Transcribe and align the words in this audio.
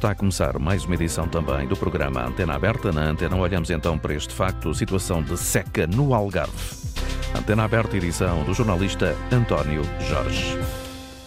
Está 0.00 0.12
a 0.12 0.14
começar 0.14 0.58
mais 0.58 0.86
uma 0.86 0.94
edição 0.94 1.28
também 1.28 1.68
do 1.68 1.76
programa 1.76 2.24
Antena 2.24 2.54
Aberta. 2.54 2.90
Na 2.90 3.02
Antena 3.02 3.36
olhamos 3.36 3.68
então 3.68 3.98
para 3.98 4.14
este 4.14 4.32
facto, 4.32 4.74
situação 4.74 5.22
de 5.22 5.36
seca 5.36 5.86
no 5.86 6.14
Algarve. 6.14 6.74
Antena 7.38 7.64
Aberta, 7.64 7.98
edição 7.98 8.42
do 8.44 8.54
jornalista 8.54 9.14
António 9.30 9.82
Jorge. 10.08 10.58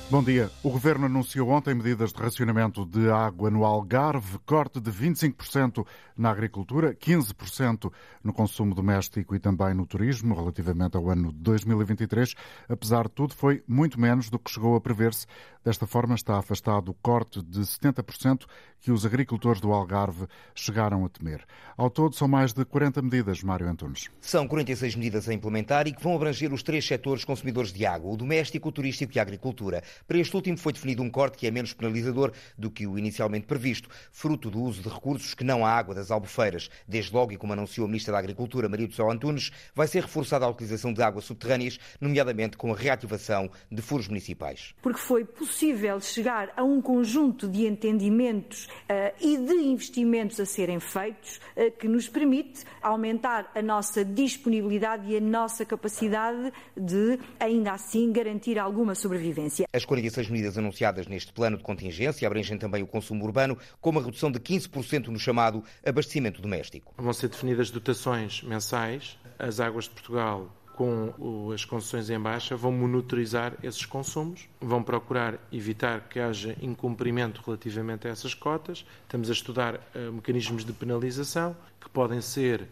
Bom 0.09 0.23
dia. 0.23 0.51
O 0.62 0.70
Governo 0.70 1.05
anunciou 1.05 1.49
ontem 1.49 1.73
medidas 1.73 2.13
de 2.13 2.21
racionamento 2.21 2.86
de 2.86 3.09
água 3.09 3.49
no 3.49 3.63
Algarve, 3.63 4.38
corte 4.45 4.79
de 4.79 4.91
25% 4.91 5.85
na 6.15 6.29
agricultura, 6.29 6.93
15% 6.93 7.91
no 8.23 8.31
consumo 8.31 8.75
doméstico 8.75 9.35
e 9.35 9.39
também 9.39 9.73
no 9.73 9.87
turismo, 9.87 10.35
relativamente 10.35 10.97
ao 10.97 11.09
ano 11.09 11.31
de 11.31 11.39
2023. 11.39 12.35
Apesar 12.69 13.05
de 13.05 13.11
tudo, 13.11 13.33
foi 13.33 13.63
muito 13.67 13.99
menos 13.99 14.29
do 14.29 14.37
que 14.37 14.51
chegou 14.51 14.75
a 14.75 14.81
prever-se. 14.81 15.25
Desta 15.64 15.88
forma, 15.88 16.14
está 16.14 16.38
afastado 16.38 16.89
o 16.89 16.93
corte 16.93 17.41
de 17.41 17.61
70% 17.61 18.46
que 18.82 18.91
os 18.91 19.05
agricultores 19.05 19.61
do 19.61 19.71
Algarve 19.71 20.28
chegaram 20.54 21.06
a 21.06 21.10
temer. 21.10 21.46
Ao 21.78 21.89
todo, 21.89 22.15
são 22.15 22.28
mais 22.28 22.51
de 22.51 22.65
40 22.65 23.01
medidas, 23.01 23.42
Mário 23.42 23.70
Antunes. 23.70 24.10
São 24.20 24.46
46 24.46 24.96
medidas 24.96 25.29
a 25.29 25.34
implementar 25.34 25.87
e 25.87 25.93
que 25.93 26.04
vão 26.04 26.14
abranger 26.14 26.51
os 26.51 26.61
três 26.64 26.86
setores 26.86 27.23
consumidores 27.23 27.71
de 27.71 27.86
água, 27.86 28.11
o 28.11 28.18
doméstico, 28.18 28.68
o 28.68 28.71
turístico 28.73 29.14
e 29.15 29.20
a 29.20 29.21
agricultura. 29.21 29.82
Para 30.06 30.18
este 30.18 30.36
último 30.36 30.57
foi 30.57 30.73
definido 30.73 31.01
um 31.01 31.10
corte 31.10 31.37
que 31.37 31.47
é 31.47 31.51
menos 31.51 31.71
penalizador 31.71 32.34
do 32.58 32.70
que 32.70 32.86
o 32.86 33.00
inicialmente 33.00 33.48
previsto, 33.48 33.88
fruto 34.11 34.52
do 34.52 34.61
uso 34.61 34.81
de 34.81 34.89
recursos 34.89 35.34
que 35.34 35.45
não 35.45 35.66
a 35.66 35.72
água 35.72 35.95
das 35.95 36.11
albufeiras. 36.11 36.70
Desde 36.86 37.14
logo, 37.14 37.31
e 37.31 37.38
como 37.38 37.53
anunciou 37.53 37.86
a 37.86 37.88
Ministra 37.88 38.11
da 38.11 38.20
Agricultura, 38.20 38.67
Maria 38.67 38.88
do 38.88 38.94
Céu 38.94 39.09
Antunes, 39.09 39.50
vai 39.73 39.88
ser 39.88 40.02
reforçada 40.02 40.44
a 40.44 40.50
utilização 40.50 40.92
de 40.92 41.02
águas 41.02 41.23
subterrâneas, 41.23 41.80
nomeadamente 42.02 42.58
com 42.58 42.73
a 42.73 42.75
reativação 42.75 43.50
de 43.72 43.81
furos 43.81 44.09
municipais. 44.09 44.75
Porque 44.81 45.00
foi 45.00 45.23
possível 45.23 45.53
chegar 46.02 46.52
a 46.56 46.64
um 46.64 46.81
conjunto 46.81 47.48
de 47.48 47.66
entendimentos 47.66 48.66
uh, 48.66 49.14
e 49.20 49.38
de 49.38 49.53
investimentos 49.53 50.39
a 50.39 50.45
serem 50.45 50.80
feitos 50.80 51.39
uh, 51.56 51.72
que 51.78 51.88
nos 51.88 52.08
permite 52.08 52.64
aumentar 52.82 53.52
a 53.56 53.62
nossa 53.62 54.04
disponibilidade 54.04 55.12
e 55.12 55.18
a 55.18 55.22
nossa 55.22 55.66
capacidade 55.66 56.52
de, 56.76 57.20
ainda 57.40 57.73
assim, 57.73 58.12
garantir 58.12 58.60
alguma 58.60 58.95
sobrevivência. 58.95 59.68
As 59.73 59.86
46 59.86 60.30
medidas 60.30 60.58
anunciadas 60.58 61.08
neste 61.08 61.32
plano 61.32 61.58
de 61.58 61.64
contingência 61.64 62.28
abrangem 62.28 62.58
também 62.58 62.84
o 62.84 62.88
consumo 62.88 63.23
urbano, 63.26 63.58
com 63.80 63.90
uma 63.90 64.02
redução 64.02 64.32
de 64.32 64.40
15% 64.40 65.08
no 65.08 65.20
chamado 65.20 65.64
abastecimento 65.86 66.42
doméstico. 66.42 66.94
Vão 66.98 67.14
ser 67.14 67.30
definidas 67.30 67.70
dotações 67.72 68.42
mensais. 68.44 69.17
As 69.40 69.60
águas 69.60 69.86
de 69.86 69.92
Portugal 69.92 70.50
com 70.76 71.52
as 71.54 71.64
concessões 71.66 72.10
em 72.10 72.20
baixa, 72.20 72.56
vão 72.56 72.72
monitorizar 72.72 73.54
esses 73.62 73.86
consumos, 73.86 74.48
vão 74.60 74.82
procurar 74.82 75.40
evitar 75.52 76.08
que 76.10 76.20
haja 76.20 76.56
incumprimento 76.62 77.42
relativamente 77.46 78.08
a 78.08 78.12
essas 78.12 78.34
cotas. 78.34 78.86
Estamos 79.04 79.30
a 79.30 79.34
estudar 79.34 79.76
uh, 79.76 80.12
mecanismos 80.12 80.66
de 80.66 80.74
penalização 80.74 81.56
que 81.80 81.90
podem 81.90 82.22
ser, 82.22 82.62
uh, 82.62 82.66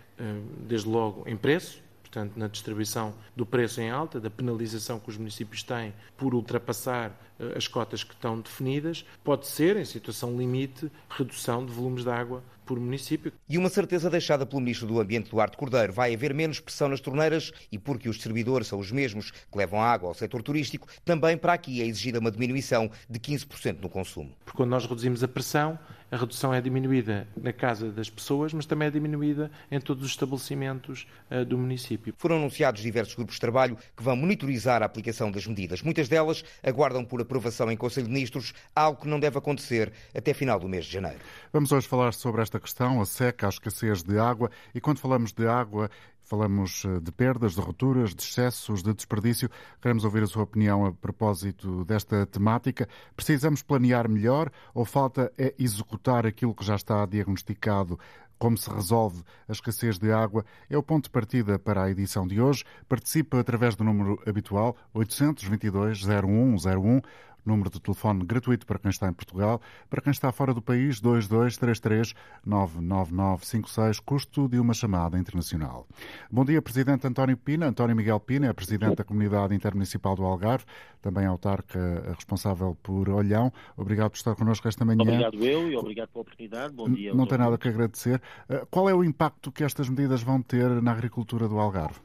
desde 0.68 0.90
logo, 0.90 1.24
em 1.28 1.38
preço, 1.38 1.82
portanto, 2.12 2.34
na 2.36 2.48
distribuição 2.48 3.14
do 3.34 3.46
preço 3.46 3.80
em 3.80 3.90
alta, 3.90 4.20
da 4.20 4.30
penalização 4.30 5.00
que 5.00 5.10
os 5.10 5.18
municípios 5.18 5.64
têm 5.64 5.94
por 6.18 6.36
ultrapassar 6.36 7.12
uh, 7.40 7.58
as 7.58 7.70
cotas 7.70 8.04
que 8.04 8.14
estão 8.14 8.42
definidas, 8.42 9.06
pode 9.24 9.48
ser, 9.48 9.78
em 9.78 9.86
situação 9.86 10.38
limite, 10.38 10.92
redução 11.10 11.66
de 11.66 11.72
volumes 11.72 12.04
de 12.04 12.10
água 12.10 12.44
por 12.66 12.78
município. 12.80 13.32
E 13.48 13.58
uma 13.58 13.70
certeza 13.70 14.10
deixada 14.10 14.46
pelo 14.46 14.62
Ministro 14.62 14.88
do 14.88 15.00
Ambiente, 15.00 15.32
Duarte 15.32 15.56
Cordeiro, 15.56 15.94
vai 15.94 16.14
haver 16.14 16.34
menos 16.34 16.60
pressão 16.60 16.90
nas 16.90 17.00
torneiras 17.00 17.52
e 17.72 17.78
porque 17.78 18.10
os 18.10 18.22
servidores 18.22 18.68
são 18.68 18.80
os 18.80 18.92
mesmos 18.92 19.32
que 19.32 19.58
levam 19.58 19.82
água 19.82 20.10
ao 20.10 20.14
setor 20.14 20.44
turístico, 20.44 20.88
também 21.06 21.38
para 21.38 21.54
aqui 21.54 21.82
é 21.82 21.86
exigida 21.86 22.20
uma 22.20 22.32
diminuição 22.32 22.92
de 23.10 23.20
15% 23.20 23.80
no 23.80 23.90
consumo. 23.90 24.36
Porque 24.44 24.58
quando 24.58 24.70
nós 24.70 24.86
reduzimos 24.86 25.24
a 25.24 25.28
pressão, 25.28 25.80
a 26.12 26.18
redução 26.18 26.54
é 26.54 26.60
diminuída 26.60 27.26
na 27.42 27.54
casa 27.54 27.90
das 27.90 28.10
pessoas, 28.10 28.54
mas 28.54 28.66
também 28.66 28.90
é 28.90 28.92
diminuída 28.92 29.50
em 29.72 29.80
todos 29.80 30.04
os 30.04 30.12
estabelecimentos 30.12 31.08
uh, 31.32 31.46
do 31.46 31.58
município. 31.58 32.14
Foram 32.18 32.36
anunciados 32.36 32.82
diversos 32.82 33.16
grupos 33.16 33.36
de 33.36 33.42
trabalho 33.42 33.78
que 33.96 34.04
vão 34.04 34.16
monitorizar 34.18 34.84
a 34.84 34.86
aplicação 34.86 35.32
das 35.32 35.48
medidas. 35.48 35.82
Muitas 35.82 36.10
delas 36.10 36.44
aguardam 36.62 37.06
por 37.06 37.22
aprovação 37.22 37.72
em 37.72 37.78
Conselho 37.78 38.08
de 38.08 38.14
Ministros, 38.14 38.54
algo 38.76 39.02
que 39.02 39.08
não 39.08 39.22
deve 39.22 39.38
acontecer 39.38 39.94
até 40.14 40.34
final 40.34 40.60
do 40.60 40.68
mês 40.68 40.86
de 40.86 40.92
janeiro. 40.92 41.20
Vamos 41.54 41.72
hoje 41.72 41.88
falar 41.88 42.14
sobre 42.14 42.42
esta 42.42 42.60
questão, 42.60 43.02
a 43.02 43.06
seca, 43.06 43.48
a 43.48 43.50
escassez 43.50 44.04
de 44.04 44.20
água. 44.20 44.52
E 44.76 44.82
quando 44.82 45.00
falamos 45.00 45.32
de 45.32 45.48
água, 45.48 45.90
falamos 46.32 46.86
eh, 46.86 47.02
de 47.02 47.12
perdas, 47.12 47.56
de 47.56 47.60
rupturas, 47.60 48.16
de 48.16 48.24
excessos, 48.24 48.82
de 48.82 48.94
desperdício. 48.94 49.50
Queremos 49.82 50.06
ouvir 50.06 50.24
a 50.24 50.28
sua 50.28 50.44
opinião 50.44 50.86
a 50.86 50.94
propósito 50.94 51.84
desta 51.84 52.26
temática. 52.26 52.88
Precisamos 53.18 53.62
planear 53.62 54.08
melhor 54.08 54.50
ou 54.74 54.86
falta 54.86 55.30
é 55.38 55.54
executar 55.60 56.26
aquilo 56.26 56.56
que 56.56 56.64
já 56.64 56.76
está 56.76 57.06
diagnosticado 57.06 58.00
como 58.40 58.58
se 58.58 58.72
resolve 58.72 59.22
a 59.48 59.52
escassez 59.52 60.00
de 60.00 60.12
água 60.12 60.44
é 60.68 60.76
o 60.76 60.82
ponto 60.82 61.04
de 61.04 61.12
partida 61.12 61.60
para 61.60 61.84
a 61.84 61.92
edição 61.92 62.26
de 62.26 62.42
hoje. 62.42 62.64
Participa 62.90 63.40
através 63.40 63.76
do 63.76 63.84
número 63.84 64.20
habitual 64.26 64.76
822 64.96 66.04
0101 66.04 67.02
número 67.46 67.70
de 67.70 67.80
telefone 67.80 68.26
gratuito 68.26 68.66
para 68.66 68.80
quem 68.80 68.90
está 68.90 69.08
em 69.08 69.14
Portugal. 69.14 69.62
Para 69.90 70.02
quem 70.02 70.12
está 70.12 70.32
fora 70.32 70.54
do 70.54 70.62
país, 70.62 71.00
2233 71.00 72.14
99956, 72.46 74.00
custo 74.00 74.48
de 74.48 74.60
uma 74.60 74.74
chamada 74.74 75.18
internacional. 75.18 75.88
Bom 76.32 76.46
dia, 76.46 76.62
Presidente 76.62 77.08
António 77.08 77.38
Pina. 77.38 77.68
António 77.68 77.96
Miguel 77.96 78.20
Pina 78.20 78.48
é 78.48 78.54
Presidente 78.54 78.96
da 78.96 79.04
Comunidade 79.04 79.56
Intermunicipal 79.56 80.16
do 80.16 80.24
Algarve, 80.24 80.66
também 81.02 81.26
autarca 81.26 82.14
responsável 82.16 82.78
por 82.82 83.10
Olhão. 83.10 83.52
Obrigado 83.76 84.12
por 84.12 84.18
estar 84.18 84.36
connosco 84.36 84.68
esta 84.68 84.86
manhã. 84.86 85.02
Obrigado 85.02 85.44
eu 85.44 85.72
e 85.72 85.76
obrigado 85.76 86.10
pela 86.10 86.22
oportunidade. 86.22 86.74
Bom 86.74 86.90
dia. 86.90 87.14
Não 87.14 87.26
tem 87.26 87.38
nada 87.38 87.58
que 87.58 87.68
agradecer. 87.68 88.22
Eh, 88.50 88.66
qual 88.70 88.90
é 88.90 88.94
o 88.94 89.04
impacto 89.04 89.52
que 89.52 89.64
estas 89.64 89.90
medidas 89.90 90.22
vão 90.22 90.42
ter 90.42 90.82
na 90.82 90.92
agricultura 90.92 91.48
do 91.48 91.60
Algarve? 91.60 92.00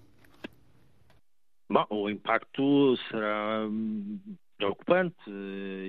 Bom, 1.68 1.86
o 1.90 2.08
impacto 2.08 2.96
será 3.10 3.66
preocupante. 4.56 5.16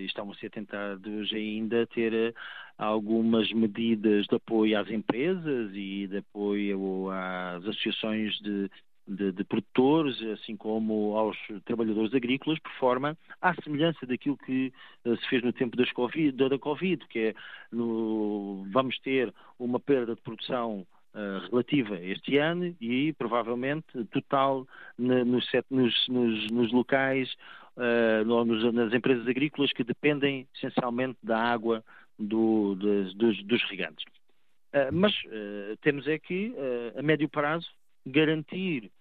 Estamos 0.05 0.37
a 0.43 0.49
tentar 0.49 0.97
ainda 1.33 1.87
ter 1.87 2.13
eh, 2.13 2.33
algumas 2.77 3.51
medidas 3.51 4.25
de 4.27 4.35
apoio 4.35 4.79
às 4.79 4.89
empresas 4.89 5.71
e 5.73 6.07
de 6.07 6.17
apoio 6.17 7.09
às 7.09 7.65
associações 7.65 8.37
de, 8.39 8.69
de, 9.07 9.31
de, 9.31 9.43
produtores, 9.43 10.21
assim 10.33 10.55
como 10.55 11.15
aos 11.15 11.37
trabalhadores 11.65 12.13
agrícolas, 12.13 12.59
por 12.59 12.71
forma 12.73 13.17
à 13.41 13.53
semelhança 13.63 14.05
daquilo 14.05 14.37
que 14.37 14.71
uh, 15.05 15.17
se 15.17 15.29
fez 15.29 15.43
no 15.43 15.53
tempo 15.53 15.75
das 15.77 15.91
COVID, 15.91 16.49
da 16.49 16.59
Covid, 16.59 17.07
que 17.07 17.19
é 17.19 17.35
no, 17.71 18.67
vamos 18.71 18.99
ter 18.99 19.33
uma 19.57 19.79
perda 19.79 20.15
de 20.15 20.21
produção 20.21 20.85
relativa 21.49 21.99
este 21.99 22.37
ano 22.37 22.75
e 22.79 23.11
provavelmente 23.13 24.05
total 24.11 24.67
nos, 24.97 25.49
nos, 26.07 26.47
nos 26.51 26.71
locais 26.71 27.35
uh, 27.77 28.71
nas 28.71 28.93
empresas 28.93 29.27
agrícolas 29.27 29.71
que 29.71 29.83
dependem 29.83 30.47
essencialmente 30.55 31.17
da 31.23 31.37
água 31.37 31.83
do, 32.17 32.75
dos, 32.75 33.13
dos, 33.13 33.43
dos, 33.43 33.63
regantes. 33.69 34.03
Uh, 34.73 34.91
mas 34.91 35.13
uh, 35.25 35.77
temos 35.81 36.07
é 36.07 36.17
que, 36.17 36.53
a 36.97 37.01
médio 37.01 37.29
prazo, 37.29 37.67
garantir 38.05 38.91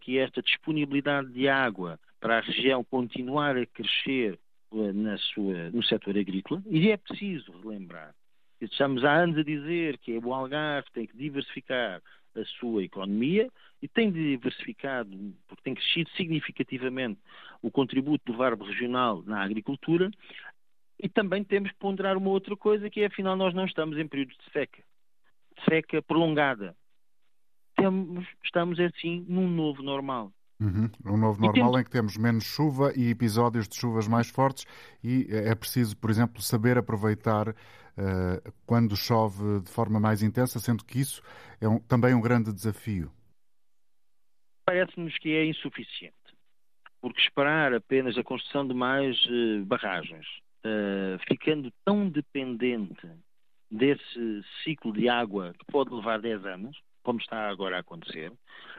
que 0.00 0.16
esta 0.16 0.40
disponibilidade 0.40 1.32
de 1.32 1.48
água 1.48 1.98
para 2.20 2.38
a 2.38 2.40
região 2.40 2.84
continuar 2.84 3.56
a 3.56 3.66
crescer 3.66 4.38
na 4.72 5.18
sua, 5.18 5.70
no 5.70 5.82
setor 5.82 6.16
agrícola, 6.16 6.62
e 6.70 6.90
é 6.90 6.96
preciso 6.96 7.50
relembrar, 7.60 8.14
estamos 8.60 9.04
há 9.04 9.12
anos 9.12 9.36
a 9.38 9.42
dizer 9.42 9.98
que 9.98 10.16
o 10.18 10.32
Algarve 10.32 10.88
tem 10.92 11.04
que 11.04 11.16
diversificar 11.16 12.00
a 12.34 12.44
sua 12.44 12.82
economia 12.82 13.50
e 13.80 13.88
tem 13.88 14.10
diversificado, 14.10 15.34
porque 15.46 15.62
tem 15.62 15.74
crescido 15.74 16.10
significativamente 16.10 17.20
o 17.60 17.70
contributo 17.70 18.30
do 18.30 18.38
VARB 18.38 18.64
regional 18.64 19.22
na 19.24 19.42
agricultura, 19.42 20.10
e 20.98 21.08
também 21.08 21.42
temos 21.42 21.70
que 21.72 21.78
ponderar 21.78 22.16
uma 22.16 22.30
outra 22.30 22.56
coisa, 22.56 22.88
que 22.88 23.00
é, 23.00 23.06
afinal, 23.06 23.34
nós 23.36 23.52
não 23.52 23.64
estamos 23.64 23.98
em 23.98 24.06
períodos 24.06 24.36
de 24.36 24.52
seca, 24.52 24.82
seca 25.68 26.00
prolongada. 26.00 26.76
Temos, 27.74 28.24
estamos, 28.44 28.78
assim, 28.78 29.24
num 29.28 29.48
novo 29.48 29.82
normal. 29.82 30.32
Uhum. 30.62 30.88
Um 31.04 31.16
novo 31.16 31.40
normal 31.40 31.52
temos... 31.52 31.80
em 31.80 31.84
que 31.84 31.90
temos 31.90 32.16
menos 32.16 32.44
chuva 32.44 32.92
e 32.94 33.10
episódios 33.10 33.68
de 33.68 33.74
chuvas 33.74 34.06
mais 34.06 34.28
fortes 34.28 34.64
e 35.02 35.26
é 35.28 35.54
preciso, 35.56 35.96
por 35.96 36.08
exemplo, 36.08 36.40
saber 36.40 36.78
aproveitar 36.78 37.48
uh, 37.48 38.52
quando 38.64 38.96
chove 38.96 39.60
de 39.60 39.70
forma 39.70 39.98
mais 39.98 40.22
intensa, 40.22 40.60
sendo 40.60 40.84
que 40.84 41.00
isso 41.00 41.20
é 41.60 41.68
um, 41.68 41.80
também 41.80 42.14
um 42.14 42.20
grande 42.20 42.52
desafio. 42.52 43.10
Parece-nos 44.64 45.18
que 45.18 45.34
é 45.34 45.44
insuficiente, 45.44 46.14
porque 47.00 47.20
esperar 47.20 47.74
apenas 47.74 48.16
a 48.16 48.22
construção 48.22 48.66
de 48.66 48.72
mais 48.72 49.16
uh, 49.26 49.64
barragens, 49.64 50.26
uh, 50.64 51.18
ficando 51.26 51.72
tão 51.84 52.08
dependente 52.08 53.08
desse 53.68 54.44
ciclo 54.62 54.92
de 54.92 55.08
água 55.08 55.52
que 55.58 55.64
pode 55.66 55.92
levar 55.92 56.20
10 56.20 56.44
anos, 56.46 56.78
como 57.02 57.18
está 57.18 57.48
agora 57.48 57.78
a 57.78 57.80
acontecer, 57.80 58.32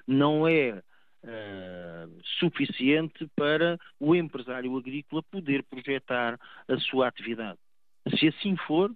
não 0.07 0.47
é 0.47 0.81
Uh, 1.23 2.21
suficiente 2.37 3.25
para 3.33 3.79
o 3.97 4.13
empresário 4.13 4.77
agrícola 4.77 5.23
poder 5.23 5.63
projetar 5.63 6.37
a 6.67 6.77
sua 6.79 7.07
atividade. 7.07 7.57
Se 8.19 8.27
assim 8.27 8.57
for, 8.67 8.91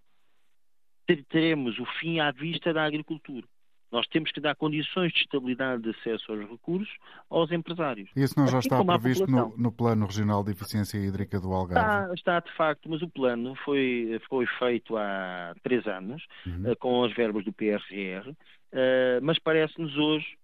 teremos 1.29 1.79
o 1.79 1.85
fim 1.99 2.19
à 2.19 2.31
vista 2.31 2.73
da 2.73 2.83
agricultura. 2.83 3.47
Nós 3.91 4.05
temos 4.07 4.31
que 4.31 4.41
dar 4.41 4.55
condições 4.55 5.13
de 5.13 5.19
estabilidade 5.19 5.83
de 5.83 5.89
acesso 5.91 6.31
aos 6.31 6.49
recursos 6.49 6.93
aos 7.29 7.51
empresários. 7.51 8.09
Isso 8.15 8.37
não 8.37 8.47
já 8.47 8.57
assim 8.57 8.67
está 8.67 8.83
previsto 8.83 9.27
no, 9.27 9.55
no, 9.57 9.71
Plano 9.71 10.05
Regional 10.05 10.43
de 10.43 10.51
Eficiência 10.51 10.97
Hídrica 10.97 11.39
do 11.39 11.53
Algarve? 11.53 12.13
Está, 12.13 12.13
está, 12.13 12.39
de 12.41 12.51
facto, 12.57 12.89
mas 12.89 13.01
o 13.01 13.07
plano 13.07 13.55
foi, 13.63 14.19
foi 14.27 14.45
feito 14.59 14.97
há 14.97 15.55
três 15.63 15.87
anos, 15.87 16.21
uhum. 16.45 16.71
uh, 16.71 16.75
com 16.77 17.03
as 17.05 17.13
verbas 17.13 17.45
do 17.45 17.53
PRR, 17.53 18.29
uh, 18.29 18.35
eh, 18.73 19.19
mas 19.21 19.39
parece-nos 19.39 19.95
hoje 19.95 20.37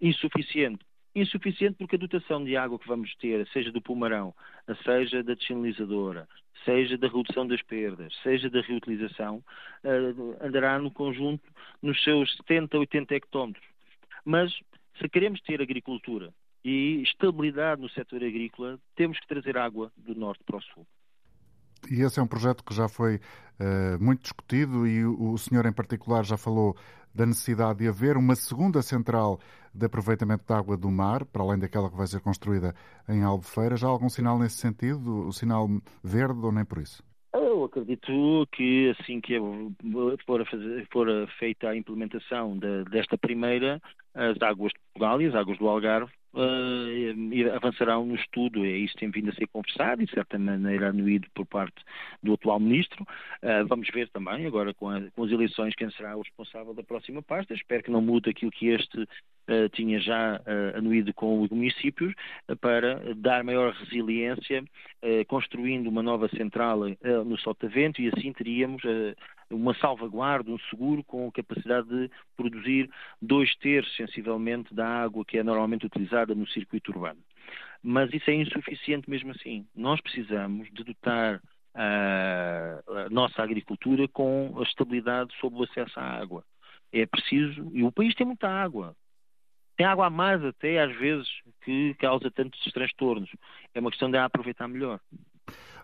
insuficiente. 0.00 0.84
Insuficiente 1.16 1.76
porque 1.78 1.96
a 1.96 1.98
dotação 1.98 2.44
de 2.44 2.58
água 2.58 2.78
que 2.78 2.86
vamos 2.86 3.14
ter, 3.16 3.48
seja 3.48 3.72
do 3.72 3.80
Pumarão, 3.80 4.34
seja 4.84 5.22
da 5.22 5.32
desinalizadora, 5.32 6.28
seja 6.62 6.98
da 6.98 7.08
redução 7.08 7.46
das 7.46 7.62
perdas, 7.62 8.12
seja 8.22 8.50
da 8.50 8.60
reutilização, 8.60 9.42
uh, 9.82 10.36
andará 10.46 10.78
no 10.78 10.90
conjunto 10.90 11.42
nos 11.80 12.04
seus 12.04 12.36
70, 12.36 12.76
80 12.76 13.14
hectómetros. 13.14 13.64
Mas 14.26 14.52
se 15.00 15.08
queremos 15.08 15.40
ter 15.40 15.62
agricultura 15.62 16.34
e 16.62 17.02
estabilidade 17.02 17.80
no 17.80 17.88
setor 17.88 18.22
agrícola, 18.22 18.78
temos 18.94 19.18
que 19.18 19.26
trazer 19.26 19.56
água 19.56 19.90
do 19.96 20.14
norte 20.14 20.44
para 20.44 20.58
o 20.58 20.62
sul. 20.62 20.86
E 21.90 22.02
esse 22.02 22.20
é 22.20 22.22
um 22.22 22.26
projeto 22.26 22.62
que 22.62 22.74
já 22.74 22.90
foi 22.90 23.16
uh, 23.16 24.04
muito 24.04 24.20
discutido 24.20 24.86
e 24.86 25.02
o, 25.02 25.32
o 25.32 25.38
senhor 25.38 25.64
em 25.64 25.72
particular 25.72 26.26
já 26.26 26.36
falou 26.36 26.76
da 27.16 27.26
necessidade 27.26 27.78
de 27.78 27.88
haver 27.88 28.16
uma 28.16 28.36
segunda 28.36 28.82
central 28.82 29.40
de 29.74 29.86
aproveitamento 29.86 30.44
da 30.46 30.58
água 30.58 30.76
do 30.76 30.90
mar, 30.90 31.24
para 31.24 31.42
além 31.42 31.58
daquela 31.58 31.90
que 31.90 31.96
vai 31.96 32.06
ser 32.06 32.20
construída 32.20 32.74
em 33.08 33.22
Albufeira. 33.22 33.76
Já 33.76 33.86
há 33.86 33.90
algum 33.90 34.08
sinal 34.08 34.38
nesse 34.38 34.56
sentido? 34.56 35.26
O 35.26 35.32
sinal 35.32 35.68
verde 36.04 36.40
ou 36.44 36.52
nem 36.52 36.64
por 36.64 36.78
isso? 36.78 37.02
Eu 37.32 37.64
acredito 37.64 38.46
que 38.52 38.94
assim 38.98 39.20
que 39.20 39.38
for, 40.26 40.46
fazer, 40.46 40.86
for 40.90 41.06
feita 41.38 41.68
a 41.68 41.76
implementação 41.76 42.56
de, 42.56 42.84
desta 42.84 43.18
primeira, 43.18 43.80
as 44.14 44.40
águas 44.40 44.72
de 44.72 44.80
Portugal 44.92 45.20
e 45.20 45.26
as 45.26 45.34
águas 45.34 45.58
do 45.58 45.68
Algarve 45.68 46.12
uh, 46.36 47.56
avançarão 47.56 48.06
no 48.06 48.14
estudo. 48.14 48.64
Isso 48.64 48.94
tem 48.96 49.10
vindo 49.10 49.30
a 49.30 49.34
ser 49.34 49.46
conversado 49.48 50.02
e, 50.02 50.06
de 50.06 50.12
certa 50.12 50.38
maneira, 50.38 50.90
anuído 50.90 51.28
por 51.34 51.46
parte 51.46 51.82
do 52.22 52.34
atual 52.34 52.60
ministro. 52.60 53.02
Uh, 53.42 53.66
vamos 53.66 53.88
ver 53.88 54.08
também, 54.10 54.46
agora 54.46 54.72
com, 54.74 54.88
a, 54.88 55.00
com, 55.10 55.24
as 55.24 55.30
eleições, 55.30 55.74
quem 55.74 55.90
será 55.90 56.16
o 56.16 56.22
responsável 56.22 56.74
da 56.74 56.82
próxima 56.82 57.22
pasta. 57.22 57.54
Espero 57.54 57.82
que 57.82 57.90
não 57.90 58.02
mude 58.02 58.30
aquilo 58.30 58.50
que 58.50 58.68
este 58.68 59.06
tinha 59.72 60.00
já 60.00 60.40
anuído 60.74 61.12
com 61.14 61.42
os 61.42 61.50
municípios, 61.50 62.14
para 62.60 63.14
dar 63.14 63.44
maior 63.44 63.72
resiliência, 63.72 64.64
construindo 65.28 65.88
uma 65.88 66.02
nova 66.02 66.28
central 66.28 66.80
no 67.24 67.38
Sotavento 67.38 68.00
e 68.00 68.08
assim 68.08 68.32
teríamos 68.32 68.82
uma 69.50 69.74
salvaguarda, 69.74 70.50
um 70.50 70.58
seguro 70.70 71.04
com 71.04 71.30
capacidade 71.30 71.88
de 71.88 72.10
produzir 72.36 72.90
dois 73.22 73.54
terços, 73.56 73.94
sensivelmente, 73.96 74.74
da 74.74 74.86
água 74.86 75.24
que 75.24 75.38
é 75.38 75.42
normalmente 75.42 75.86
utilizada 75.86 76.34
no 76.34 76.46
circuito 76.48 76.90
urbano. 76.90 77.20
Mas 77.82 78.12
isso 78.12 78.28
é 78.30 78.34
insuficiente 78.34 79.08
mesmo 79.08 79.30
assim. 79.30 79.64
Nós 79.74 80.00
precisamos 80.00 80.68
de 80.72 80.82
dotar 80.82 81.40
a, 81.72 82.80
nossa 83.10 83.42
agricultura 83.42 84.08
com 84.08 84.54
a 84.58 84.62
estabilidade 84.62 85.32
sobre 85.38 85.60
o 85.60 85.62
acesso 85.62 86.00
à 86.00 86.02
água. 86.02 86.42
É 86.92 87.06
preciso, 87.06 87.70
e 87.72 87.84
o 87.84 87.92
país 87.92 88.14
tem 88.14 88.26
muita 88.26 88.48
água. 88.48 88.96
Tem 89.76 89.86
água 89.86 90.06
a 90.06 90.10
mais 90.10 90.42
até, 90.44 90.82
às 90.82 90.96
vezes, 90.96 91.28
que 91.62 91.94
causa 91.94 92.30
tantos 92.30 92.60
transtornos. 92.72 93.30
É 93.74 93.80
uma 93.80 93.90
questão 93.90 94.10
de 94.10 94.16
a 94.16 94.24
aproveitar 94.24 94.66
melhor. 94.66 95.00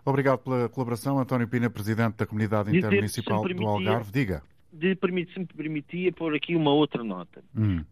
Obrigado 0.05 0.39
pela 0.39 0.67
colaboração. 0.67 1.19
António 1.19 1.47
Pina, 1.47 1.69
Presidente 1.69 2.17
da 2.17 2.25
Comunidade 2.25 2.75
Intermunicipal 2.75 3.43
do 3.43 3.67
Algarve. 3.67 4.11
Diga. 4.11 4.43
De, 4.71 4.97
se 5.31 5.39
me 5.39 5.45
permitia 5.45 6.11
pôr 6.11 6.35
aqui 6.35 6.55
uma 6.55 6.71
outra 6.71 7.03
nota. 7.03 7.43
Hum. 7.55 7.85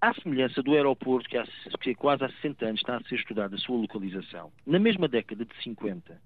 À 0.00 0.12
semelhança 0.14 0.62
do 0.62 0.72
aeroporto, 0.72 1.28
que, 1.28 1.36
há, 1.36 1.44
que 1.80 1.94
quase 1.94 2.24
há 2.24 2.28
60 2.28 2.64
anos 2.64 2.80
está 2.80 2.96
a 2.96 3.02
ser 3.04 3.16
estudada 3.16 3.54
a 3.54 3.58
sua 3.58 3.76
localização, 3.76 4.50
na 4.66 4.78
mesma 4.78 5.06
década 5.06 5.44
de 5.44 5.62
50, 5.62 6.18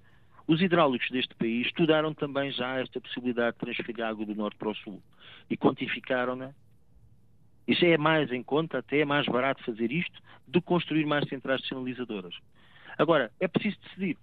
os 0.48 0.62
hidráulicos 0.62 1.10
deste 1.10 1.34
país 1.34 1.66
estudaram 1.66 2.14
também 2.14 2.50
já 2.52 2.78
esta 2.80 3.00
possibilidade 3.00 3.54
de 3.54 3.58
transferir 3.58 4.04
água 4.04 4.24
do 4.24 4.34
norte 4.34 4.56
para 4.56 4.70
o 4.70 4.74
sul 4.76 5.02
e 5.50 5.56
quantificaram-na. 5.56 6.54
Isso 7.66 7.84
é 7.84 7.98
mais 7.98 8.30
em 8.30 8.42
conta, 8.42 8.78
até 8.78 9.00
é 9.00 9.04
mais 9.04 9.26
barato 9.26 9.64
fazer 9.64 9.90
isto 9.90 10.22
do 10.46 10.60
que 10.60 10.66
construir 10.66 11.04
mais 11.04 11.28
centrais 11.28 11.66
sinalizadoras. 11.66 12.34
Agora, 12.96 13.30
é 13.40 13.48
preciso 13.48 13.76
decidir. 13.82 14.16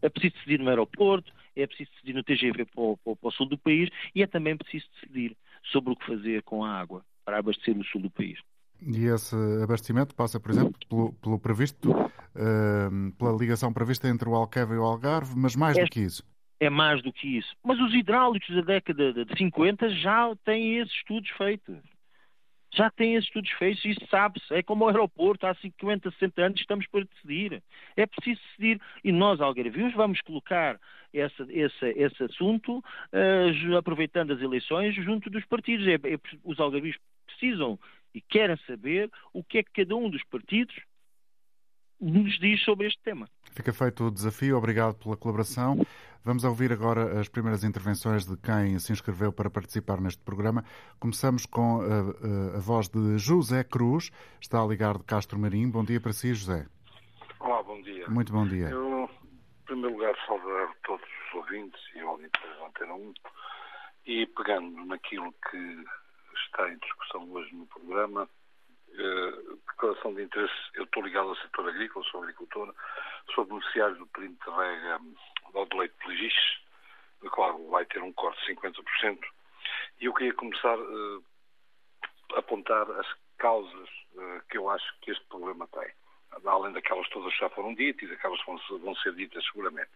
É 0.00 0.08
preciso 0.08 0.34
decidir 0.34 0.58
no 0.60 0.68
aeroporto, 0.68 1.32
é 1.56 1.66
preciso 1.66 1.90
decidir 1.92 2.14
no 2.14 2.22
TGV 2.22 2.64
para 2.66 2.82
o, 2.82 2.96
para 2.96 3.16
o, 3.22 3.30
sul 3.30 3.46
do 3.46 3.58
país 3.58 3.88
e 4.14 4.22
é 4.22 4.26
também 4.26 4.56
preciso 4.56 4.86
decidir 4.94 5.36
sobre 5.62 5.92
o 5.92 5.96
que 5.96 6.06
fazer 6.06 6.42
com 6.42 6.64
a 6.64 6.70
água 6.70 7.04
para 7.24 7.38
abastecer 7.38 7.76
o 7.76 7.84
sul 7.84 8.02
do 8.02 8.10
país. 8.10 8.38
E 8.82 9.06
esse 9.06 9.34
abastecimento 9.62 10.14
passa, 10.14 10.38
por 10.38 10.50
exemplo, 10.50 10.74
pelo, 10.88 11.12
pelo 11.14 11.38
previsto, 11.38 11.90
uh, 11.90 13.12
pela 13.18 13.36
ligação 13.38 13.72
prevista 13.72 14.08
entre 14.08 14.28
o 14.28 14.34
Alqueva 14.34 14.74
e 14.74 14.78
o 14.78 14.82
Algarve, 14.82 15.34
mas 15.36 15.56
mais 15.56 15.78
é, 15.78 15.84
do 15.84 15.90
que 15.90 16.00
isso. 16.00 16.22
É 16.60 16.68
mais 16.68 17.02
do 17.02 17.12
que 17.12 17.38
isso. 17.38 17.54
Mas 17.62 17.80
os 17.80 17.94
hidráulicos 17.94 18.54
da 18.54 18.60
década 18.60 19.24
de 19.24 19.38
50 19.38 19.88
já 19.90 20.34
têm 20.44 20.80
esses 20.80 20.92
estudos 20.92 21.30
feitos 21.30 21.78
já 22.76 22.90
esses 22.98 23.24
estudos 23.24 23.50
feitos, 23.52 23.84
isso 23.84 24.06
sabe-se. 24.10 24.52
É 24.52 24.62
como 24.62 24.84
o 24.84 24.88
aeroporto, 24.88 25.46
há 25.46 25.54
50, 25.54 26.10
60 26.10 26.42
anos 26.42 26.60
estamos 26.60 26.86
para 26.88 27.04
decidir. 27.04 27.62
É 27.96 28.06
preciso 28.06 28.40
decidir. 28.42 28.80
E 29.02 29.12
nós, 29.12 29.40
algarvios, 29.40 29.94
vamos 29.94 30.20
colocar 30.22 30.80
esse, 31.12 31.42
esse, 31.50 31.86
esse 31.96 32.22
assunto, 32.24 32.78
uh, 32.78 33.76
aproveitando 33.76 34.32
as 34.32 34.40
eleições, 34.40 34.94
junto 34.96 35.30
dos 35.30 35.44
partidos. 35.46 35.86
É, 35.86 35.94
é, 35.94 36.18
os 36.42 36.58
algarvios 36.58 36.96
precisam 37.26 37.78
e 38.14 38.20
querem 38.20 38.56
saber 38.66 39.10
o 39.32 39.42
que 39.42 39.58
é 39.58 39.62
que 39.62 39.84
cada 39.84 39.96
um 39.96 40.10
dos 40.10 40.22
partidos 40.24 40.74
nos 42.00 42.38
diz 42.38 42.62
sobre 42.62 42.86
este 42.86 43.00
tema. 43.02 43.28
Fica 43.54 43.72
feito 43.72 44.04
o 44.04 44.10
desafio. 44.10 44.56
Obrigado 44.56 44.96
pela 44.96 45.16
colaboração. 45.16 45.76
Vamos 46.24 46.42
ouvir 46.42 46.72
agora 46.72 47.20
as 47.20 47.28
primeiras 47.28 47.62
intervenções 47.62 48.26
de 48.26 48.36
quem 48.38 48.78
se 48.78 48.92
inscreveu 48.92 49.32
para 49.32 49.48
participar 49.48 50.00
neste 50.00 50.22
programa. 50.22 50.64
Começamos 50.98 51.46
com 51.46 51.82
a, 51.82 52.54
a, 52.54 52.56
a 52.56 52.60
voz 52.60 52.88
de 52.88 53.18
José 53.18 53.62
Cruz, 53.62 54.10
está 54.40 54.60
a 54.60 54.66
ligar 54.66 54.98
de 54.98 55.04
Castro 55.04 55.38
Marim. 55.38 55.70
Bom 55.70 55.84
dia 55.84 56.00
para 56.00 56.12
si, 56.12 56.34
José. 56.34 56.66
Olá, 57.38 57.62
bom 57.62 57.80
dia. 57.82 58.08
Muito 58.08 58.32
bom 58.32 58.46
dia. 58.46 58.70
Eu, 58.70 59.04
em 59.04 59.64
primeiro 59.66 59.96
lugar, 59.96 60.14
saudar 60.26 60.74
todos 60.84 61.06
os 61.06 61.34
ouvintes 61.34 61.80
e 61.94 62.02
ouvintes 62.02 62.42
da 62.42 62.66
Antena 62.66 62.94
1 62.94 63.14
e 64.06 64.26
pegando 64.26 64.84
naquilo 64.86 65.32
que 65.50 65.84
está 66.46 66.68
em 66.70 66.78
discussão 66.78 67.30
hoje 67.30 67.54
no 67.54 67.66
programa, 67.66 68.28
eh, 68.96 69.56
declaração 69.68 70.14
de 70.14 70.22
interesse, 70.22 70.54
eu 70.74 70.84
estou 70.84 71.02
ligado 71.02 71.28
ao 71.28 71.36
setor 71.36 71.68
agrícola, 71.68 72.04
sou 72.06 72.22
agricultor, 72.22 72.74
sou 73.34 73.44
beneficiário 73.44 73.96
do 73.96 74.06
perímetro 74.06 74.52
de 74.52 74.58
rega 74.58 75.00
ao 75.54 75.66
de 75.66 75.76
leite 75.76 75.94
de 76.00 76.08
Legis, 76.08 76.34
no 77.22 77.30
qual 77.30 77.58
vai 77.70 77.84
ter 77.86 78.02
um 78.02 78.12
corte 78.12 78.40
de 78.46 78.54
50%. 78.54 79.18
E 80.00 80.04
eu 80.04 80.14
queria 80.14 80.34
começar 80.34 80.78
uh, 80.78 81.24
a 82.34 82.38
apontar 82.38 82.88
as 82.92 83.06
causas 83.38 83.88
uh, 84.14 84.40
que 84.48 84.58
eu 84.58 84.68
acho 84.70 84.86
que 85.00 85.10
este 85.10 85.24
problema 85.26 85.66
tem. 85.68 85.90
Além 86.44 86.72
daquelas 86.72 87.08
todas 87.10 87.32
que 87.32 87.40
já 87.40 87.48
foram 87.50 87.74
ditas 87.74 88.02
e 88.02 88.12
daquelas 88.12 88.40
que 88.40 88.46
vão, 88.46 88.78
vão 88.80 88.94
ser 88.96 89.14
ditas 89.14 89.44
seguramente. 89.46 89.90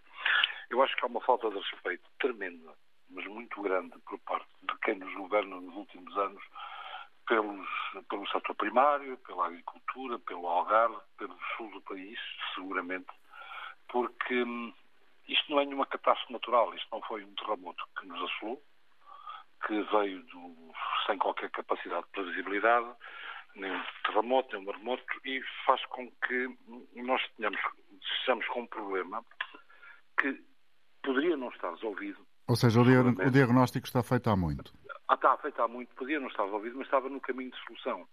Eu 0.70 0.82
acho 0.82 0.96
que 0.96 1.04
há 1.04 1.06
uma 1.06 1.20
falta 1.20 1.50
de 1.50 1.58
respeito 1.58 2.08
tremenda, 2.20 2.72
mas 3.10 3.26
muito 3.26 3.60
grande, 3.62 3.98
por 4.00 4.18
parte 4.20 4.48
de 4.62 4.78
quem 4.78 4.96
nos 4.96 5.12
governa 5.14 5.60
nos 5.60 5.74
últimos 5.74 6.16
anos, 6.16 6.42
pelos, 7.28 7.68
pelo 8.08 8.26
setor 8.28 8.54
primário, 8.56 9.18
pela 9.18 9.46
agricultura, 9.46 10.18
pelo 10.20 10.46
Algarve, 10.48 10.96
pelo 11.18 11.36
sul 11.56 11.70
do 11.70 11.82
país, 11.82 12.18
seguramente, 12.54 13.06
porque 13.88 14.42
hum, 14.42 14.72
isto 15.28 15.50
não 15.52 15.60
é 15.60 15.66
nenhuma 15.66 15.86
catástrofe 15.86 16.32
natural, 16.32 16.74
isto 16.74 16.88
não 16.90 17.02
foi 17.02 17.24
um 17.24 17.34
terremoto 17.34 17.84
que 17.98 18.06
nos 18.06 18.30
assolou, 18.30 18.62
que 19.66 19.82
veio 19.82 20.22
do, 20.24 20.72
sem 21.06 21.18
qualquer 21.18 21.50
capacidade 21.50 22.04
de 22.06 22.12
previsibilidade, 22.12 22.88
nem 23.54 23.70
um 23.70 23.82
terremoto, 24.04 24.48
nem 24.52 24.62
um 24.62 24.66
maremoto, 24.66 25.04
e 25.24 25.42
faz 25.66 25.84
com 25.86 26.10
que 26.26 26.48
nós 26.94 27.22
tenhamos, 27.36 27.60
estejamos 28.00 28.46
com 28.48 28.62
um 28.62 28.66
problema 28.66 29.24
que 30.18 30.42
poderia 31.02 31.36
não 31.36 31.48
estar 31.50 31.70
resolvido. 31.70 32.26
Ou 32.48 32.56
seja, 32.56 32.80
o, 32.80 33.30
diagnóstico 33.30 33.86
está 33.86 34.02
feito 34.02 34.30
há 34.30 34.36
muito. 34.36 34.72
Ah, 35.08 35.14
está 35.14 35.36
feito 35.38 35.60
há 35.62 35.68
muito, 35.68 35.94
podia 35.94 36.20
não 36.20 36.28
estar 36.28 36.44
resolvido, 36.44 36.76
mas 36.76 36.86
estava 36.86 37.08
no 37.08 37.20
caminho 37.20 37.50
de 37.50 37.58
solução 37.64 38.06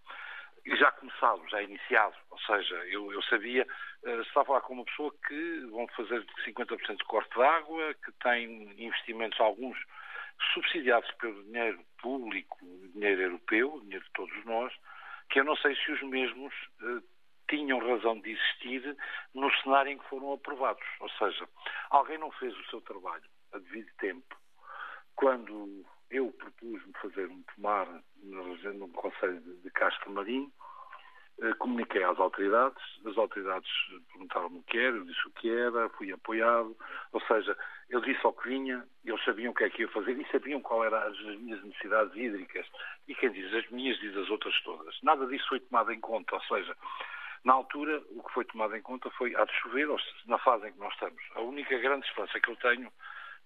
e 0.66 0.76
já 0.76 0.92
começado, 0.94 1.48
já 1.50 1.62
iniciado. 1.62 2.16
Ou 2.32 2.40
seja, 2.40 2.76
eu, 2.88 3.12
eu 3.14 3.22
sabia, 3.24 3.68
uh, 4.04 4.22
estava 4.22 4.42
a 4.42 4.46
falar 4.46 4.62
com 4.62 4.74
uma 4.74 4.86
pessoa 4.86 5.14
que 5.28 5.60
vão 5.72 5.88
fazer 5.90 6.26
50% 6.46 6.98
de 6.98 7.04
corte 7.06 7.34
de 7.36 7.44
água, 7.44 7.94
que 8.04 8.12
tem 8.24 8.74
investimentos, 8.82 9.40
alguns 9.40 9.78
subsidiados 10.54 11.10
pelo 11.14 11.44
dinheiro 11.44 11.80
público, 12.02 12.58
dinheiro 12.94 13.22
europeu, 13.22 13.80
dinheiro 13.84 14.04
de 14.04 14.12
todos 14.12 14.46
nós, 14.46 14.74
que 15.30 15.40
eu 15.40 15.44
não 15.44 15.56
sei 15.58 15.76
se 15.76 15.92
os 15.92 16.02
mesmos 16.02 16.54
uh, 16.82 17.04
tinham 17.48 17.80
razão 17.80 18.20
de 18.20 18.32
existir 18.32 18.98
no 19.36 19.52
cenário 19.62 19.92
em 19.92 19.98
que 20.00 20.10
foram 20.10 20.34
aprovados. 20.34 20.86
Ou 21.00 21.10
seja, 21.12 21.48
alguém 21.92 22.18
não 22.18 22.32
fez 22.32 22.58
o 22.58 22.66
seu 22.70 22.82
trabalho 22.82 23.24
a 23.54 23.60
devido 23.60 23.90
tempo, 24.00 24.36
quando 25.16 25.86
eu 26.10 26.32
propus-me 26.32 26.94
fazer 27.02 27.28
um 27.28 27.42
pomar 27.56 27.88
no 28.24 28.90
Conselho 28.90 29.42
de 29.42 29.70
Castro 29.72 30.12
Marinho, 30.12 30.52
eh, 31.42 31.54
comuniquei 31.56 32.02
às 32.04 32.18
autoridades, 32.18 32.82
as 33.06 33.18
autoridades 33.18 33.70
perguntaram-me 34.12 34.60
o 34.60 34.64
que 34.64 34.78
era, 34.78 34.96
eu 34.96 35.04
disse 35.04 35.28
o 35.28 35.32
que 35.32 35.50
era, 35.50 35.90
fui 35.90 36.12
apoiado, 36.12 36.76
ou 37.12 37.22
seja, 37.22 37.58
eu 37.90 38.00
disse 38.00 38.26
ao 38.26 38.34
que 38.34 38.48
vinha, 38.48 38.86
eles 39.04 39.24
sabiam 39.26 39.52
o 39.52 39.56
que 39.56 39.66
é 39.66 39.70
que 39.70 39.82
ia 39.82 39.88
fazer 39.90 40.18
e 40.18 40.32
sabiam 40.32 40.62
qual 40.62 40.86
eram 40.86 40.98
as 40.98 41.20
minhas 41.40 41.62
necessidades 41.64 42.16
hídricas. 42.16 42.66
E 43.08 43.14
quem 43.16 43.32
diz 43.32 43.54
as 43.54 43.70
minhas 43.70 44.00
diz 44.00 44.16
as 44.16 44.30
outras 44.30 44.60
todas. 44.64 44.98
Nada 45.04 45.28
disso 45.28 45.48
foi 45.50 45.60
tomado 45.60 45.92
em 45.92 46.00
conta, 46.00 46.36
ou 46.36 46.44
seja, 46.44 46.76
na 47.44 47.54
altura 47.54 48.02
o 48.12 48.24
que 48.24 48.34
foi 48.34 48.46
tomado 48.46 48.76
em 48.76 48.82
conta 48.82 49.10
foi, 49.12 49.36
há 49.36 49.44
de 49.44 49.54
chover, 49.56 49.88
na 50.28 50.38
fase 50.40 50.68
em 50.68 50.72
que 50.72 50.80
nós 50.80 50.94
estamos. 50.94 51.22
A 51.36 51.42
única 51.42 51.78
grande 51.80 52.08
esperança 52.08 52.40
que 52.40 52.50
eu 52.50 52.56
tenho 52.56 52.90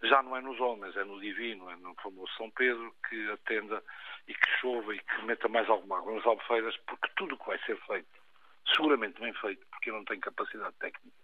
já 0.03 0.23
não 0.23 0.35
é 0.35 0.41
nos 0.41 0.59
homens, 0.59 0.95
é 0.95 1.03
no 1.03 1.19
divino, 1.19 1.69
é 1.69 1.75
no 1.75 1.93
famoso 1.95 2.31
São 2.37 2.49
Pedro, 2.51 2.93
que 3.07 3.31
atenda 3.31 3.83
e 4.27 4.33
que 4.33 4.47
chova 4.59 4.93
e 4.95 4.99
que 4.99 5.21
meta 5.23 5.47
mais 5.49 5.69
alguma 5.69 5.97
água 5.97 6.13
nas 6.13 6.25
albufeiras, 6.25 6.77
porque 6.87 7.09
tudo 7.15 7.35
o 7.35 7.37
que 7.37 7.47
vai 7.47 7.59
ser 7.59 7.77
feito, 7.81 8.07
seguramente 8.75 9.19
bem 9.19 9.33
feito, 9.33 9.65
porque 9.67 9.89
eu 9.89 9.95
não 9.95 10.05
tenho 10.05 10.21
capacidade 10.21 10.75
técnica 10.79 11.17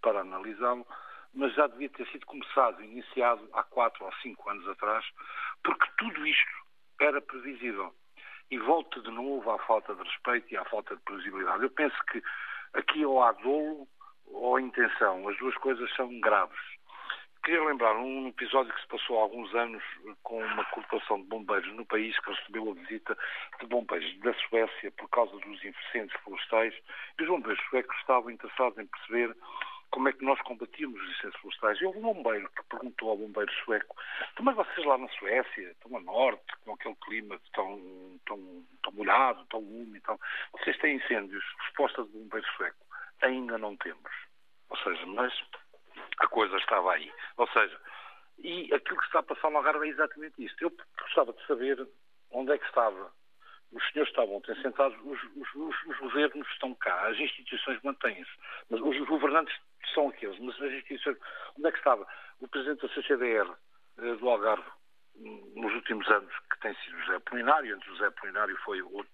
para 0.00 0.20
analisá-lo, 0.20 0.86
mas 1.34 1.54
já 1.54 1.66
devia 1.66 1.88
ter 1.88 2.06
sido 2.08 2.26
começado, 2.26 2.82
iniciado 2.82 3.48
há 3.52 3.62
quatro 3.62 4.04
ou 4.04 4.12
cinco 4.22 4.48
anos 4.50 4.66
atrás, 4.68 5.04
porque 5.62 5.86
tudo 5.98 6.26
isto 6.26 6.52
era 7.00 7.20
previsível. 7.20 7.94
E 8.50 8.58
volto 8.58 9.00
de 9.02 9.10
novo 9.10 9.50
à 9.50 9.58
falta 9.60 9.94
de 9.94 10.02
respeito 10.02 10.52
e 10.52 10.56
à 10.56 10.64
falta 10.66 10.94
de 10.94 11.02
previsibilidade. 11.02 11.62
Eu 11.62 11.70
penso 11.70 11.96
que 12.10 12.22
aqui 12.74 13.04
ou 13.04 13.22
há 13.22 13.32
dolo 13.32 13.88
ou 14.26 14.60
intenção, 14.60 15.26
as 15.28 15.36
duas 15.38 15.56
coisas 15.56 15.90
são 15.94 16.20
graves. 16.20 16.60
Queria 17.44 17.64
lembrar 17.64 17.96
um 17.96 18.28
episódio 18.28 18.72
que 18.72 18.80
se 18.80 18.86
passou 18.86 19.18
há 19.18 19.22
alguns 19.22 19.52
anos 19.52 19.82
com 20.22 20.38
uma 20.38 20.64
corporação 20.66 21.20
de 21.20 21.26
bombeiros 21.26 21.74
no 21.74 21.84
país 21.84 22.16
que 22.20 22.30
recebeu 22.30 22.70
a 22.70 22.74
visita 22.74 23.18
de 23.58 23.66
bombeiros 23.66 24.16
da 24.20 24.32
Suécia 24.34 24.92
por 24.92 25.08
causa 25.10 25.32
dos 25.32 25.64
incêndios 25.64 26.20
florestais 26.22 26.72
e 27.18 27.22
os 27.24 27.28
bombeiros 27.28 27.60
suecos 27.68 27.96
estavam 27.98 28.30
interessados 28.30 28.78
em 28.78 28.86
perceber 28.86 29.36
como 29.90 30.08
é 30.08 30.12
que 30.12 30.24
nós 30.24 30.40
combatíamos 30.42 31.02
os 31.02 31.10
incêndios 31.18 31.40
florestais. 31.40 31.80
E 31.80 31.84
houve 31.84 31.98
um 31.98 32.14
bombeiro 32.14 32.48
que 32.50 32.62
perguntou 32.62 33.10
ao 33.10 33.16
bombeiro 33.16 33.52
sueco, 33.64 33.96
mas 34.40 34.54
vocês 34.54 34.86
lá 34.86 34.96
na 34.96 35.08
Suécia, 35.08 35.68
estão 35.72 35.96
a 35.96 36.00
norte, 36.00 36.56
com 36.64 36.74
aquele 36.74 36.96
clima 37.04 37.40
tão, 37.54 38.20
tão, 38.24 38.64
tão 38.84 38.92
molhado, 38.92 39.44
tão 39.46 39.58
úmido, 39.58 40.00
tão... 40.04 40.16
vocês 40.52 40.78
têm 40.78 40.94
incêndios? 40.94 41.44
Resposta 41.66 42.04
do 42.04 42.08
bombeiro 42.08 42.46
sueco, 42.56 42.86
ainda 43.20 43.58
não 43.58 43.76
temos. 43.78 44.12
Ou 44.70 44.76
seja, 44.78 45.04
mas 45.06 45.34
a 46.18 46.26
coisa 46.26 46.56
estava 46.56 46.92
aí. 46.92 47.12
Ou 47.36 47.46
seja, 47.48 47.78
e 48.38 48.72
aquilo 48.74 48.98
que 48.98 49.06
está 49.06 49.20
a 49.20 49.22
passar 49.22 49.50
no 49.50 49.58
Algarve 49.58 49.86
é 49.86 49.90
exatamente 49.90 50.44
isto. 50.44 50.62
Eu 50.62 50.72
gostava 51.00 51.32
de 51.32 51.46
saber 51.46 51.88
onde 52.30 52.52
é 52.52 52.58
que 52.58 52.66
estava. 52.66 53.12
Os 53.72 53.82
senhores 53.90 54.10
estavam 54.10 54.36
ontem 54.36 54.54
sentados, 54.60 54.98
os, 55.02 55.18
os, 55.34 55.54
os, 55.54 55.86
os 55.86 55.98
governos 55.98 56.46
estão 56.48 56.74
cá, 56.74 57.08
as 57.08 57.18
instituições 57.18 57.80
mantêm-se, 57.82 58.30
mas 58.68 58.80
os 58.82 58.98
governantes 59.08 59.56
são 59.94 60.10
aqueles, 60.10 60.38
mas 60.40 60.54
as 60.60 60.72
instituições. 60.72 61.16
Onde 61.56 61.68
é 61.68 61.72
que 61.72 61.78
estava? 61.78 62.06
O 62.40 62.48
presidente 62.48 62.86
da 62.86 62.92
CCDR 62.92 63.50
eh, 63.98 64.14
do 64.16 64.28
Algarve, 64.28 64.68
nos 65.16 65.72
últimos 65.74 66.08
anos, 66.08 66.32
que 66.50 66.60
tem 66.60 66.74
sido 66.76 66.98
José 67.00 67.16
Apolinário, 67.16 67.74
antes 67.74 67.88
José 67.88 68.06
Apolinário 68.06 68.56
foi 68.64 68.82
outro 68.82 69.10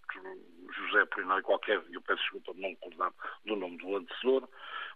José 0.70 1.02
Apolinário 1.02 1.42
qualquer, 1.42 1.82
eu 1.90 2.00
peço 2.02 2.22
desculpa 2.22 2.54
de 2.54 2.60
não 2.60 2.70
recordar 2.70 3.12
do 3.44 3.56
nome 3.56 3.76
do 3.78 3.96
antecessor, 3.96 4.48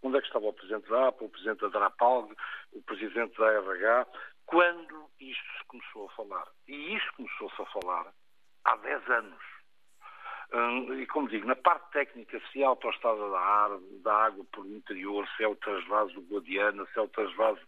onde 0.02 0.16
é 0.16 0.20
que 0.20 0.26
estava 0.26 0.46
o 0.46 0.52
presidente 0.52 0.88
da 0.88 1.08
APA, 1.08 1.24
o 1.24 1.28
presidente 1.28 1.60
da 1.60 1.68
DRAPALG, 1.68 2.34
o 2.72 2.82
presidente 2.82 3.38
da 3.38 3.52
RH, 3.52 4.06
quando 4.46 5.10
isto 5.20 5.58
se 5.58 5.64
começou 5.66 6.06
a 6.06 6.12
falar. 6.14 6.48
E 6.68 6.96
isto 6.96 7.12
começou-se 7.14 7.62
a 7.62 7.66
falar 7.66 8.12
há 8.64 8.76
10 8.76 9.10
anos. 9.10 9.52
Hum, 10.52 11.00
e 11.00 11.06
como 11.06 11.28
digo, 11.28 11.46
na 11.46 11.56
parte 11.56 11.90
técnica, 11.92 12.38
se 12.52 12.62
é 12.62 12.66
a 12.66 12.68
autoestrada 12.68 13.30
da, 13.30 13.78
da 14.02 14.14
água 14.26 14.44
por 14.52 14.66
interior, 14.66 15.26
se 15.36 15.44
é 15.44 15.48
o 15.48 15.56
transvaso 15.56 16.12
do 16.12 16.20
Guadiana, 16.22 16.84
se 16.92 16.98
é 16.98 17.02
o 17.02 17.08
transvaso 17.08 17.60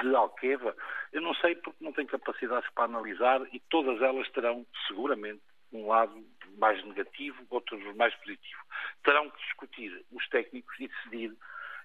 de 0.00 0.14
Alqueva, 0.14 0.76
eu 1.12 1.20
não 1.20 1.34
sei 1.34 1.54
porque 1.56 1.84
não 1.84 1.92
tenho 1.92 2.08
capacidade 2.08 2.66
para 2.74 2.84
analisar 2.84 3.40
e 3.52 3.60
todas 3.70 4.00
elas 4.02 4.28
terão 4.30 4.66
seguramente 4.86 5.42
um 5.72 5.88
lado 5.88 6.24
mais 6.56 6.82
negativo, 6.84 7.44
outro 7.50 7.78
mais 7.96 8.14
positivo. 8.16 8.62
Terão 9.02 9.30
que 9.30 9.38
discutir 9.38 10.04
os 10.12 10.28
técnicos 10.28 10.78
e 10.78 10.88
decidir 10.88 11.36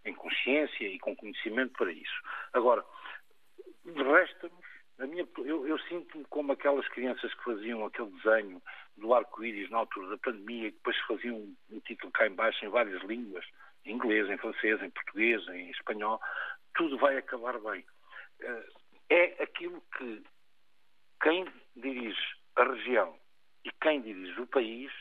em 0.05 0.13
consciência 0.13 0.85
e 0.85 0.99
com 0.99 1.15
conhecimento 1.15 1.73
para 1.73 1.91
isso. 1.91 2.21
Agora, 2.53 2.83
resta-nos, 3.85 4.69
minha, 4.99 5.27
eu, 5.37 5.67
eu 5.67 5.79
sinto-me 5.79 6.25
como 6.25 6.51
aquelas 6.51 6.87
crianças 6.89 7.33
que 7.33 7.43
faziam 7.43 7.85
aquele 7.85 8.11
desenho 8.11 8.61
do 8.97 9.13
arco-íris 9.13 9.69
na 9.69 9.77
altura 9.77 10.09
da 10.09 10.17
pandemia, 10.17 10.67
e 10.67 10.71
depois 10.71 10.97
faziam 11.07 11.37
um, 11.37 11.55
um 11.71 11.79
título 11.79 12.11
cá 12.11 12.27
embaixo 12.27 12.63
em 12.65 12.69
várias 12.69 13.01
línguas, 13.03 13.45
em 13.85 13.93
inglês, 13.93 14.29
em 14.29 14.37
francês, 14.37 14.81
em 14.81 14.89
português, 14.89 15.47
em 15.47 15.69
espanhol, 15.71 16.19
tudo 16.75 16.97
vai 16.97 17.17
acabar 17.17 17.59
bem. 17.59 17.85
Eh, 18.41 18.69
é 19.09 19.43
aquilo 19.43 19.81
que 19.97 20.23
quem 21.21 21.45
dirige 21.75 22.21
a 22.55 22.63
região 22.63 23.17
e 23.65 23.71
quem 23.81 24.01
dirige 24.01 24.39
o 24.39 24.47
país 24.47 24.91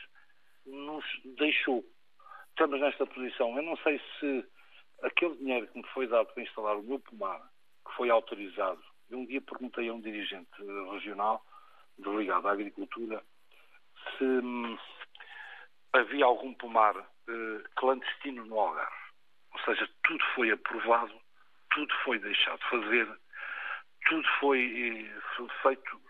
nos 0.65 1.05
deixou. 1.37 1.83
Estamos 2.49 2.79
nesta 2.79 3.05
posição. 3.05 3.55
Eu 3.55 3.63
não 3.63 3.77
sei 3.77 4.01
se 4.19 4.45
aquele 5.03 5.35
dinheiro 5.37 5.67
que 5.67 5.77
me 5.77 5.87
foi 5.87 6.07
dado 6.07 6.27
para 6.33 6.43
instalar 6.43 6.77
o 6.77 6.83
meu 6.83 6.99
pomar, 6.99 7.41
que 7.87 7.95
foi 7.95 8.09
autorizado, 8.09 8.83
eu 9.09 9.19
um 9.19 9.25
dia 9.25 9.41
perguntei 9.41 9.89
a 9.89 9.93
um 9.93 10.01
dirigente 10.01 10.49
regional 10.91 11.43
ligado 11.97 12.47
à 12.47 12.51
agricultura 12.51 13.23
se 14.17 14.23
hum, 14.23 14.77
havia 15.93 16.25
algum 16.25 16.53
pomar 16.53 16.95
eh, 16.97 17.63
clandestino 17.75 18.45
no 18.45 18.59
Algarve. 18.59 18.95
Ou 19.53 19.59
seja, 19.61 19.89
tudo 20.03 20.23
foi 20.35 20.51
aprovado, 20.51 21.13
tudo 21.79 21.93
foi 22.03 22.19
deixado 22.19 22.59
fazer, 22.69 23.07
tudo 24.09 24.27
foi 24.41 24.59
eh, 24.59 25.47
feito, 25.61 26.01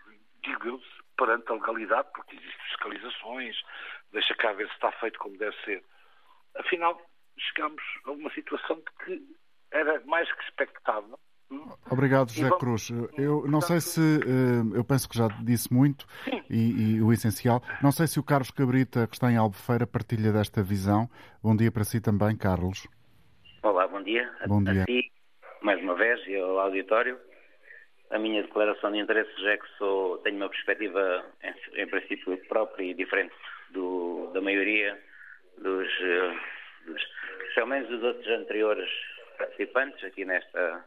digo 0.42 0.66
eu, 0.66 0.80
perante 1.16 1.48
a 1.48 1.54
legalidade, 1.54 2.08
porque 2.12 2.34
existem 2.34 2.64
fiscalizações, 2.70 3.56
deixa 4.12 4.34
cá 4.34 4.52
ver 4.52 4.66
se 4.66 4.74
está 4.74 4.90
feito 4.92 5.18
como 5.20 5.38
deve 5.38 5.56
ser. 5.64 5.84
Afinal, 6.56 7.00
chegámos 7.38 7.82
a 8.04 8.10
uma 8.10 8.30
situação 8.32 8.76
de 8.76 9.04
que 9.04 9.22
era 9.70 10.00
mais 10.06 10.30
que 10.32 10.42
expectável. 10.42 11.16
Obrigado, 11.88 12.30
José 12.30 12.48
vamos... 12.48 12.58
Cruz. 12.58 12.90
Eu 13.16 13.46
não 13.46 13.60
sei 13.60 13.80
se, 13.80 14.00
eh, 14.00 14.76
eu 14.76 14.84
penso 14.84 15.08
que 15.08 15.16
já 15.16 15.28
disse 15.42 15.72
muito 15.72 16.04
e, 16.48 16.96
e, 16.96 17.02
o 17.02 17.12
essencial. 17.12 17.62
Não 17.80 17.92
sei 17.92 18.08
se 18.08 18.18
o 18.18 18.24
Carlos 18.24 18.50
Cabrita, 18.50 19.06
que 19.06 19.14
está 19.14 19.30
em 19.30 19.36
Albufeira, 19.36 19.86
partilha 19.86 20.32
desta 20.32 20.62
visão. 20.62 21.08
Bom 21.40 21.54
dia 21.54 21.70
para 21.70 21.84
si 21.84 22.00
também, 22.00 22.36
Carlos. 22.36 22.88
Olá, 23.62 23.86
bom 23.86 24.02
dia. 24.02 24.30
Bom 24.46 24.62
dia. 24.62 24.82
A 24.82 24.86
ti, 24.86 25.12
mais 25.62 25.80
uma 25.80 25.94
vez, 25.94 26.26
e 26.26 26.36
ao 26.36 26.58
auditório. 26.58 27.18
A 28.10 28.18
minha 28.18 28.42
declaração 28.42 28.90
de 28.90 28.98
interesses 28.98 29.44
é 29.44 29.56
que 29.56 29.66
sou, 29.78 30.18
tenho 30.18 30.36
uma 30.36 30.48
perspectiva, 30.48 31.24
em, 31.42 31.82
em 31.82 31.86
princípio, 31.86 32.36
própria 32.48 32.84
e 32.84 32.94
diferente 32.94 33.34
do, 33.70 34.30
da 34.32 34.40
maioria 34.40 34.98
dos, 35.58 35.88
eh, 36.00 36.36
dos, 36.86 37.02
pelo 37.54 37.66
menos 37.68 37.88
dos 37.88 38.02
outros 38.02 38.26
anteriores 38.28 38.90
participantes 39.38 40.02
aqui 40.04 40.24
nesta. 40.24 40.84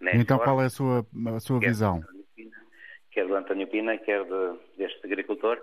nesta 0.00 0.18
então, 0.18 0.38
qual 0.38 0.62
é 0.62 0.66
a 0.66 0.70
sua, 0.70 1.04
a 1.34 1.40
sua 1.40 1.60
quer 1.60 1.68
visão? 1.68 2.00
quer 3.10 3.26
do 3.26 3.34
António 3.34 3.66
Pina, 3.66 3.96
quer 3.98 4.24
de, 4.24 4.58
deste 4.76 5.04
agricultor. 5.06 5.60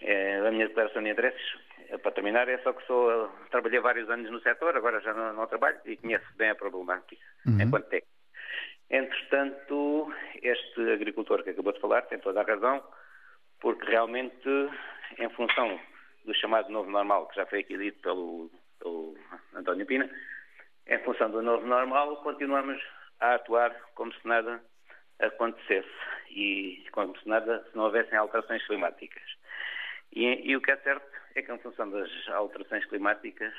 É, 0.00 0.38
a 0.40 0.50
minha 0.50 0.66
declaração 0.66 1.02
de 1.02 1.10
interesses, 1.10 1.42
para 1.98 2.12
terminar, 2.12 2.48
é 2.48 2.58
só 2.58 2.72
que 2.72 2.86
sou, 2.86 3.28
trabalhei 3.50 3.80
vários 3.80 4.08
anos 4.10 4.30
no 4.30 4.40
setor, 4.40 4.76
agora 4.76 5.00
já 5.00 5.12
não, 5.12 5.32
não 5.32 5.46
trabalho 5.46 5.78
e 5.84 5.96
conheço 5.96 6.26
bem 6.36 6.50
a 6.50 6.54
problemática, 6.54 7.22
uhum. 7.46 7.60
enquanto 7.60 7.88
técnico. 7.88 8.14
Entretanto, 8.90 10.12
este 10.42 10.92
agricultor 10.92 11.42
que 11.42 11.50
acabou 11.50 11.72
de 11.72 11.80
falar 11.80 12.02
tem 12.02 12.18
toda 12.18 12.40
a 12.40 12.44
razão, 12.44 12.82
porque 13.60 13.90
realmente, 13.90 14.48
em 15.18 15.28
função 15.30 15.80
do 16.24 16.34
chamado 16.34 16.70
novo 16.70 16.90
normal, 16.90 17.26
que 17.28 17.36
já 17.36 17.46
foi 17.46 17.60
aqui 17.60 17.76
dito 17.76 18.00
pelo, 18.02 18.50
pelo 18.78 19.16
António 19.54 19.86
Pina, 19.86 20.08
em 20.86 20.98
função 21.00 21.30
do 21.30 21.42
novo 21.42 21.66
normal, 21.66 22.16
continuamos 22.18 22.80
a 23.20 23.34
atuar 23.34 23.74
como 23.94 24.12
se 24.12 24.26
nada 24.26 24.62
acontecesse 25.18 25.88
e 26.30 26.84
como 26.92 27.18
se 27.18 27.28
nada, 27.28 27.64
se 27.70 27.76
não 27.76 27.84
houvessem 27.84 28.18
alterações 28.18 28.66
climáticas. 28.66 29.22
E, 30.12 30.50
e 30.50 30.56
o 30.56 30.60
que 30.60 30.70
é 30.70 30.76
certo 30.78 31.13
é 31.34 31.42
que, 31.42 31.52
em 31.52 31.58
função 31.58 31.90
das 31.90 32.10
alterações 32.28 32.84
climáticas, 32.86 33.52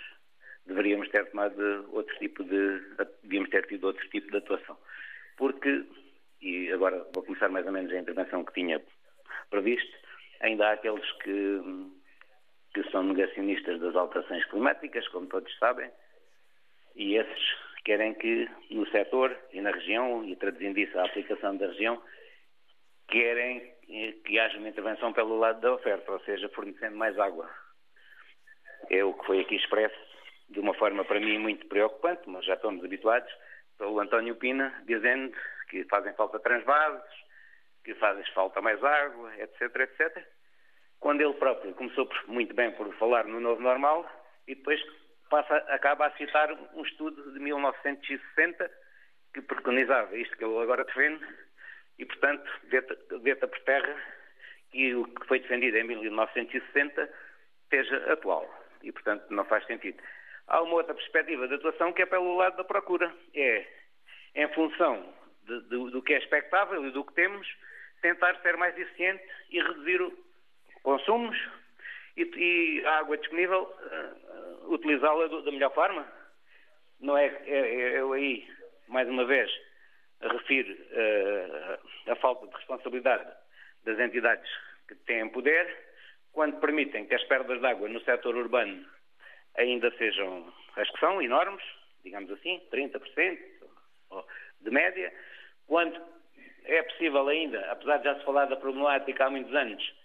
deveríamos 0.65 1.09
ter 1.09 1.29
tomado 1.29 1.89
outro 1.91 2.17
tipo 2.17 2.43
de, 2.43 2.79
devíamos 3.23 3.49
ter 3.49 3.65
tido 3.67 3.85
outro 3.85 4.07
tipo 4.09 4.31
de 4.31 4.37
atuação 4.37 4.77
porque, 5.37 5.85
e 6.41 6.71
agora 6.71 7.05
vou 7.13 7.23
começar 7.23 7.49
mais 7.49 7.65
ou 7.65 7.71
menos 7.71 7.91
a 7.91 7.99
intervenção 7.99 8.43
que 8.43 8.53
tinha 8.53 8.81
previsto, 9.49 9.97
ainda 10.39 10.67
há 10.67 10.71
aqueles 10.73 11.09
que, 11.23 11.61
que 12.73 12.89
são 12.91 13.03
negacionistas 13.03 13.79
das 13.79 13.95
alterações 13.95 14.45
climáticas, 14.45 15.07
como 15.09 15.27
todos 15.27 15.55
sabem, 15.57 15.89
e 16.95 17.15
esses 17.15 17.55
querem 17.83 18.13
que 18.15 18.49
no 18.71 18.87
setor 18.89 19.37
e 19.51 19.61
na 19.61 19.71
região, 19.71 20.23
e 20.25 20.35
traduzindo 20.35 20.79
isso 20.79 20.97
à 20.97 21.05
aplicação 21.05 21.55
da 21.57 21.67
região, 21.67 22.01
querem 23.07 23.73
que 24.25 24.39
haja 24.39 24.57
uma 24.57 24.69
intervenção 24.69 25.13
pelo 25.13 25.37
lado 25.37 25.61
da 25.61 25.73
oferta, 25.73 26.11
ou 26.11 26.19
seja, 26.21 26.49
fornecendo 26.49 26.95
mais 26.95 27.17
água. 27.19 27.47
É 28.89 29.03
o 29.03 29.13
que 29.13 29.25
foi 29.25 29.41
aqui 29.41 29.55
expresso 29.55 29.95
de 30.49 30.59
uma 30.59 30.73
forma 30.73 31.03
para 31.03 31.19
mim 31.19 31.37
muito 31.39 31.65
preocupante, 31.67 32.21
mas 32.27 32.45
já 32.45 32.53
estamos 32.53 32.83
habituados, 32.83 33.31
pelo 33.77 33.99
António 33.99 34.35
Pina, 34.35 34.73
dizendo 34.85 35.35
que 35.69 35.83
fazem 35.85 36.13
falta 36.13 36.39
transvases, 36.39 37.03
que 37.83 37.93
fazem 37.95 38.23
falta 38.33 38.61
mais 38.61 38.83
água, 38.83 39.33
etc, 39.37 39.61
etc. 39.61 40.27
Quando 40.99 41.21
ele 41.21 41.33
próprio 41.33 41.73
começou 41.73 42.09
muito 42.27 42.53
bem 42.55 42.71
por 42.71 42.91
falar 42.95 43.25
no 43.25 43.39
novo 43.39 43.61
normal 43.61 44.09
e 44.47 44.55
depois 44.55 44.81
passa, 45.29 45.57
acaba 45.69 46.07
a 46.07 46.17
citar 46.17 46.51
um 46.73 46.83
estudo 46.83 47.33
de 47.33 47.39
1960 47.39 48.71
que 49.33 49.41
preconizava 49.41 50.15
isto 50.17 50.37
que 50.37 50.43
eu 50.43 50.59
agora 50.59 50.85
defendo 50.85 51.25
e, 51.99 52.05
portanto, 52.05 52.49
deita 53.21 53.47
por 53.47 53.59
terra 53.61 53.95
que 54.71 54.95
o 54.95 55.05
que 55.05 55.27
foi 55.27 55.39
defendido 55.39 55.77
em 55.77 55.83
1960 55.83 57.09
esteja 57.63 58.13
atual. 58.13 58.49
E, 58.85 58.91
portanto, 58.91 59.25
não 59.29 59.43
faz 59.45 59.65
sentido. 59.65 60.01
Há 60.47 60.61
uma 60.61 60.75
outra 60.75 60.93
perspectiva 60.93 61.47
de 61.47 61.55
atuação 61.55 61.91
que 61.91 62.03
é 62.03 62.05
pelo 62.05 62.37
lado 62.37 62.55
da 62.55 62.63
procura. 62.63 63.13
É, 63.33 63.65
em 64.35 64.47
função 64.49 65.13
de, 65.43 65.61
de, 65.61 65.91
do 65.91 66.01
que 66.01 66.13
é 66.13 66.17
expectável 66.17 66.85
e 66.85 66.91
do 66.91 67.03
que 67.03 67.13
temos, 67.13 67.47
tentar 68.01 68.35
ser 68.41 68.57
mais 68.57 68.77
eficiente 68.77 69.23
e 69.49 69.61
reduzir 69.61 70.01
o 70.01 70.25
consumos 70.83 71.35
e, 72.15 72.23
e 72.23 72.85
a 72.85 72.99
água 72.99 73.17
disponível, 73.17 73.63
uh, 73.63 74.73
utilizá-la 74.73 75.27
da 75.27 75.51
melhor 75.51 75.73
forma. 75.73 76.05
Não 76.99 77.17
é, 77.17 77.25
é, 77.25 77.57
é, 77.57 77.99
eu 77.99 78.13
aí, 78.13 78.47
mais 78.87 79.09
uma 79.09 79.25
vez, 79.25 79.51
refiro 80.21 80.73
uh, 80.73 82.11
a 82.11 82.15
falta 82.17 82.47
de 82.47 82.55
responsabilidade 82.55 83.25
das 83.83 83.99
entidades 83.99 84.49
que 84.87 84.95
têm 84.95 85.27
poder, 85.29 85.84
quando 86.35 86.59
permitem 86.59 87.05
que 87.05 87.15
as 87.15 87.23
perdas 87.23 87.59
de 87.59 87.65
água 87.65 87.87
no 87.87 87.99
setor 88.01 88.35
urbano 88.35 88.85
ainda 89.57 89.89
sejam 89.97 90.53
as 90.75 90.89
que 90.91 90.99
são, 90.99 91.21
enormes, 91.21 91.63
digamos 92.03 92.29
assim, 92.29 92.61
30% 92.71 93.39
de 94.61 94.69
média, 94.69 95.13
quando 95.65 95.99
é 96.65 96.83
possível 96.83 97.27
ainda, 97.29 97.59
apesar 97.71 97.97
de 97.97 98.03
já 98.03 98.19
se 98.19 98.25
falar 98.25 98.45
da 98.45 98.57
problemática 98.57 99.25
há 99.25 99.29
muitos 99.29 99.55
anos, 99.55 99.95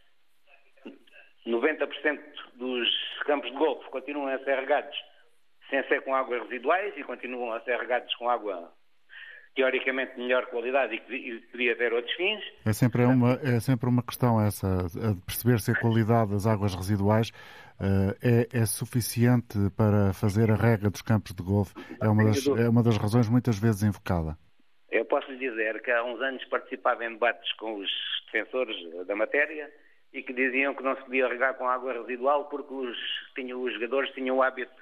90% 1.47 2.21
dos 2.55 3.19
campos 3.27 3.51
de 3.51 3.57
golfe 3.57 3.91
continuam 3.91 4.29
a 4.29 4.39
ser 4.39 4.57
regados 4.59 4.97
sem 5.69 5.83
ser 5.89 6.03
com 6.03 6.15
águas 6.15 6.43
residuais 6.43 6.97
e 6.97 7.05
continuam 7.05 7.53
a 7.53 7.61
ser 7.61 7.79
regados 7.79 8.15
com 8.17 8.29
água 8.29 8.73
teoricamente 9.55 10.15
de 10.15 10.23
melhor 10.23 10.47
qualidade 10.47 10.95
e 10.95 10.99
que 11.01 11.47
podia 11.51 11.77
ter 11.77 11.93
outros 11.93 12.15
fins. 12.15 12.41
É 12.65 12.73
sempre 12.73 13.05
uma, 13.05 13.33
é 13.43 13.61
sempre 13.61 13.89
uma 13.89 14.03
questão 14.03 14.41
essa, 14.41 14.87
de 14.89 15.21
perceber 15.23 15.61
se 15.61 15.73
a 15.73 15.75
qualidade 15.75 16.31
das 16.31 16.47
águas 16.47 16.75
residuais 16.75 17.31
uh, 17.81 18.15
é, 18.23 18.61
é, 18.61 18.67
suficiente 18.67 19.59
para 19.77 20.13
fazer 20.13 20.51
a 20.51 20.55
rega 20.55 20.91
dos 20.91 21.03
campos 21.03 21.35
de 21.35 21.43
golfe. 21.43 21.75
É 22.01 22.09
uma, 22.09 22.25
das, 22.25 22.47
é 22.47 22.69
uma 22.69 22.83
das 22.83 22.97
razões 22.97 23.29
muitas 23.29 23.59
vezes 23.59 23.83
invocada. 23.83 24.37
Eu 24.91 25.05
posso 25.05 25.31
lhe 25.31 25.39
dizer 25.39 25.81
que 25.83 25.91
há 25.91 26.05
uns 26.05 26.21
anos 26.21 26.45
participava 26.47 27.05
em 27.05 27.13
debates 27.13 27.53
com 27.55 27.77
os 27.77 27.91
defensores 28.27 28.77
da 29.07 29.17
matéria 29.17 29.71
e 30.13 30.23
que 30.23 30.33
diziam 30.33 30.75
que 30.75 30.83
não 30.83 30.97
se 30.97 31.03
podia 31.03 31.29
regar 31.29 31.55
com 31.55 31.69
água 31.69 31.93
residual 31.93 32.47
porque 32.47 32.73
os, 32.75 32.97
tinham, 33.35 33.63
os 33.63 33.73
jogadores 33.75 34.11
tinham 34.13 34.37
o 34.37 34.43
hábito 34.43 34.73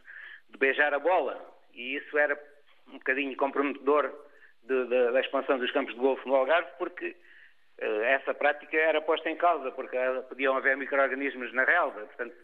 de 0.51 0.59
beijar 0.59 0.95
a 0.95 0.99
bola 0.99 1.39
e 1.75 1.97
isso 1.97 2.17
era 2.17 2.39
um 2.89 2.95
bocadinho 2.95 3.37
comprometedor 3.37 4.11
da 5.13 5.21
expansão 5.21 5.59
dos 5.59 5.71
campos 5.71 5.95
de 5.95 6.01
golfe 6.01 6.27
no 6.29 6.35
Algarve 6.35 6.69
porque 6.79 7.17
uh, 7.81 8.03
essa 8.03 8.35
prática 8.35 8.77
era 8.77 9.01
posta 9.01 9.31
em 9.31 9.37
causa 9.37 9.71
porque 9.73 9.97
uh, 9.97 10.23
podiam 10.25 10.57
haver 10.57 10.77
micro-organismos 10.77 11.53
na 11.53 11.65
relva, 11.65 12.01
portanto 12.01 12.35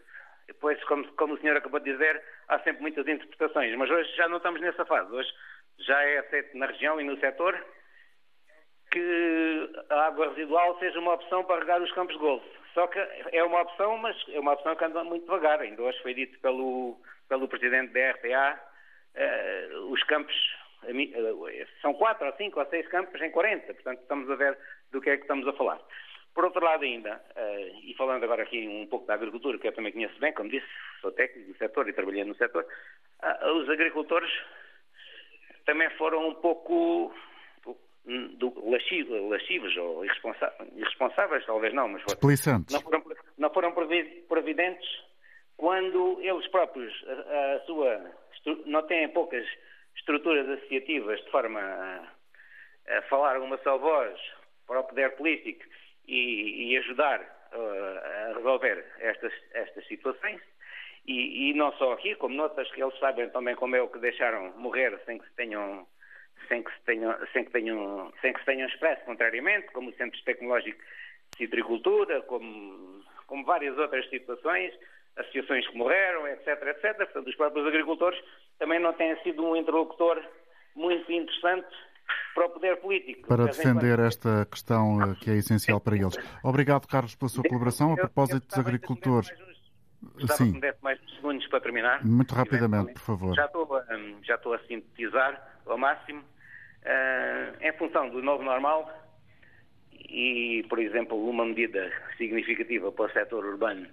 depois, 0.47 0.81
como, 0.83 1.07
como 1.13 1.33
o 1.33 1.37
senhor 1.39 1.57
acabou 1.57 1.79
de 1.79 1.91
dizer, 1.91 2.21
há 2.47 2.59
sempre 2.59 2.81
muitas 2.81 3.07
interpretações, 3.07 3.75
mas 3.75 3.89
hoje 3.89 4.15
já 4.15 4.27
não 4.27 4.37
estamos 4.37 4.61
nessa 4.61 4.85
fase, 4.85 5.11
hoje 5.11 5.29
já 5.79 6.01
é 6.03 6.19
aceito 6.19 6.57
na 6.57 6.67
região 6.67 7.01
e 7.01 7.03
no 7.03 7.19
setor 7.19 7.59
que 8.91 9.69
a 9.89 10.05
água 10.05 10.29
residual 10.29 10.77
seja 10.79 10.99
uma 10.99 11.15
opção 11.15 11.43
para 11.43 11.59
regar 11.59 11.81
os 11.81 11.91
campos 11.91 12.15
de 12.15 12.21
golfe. 12.21 12.47
Só 12.73 12.87
que 12.87 12.99
é 12.99 13.43
uma 13.43 13.61
opção, 13.61 13.97
mas 13.97 14.15
é 14.29 14.39
uma 14.39 14.53
opção 14.53 14.75
que 14.75 14.85
anda 14.85 15.03
muito 15.03 15.23
devagar. 15.23 15.59
Ainda 15.59 15.81
hoje 15.81 16.01
foi 16.01 16.13
dito 16.13 16.39
pelo, 16.39 16.97
pelo 17.27 17.47
presidente 17.47 17.93
da 17.93 18.11
RTA, 18.11 18.61
eh, 19.15 19.69
os 19.89 20.01
campos 20.03 20.35
eh, 20.35 20.64
são 21.81 21.93
quatro 21.93 22.27
ou 22.27 22.33
cinco 22.33 22.59
ou 22.59 22.65
seis 22.67 22.87
campos 22.87 23.21
em 23.21 23.31
40, 23.31 23.73
portanto 23.73 24.01
estamos 24.01 24.29
a 24.29 24.35
ver 24.35 24.57
do 24.91 25.01
que 25.01 25.09
é 25.09 25.17
que 25.17 25.23
estamos 25.23 25.47
a 25.47 25.53
falar. 25.53 25.79
Por 26.33 26.43
outro 26.43 26.63
lado 26.63 26.83
ainda, 26.83 27.21
eh, 27.35 27.71
e 27.83 27.93
falando 27.95 28.23
agora 28.23 28.43
aqui 28.43 28.67
um 28.67 28.87
pouco 28.87 29.07
da 29.07 29.13
agricultura, 29.13 29.57
que 29.57 29.67
eu 29.67 29.71
também 29.71 29.93
conheço 29.93 30.19
bem, 30.19 30.33
como 30.33 30.49
disse, 30.49 30.67
sou 31.01 31.11
técnico 31.11 31.51
do 31.51 31.57
setor 31.57 31.87
e 31.87 31.93
trabalhei 31.93 32.25
no 32.25 32.35
setor, 32.35 32.65
os 33.55 33.69
agricultores 33.69 34.29
também 35.65 35.89
foram 35.91 36.27
um 36.27 36.35
pouco 36.35 37.13
do, 38.37 38.69
lascivos 38.69 39.75
ou 39.77 40.05
irresponsáveis, 40.05 41.45
talvez 41.45 41.73
não, 41.73 41.87
mas 41.87 42.03
não 42.71 42.81
foram, 42.81 43.03
não 43.37 43.49
foram 43.49 43.73
providentes 44.27 44.87
quando 45.57 46.19
eles 46.21 46.47
próprios, 46.47 46.93
a, 47.07 47.55
a 47.55 47.59
sua, 47.61 48.11
não 48.65 48.83
têm 48.83 49.09
poucas 49.09 49.45
estruturas 49.95 50.47
associativas 50.49 51.23
de 51.23 51.31
forma 51.31 51.59
a, 51.59 52.97
a 52.97 53.01
falar 53.03 53.39
uma 53.39 53.57
só 53.59 53.77
voz 53.77 54.19
para 54.67 54.79
o 54.79 54.83
poder 54.83 55.15
político 55.15 55.63
e, 56.07 56.71
e 56.71 56.77
ajudar 56.77 57.21
uh, 57.21 58.31
a 58.31 58.33
resolver 58.35 58.85
estas, 58.99 59.33
estas 59.53 59.87
situações. 59.87 60.41
E, 61.07 61.49
e, 61.49 61.53
não 61.53 61.71
só 61.73 61.93
aqui, 61.93 62.15
como 62.15 62.35
noutras 62.35 62.71
que 62.71 62.81
eles 62.81 62.97
sabem 62.97 63.29
também 63.29 63.55
como 63.55 63.75
é 63.75 63.81
o 63.81 63.87
que 63.87 63.99
deixaram 63.99 64.51
morrer 64.57 64.99
sem 65.05 65.19
que 65.19 65.27
se 65.27 65.35
tenham 65.35 65.87
sem 66.47 66.63
que 66.63 66.71
se 66.71 66.81
tenham, 66.85 67.15
sem 67.31 67.45
que 67.45 67.51
tenham, 67.51 68.13
sem 68.21 68.33
que 68.33 68.39
se 68.39 68.45
tenham 68.45 68.67
expresso 68.67 69.03
contrariamente, 69.05 69.67
como 69.71 69.89
os 69.89 69.95
centros 69.95 70.23
tecnológicos 70.23 70.83
de 71.31 71.37
citricultura, 71.37 72.21
como, 72.23 73.03
como 73.27 73.45
várias 73.45 73.77
outras 73.77 74.07
situações, 74.09 74.73
associações 75.17 75.67
que 75.67 75.77
morreram, 75.77 76.27
etc, 76.27 76.47
etc. 76.67 76.97
Portanto, 76.97 77.27
os 77.27 77.35
próprios 77.35 77.67
agricultores 77.67 78.19
também 78.59 78.79
não 78.79 78.93
têm 78.93 79.15
sido 79.23 79.43
um 79.45 79.55
interlocutor 79.55 80.21
muito 80.75 81.11
interessante 81.11 81.67
para 82.33 82.45
o 82.45 82.49
poder 82.49 82.77
político. 82.77 83.27
Para 83.27 83.45
defender 83.45 83.99
esta 83.99 84.45
questão 84.45 85.01
eh, 85.01 85.15
que 85.21 85.31
é 85.31 85.35
essencial 85.35 85.79
para 85.79 85.95
eles. 85.95 86.17
Obrigado, 86.43 86.87
Carlos, 86.87 87.15
pela 87.15 87.29
sua 87.29 87.43
colaboração. 87.43 87.93
A 87.93 87.95
propósito 87.95 88.47
dos 88.47 88.59
agricultores. 88.59 89.29
Gostava 90.13 90.37
Sim. 90.37 90.47
que 90.49 90.55
me 90.55 90.61
desse 90.61 90.83
mais 90.83 90.99
segundos 91.15 91.47
para 91.47 91.61
terminar. 91.61 92.05
Muito 92.05 92.35
rapidamente, 92.35 92.93
por 92.93 93.01
favor. 93.01 93.35
Já 93.35 93.45
estou, 93.45 93.81
hum, 93.91 94.19
já 94.21 94.35
estou 94.35 94.53
a 94.53 94.59
sintetizar 94.59 95.59
ao 95.65 95.77
máximo. 95.77 96.21
Uh, 96.21 97.65
em 97.65 97.73
função 97.79 98.07
do 98.09 98.21
novo 98.21 98.43
normal 98.43 98.87
e, 99.91 100.63
por 100.69 100.77
exemplo, 100.77 101.17
uma 101.27 101.43
medida 101.43 101.91
significativa 102.15 102.91
para 102.91 103.05
o 103.05 103.09
setor 103.09 103.43
urbano 103.43 103.87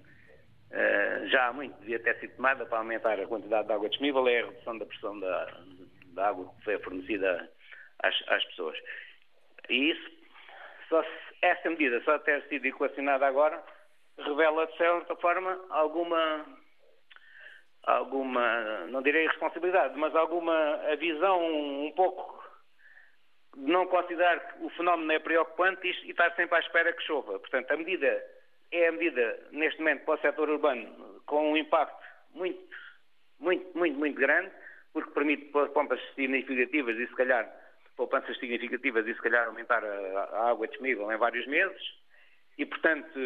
uh, 0.72 1.26
já 1.28 1.48
há 1.48 1.52
muito 1.52 1.78
devia 1.80 1.98
ter 2.00 2.18
sido 2.18 2.36
tomada 2.36 2.66
para 2.66 2.78
aumentar 2.78 3.18
a 3.20 3.26
quantidade 3.26 3.66
de 3.66 3.72
água 3.72 3.88
disponível 3.88 4.26
é 4.28 4.40
a 4.40 4.46
redução 4.46 4.78
da 4.78 4.86
pressão 4.86 5.20
da, 5.20 5.60
da 6.14 6.28
água 6.28 6.52
que 6.58 6.64
foi 6.64 6.78
fornecida 6.78 7.50
às, 8.02 8.14
às 8.28 8.44
pessoas. 8.46 8.78
E 9.68 9.90
isso, 9.90 10.10
só 10.88 11.02
se, 11.02 11.10
essa 11.42 11.70
medida 11.70 12.02
só 12.02 12.18
ter 12.18 12.42
sido 12.48 12.66
equacionada 12.66 13.26
agora 13.26 13.62
revela, 14.18 14.66
de 14.66 14.76
certa 14.76 15.16
forma, 15.16 15.58
alguma 15.70 16.44
alguma, 17.84 18.86
não 18.88 19.02
direi 19.02 19.26
responsabilidade, 19.26 19.98
mas 19.98 20.14
alguma 20.14 20.78
visão 20.98 21.40
um 21.84 21.92
pouco 21.92 22.42
de 23.56 23.70
não 23.70 23.86
considerar 23.86 24.38
que 24.40 24.64
o 24.64 24.70
fenómeno 24.70 25.12
é 25.12 25.18
preocupante 25.18 25.86
e, 25.86 26.10
estar 26.10 26.34
sempre 26.34 26.56
à 26.56 26.60
espera 26.60 26.92
que 26.92 27.02
chova. 27.02 27.38
Portanto, 27.38 27.70
a 27.70 27.76
medida 27.76 28.24
é 28.72 28.88
a 28.88 28.92
medida, 28.92 29.38
neste 29.52 29.78
momento, 29.80 30.04
para 30.04 30.14
o 30.14 30.20
setor 30.20 30.48
urbano, 30.48 31.20
com 31.26 31.52
um 31.52 31.56
impacto 31.56 32.02
muito, 32.34 32.58
muito, 33.38 33.78
muito, 33.78 33.98
muito 33.98 34.18
grande, 34.18 34.50
porque 34.92 35.10
permite 35.10 35.44
poupanças 35.46 36.00
significativas 36.14 36.96
e, 36.96 37.06
se 37.06 37.14
calhar, 37.14 37.48
poupanças 37.96 38.38
significativas 38.38 39.06
e, 39.06 39.14
se 39.14 39.20
calhar, 39.20 39.46
aumentar 39.46 39.84
a, 39.84 39.88
a 39.88 40.50
água 40.50 40.66
disponível 40.66 41.12
em 41.12 41.18
vários 41.18 41.46
meses. 41.46 41.80
E, 42.58 42.66
portanto, 42.66 43.18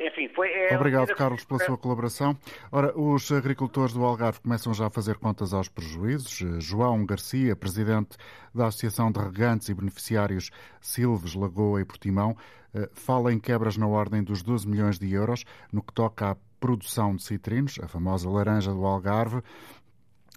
enfim, 0.00 0.28
foi. 0.34 0.50
É 0.50 0.74
Obrigado, 0.74 1.14
Carlos, 1.14 1.44
pela 1.44 1.60
sua 1.60 1.78
colaboração. 1.78 2.36
Ora, 2.70 2.98
os 2.98 3.30
agricultores 3.30 3.92
do 3.92 4.04
Algarve 4.04 4.40
começam 4.40 4.72
já 4.72 4.86
a 4.86 4.90
fazer 4.90 5.16
contas 5.16 5.52
aos 5.52 5.68
prejuízos. 5.68 6.64
João 6.64 7.04
Garcia, 7.04 7.54
presidente 7.54 8.16
da 8.54 8.66
Associação 8.66 9.12
de 9.12 9.20
Regantes 9.20 9.68
e 9.68 9.74
Beneficiários 9.74 10.50
Silves, 10.80 11.34
Lagoa 11.34 11.80
e 11.80 11.84
Portimão, 11.84 12.36
eh, 12.36 12.61
fala 12.92 13.32
em 13.32 13.38
quebras 13.38 13.76
na 13.76 13.86
ordem 13.86 14.22
dos 14.22 14.42
12 14.42 14.66
milhões 14.66 14.98
de 14.98 15.12
euros 15.12 15.44
no 15.72 15.82
que 15.82 15.92
toca 15.92 16.30
à 16.30 16.36
produção 16.58 17.16
de 17.16 17.24
citrinos, 17.24 17.78
a 17.82 17.88
famosa 17.88 18.30
laranja 18.30 18.72
do 18.72 18.84
Algarve. 18.84 19.42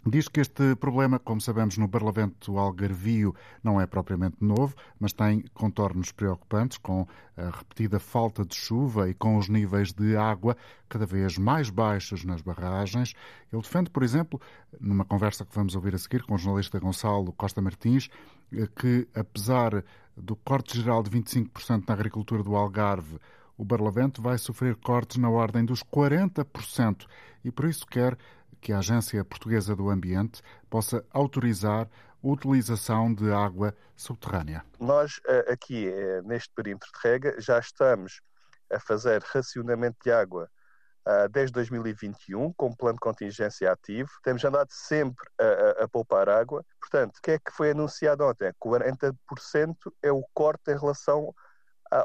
Diz 0.08 0.28
que 0.28 0.40
este 0.40 0.76
problema, 0.76 1.18
como 1.18 1.42
sabemos, 1.42 1.80
no 1.80 1.88
Barlavento 1.88 2.60
Algarvio 2.60 3.34
não 3.64 3.82
é 3.82 3.88
propriamente 3.88 4.38
novo, 4.40 4.76
mas 5.00 5.14
tem 5.14 5.44
contornos 5.52 6.12
preocupantes, 6.12 6.78
com 6.78 7.08
a 7.36 7.50
repetida 7.50 8.00
falta 8.00 8.46
de 8.46 8.54
chuva 8.54 9.10
e 9.10 9.16
com 9.16 9.36
os 9.36 9.50
níveis 9.50 9.92
de 9.92 10.16
água 10.16 10.56
cada 10.88 11.08
vez 11.08 11.40
mais 11.40 11.72
baixos 11.72 12.24
nas 12.24 12.44
barragens. 12.44 13.16
Ele 13.52 13.64
defende, 13.64 13.90
por 13.90 14.04
exemplo, 14.04 14.40
numa 14.80 15.06
conversa 15.06 15.44
que 15.44 15.56
vamos 15.56 15.76
ouvir 15.76 15.96
a 15.96 15.98
seguir 15.98 16.22
com 16.22 16.36
o 16.36 16.38
jornalista 16.38 16.78
Gonçalo 16.78 17.34
Costa 17.34 17.60
Martins, 17.60 18.08
que 18.80 19.08
apesar 19.16 19.84
do 20.16 20.36
corte 20.36 20.80
geral 20.80 21.02
de 21.02 21.10
25% 21.10 21.84
na 21.88 21.96
agricultura 21.96 22.44
do 22.44 22.56
Algarve, 22.56 23.20
o 23.58 23.66
Barlavento 23.66 24.22
vai 24.22 24.38
sofrer 24.38 24.76
cortes 24.76 25.18
na 25.18 25.32
ordem 25.32 25.66
dos 25.66 25.82
40% 25.84 27.08
e 27.44 27.52
por 27.52 27.66
isso 27.66 27.88
quer 27.88 28.18
que 28.66 28.74
a 28.74 28.80
Agência 28.80 29.24
Portuguesa 29.24 29.76
do 29.76 29.92
Ambiente 29.92 30.42
possa 30.72 31.06
autorizar 31.12 31.88
a 31.88 32.28
utilização 32.28 33.14
de 33.14 33.32
água 33.32 33.76
subterrânea. 33.96 34.66
Nós, 34.80 35.22
eh, 35.28 35.54
aqui 35.54 35.88
eh, 35.88 36.24
neste 36.24 36.52
perímetro 36.56 36.90
de 36.92 37.08
rega, 37.08 37.40
já 37.40 37.60
estamos 37.60 38.22
a 38.74 38.80
fazer 38.80 39.22
racionamento 39.22 39.98
de 40.04 40.12
água 40.12 40.50
eh, 41.06 41.28
desde 41.28 41.54
2021, 41.54 42.52
com 42.54 42.74
plano 42.74 42.96
de 42.96 43.02
contingência 43.02 43.72
ativo. 43.72 44.10
Temos 44.24 44.44
andado 44.44 44.72
sempre 44.72 45.30
a, 45.40 45.44
a, 45.44 45.84
a, 45.84 45.88
poupar 45.88 46.28
água. 46.28 46.66
Portanto, 46.82 47.18
o 47.18 47.22
que 47.22 47.32
é 47.32 47.38
que 47.38 47.52
foi 47.52 47.70
anunciado 47.70 48.24
ontem? 48.24 48.52
40% 48.60 49.14
é 50.02 50.12
o 50.12 50.24
corte 50.34 50.72
em 50.72 50.76
relação 50.76 51.36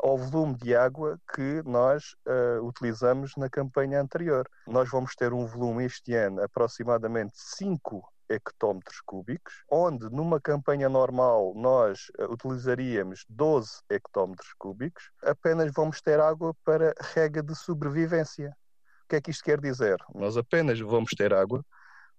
ao 0.03 0.17
volume 0.19 0.57
de 0.57 0.75
água 0.75 1.19
que 1.35 1.63
nós 1.65 2.15
uh, 2.27 2.65
utilizamos 2.65 3.33
na 3.37 3.49
campanha 3.49 4.01
anterior. 4.01 4.49
Nós 4.67 4.89
vamos 4.91 5.15
ter 5.15 5.33
um 5.33 5.47
volume 5.47 5.85
este 5.85 6.15
ano 6.15 6.43
aproximadamente 6.43 7.33
5 7.35 8.03
hectómetros 8.29 9.01
cúbicos, 9.01 9.53
onde 9.69 10.09
numa 10.11 10.41
campanha 10.41 10.89
normal 10.89 11.53
nós 11.57 12.11
uh, 12.19 12.33
utilizaríamos 12.33 13.25
12 13.29 13.83
hectómetros 13.91 14.53
cúbicos, 14.59 15.11
apenas 15.23 15.73
vamos 15.73 16.01
ter 16.01 16.21
água 16.21 16.55
para 16.65 16.95
rega 17.15 17.43
de 17.43 17.55
sobrevivência. 17.55 18.57
O 19.05 19.09
que 19.09 19.17
é 19.17 19.21
que 19.21 19.31
isto 19.31 19.43
quer 19.43 19.61
dizer? 19.61 19.97
Nós 20.15 20.37
apenas 20.37 20.79
vamos 20.79 21.11
ter 21.17 21.35
água 21.35 21.65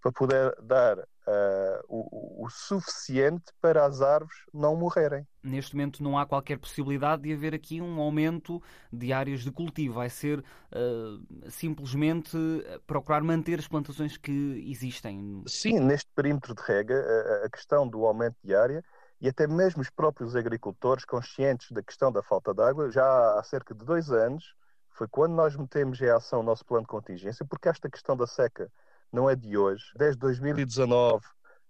para 0.01 0.11
poder 0.11 0.55
dar 0.61 0.97
uh, 1.27 1.83
o, 1.87 2.45
o, 2.45 2.49
suficiente 2.49 3.45
para 3.61 3.85
as 3.85 4.01
árvores 4.01 4.37
não 4.53 4.75
morrerem. 4.75 5.27
Neste 5.43 5.75
momento 5.75 6.03
não 6.03 6.17
há 6.17 6.25
qualquer 6.25 6.57
possibilidade 6.57 7.23
de 7.23 7.33
haver 7.33 7.53
aqui 7.53 7.81
um 7.81 7.99
aumento 7.99 8.61
de 8.91 9.11
áreas 9.11 9.41
de 9.41 9.51
cultivo. 9.51 9.95
Vai 9.95 10.09
ser 10.09 10.39
uh, 10.39 11.49
simplesmente 11.49 12.37
procurar 12.85 13.23
manter 13.23 13.59
as 13.59 13.67
plantações 13.67 14.17
que 14.17 14.65
existem. 14.69 15.43
Sim, 15.47 15.79
neste 15.79 16.09
perímetro 16.15 16.53
de 16.53 16.61
rega, 16.61 16.95
a, 16.95 17.45
a 17.45 17.49
questão 17.49 17.87
do 17.87 18.05
aumento 18.05 18.37
de 18.43 18.55
área 18.55 18.83
e 19.21 19.29
até 19.29 19.45
mesmo 19.47 19.81
os 19.81 19.89
próprios 19.89 20.35
agricultores 20.35 21.05
conscientes 21.05 21.71
da 21.71 21.83
questão 21.83 22.11
da 22.11 22.23
falta 22.23 22.53
de 22.53 22.61
água, 22.63 22.89
já 22.89 23.05
há 23.37 23.43
cerca 23.43 23.75
de 23.75 23.85
dois 23.85 24.09
anos, 24.09 24.55
foi 24.89 25.07
quando 25.07 25.33
nós 25.33 25.55
metemos 25.55 26.01
em 26.01 26.09
ação 26.09 26.39
o 26.39 26.43
nosso 26.43 26.65
plano 26.65 26.83
de 26.83 26.89
contingência, 26.89 27.45
porque 27.45 27.69
esta 27.69 27.89
questão 27.89 28.17
da 28.17 28.25
seca 28.25 28.71
não 29.11 29.29
é 29.29 29.35
de 29.35 29.57
hoje. 29.57 29.85
Desde 29.95 30.19
2019 30.19 31.25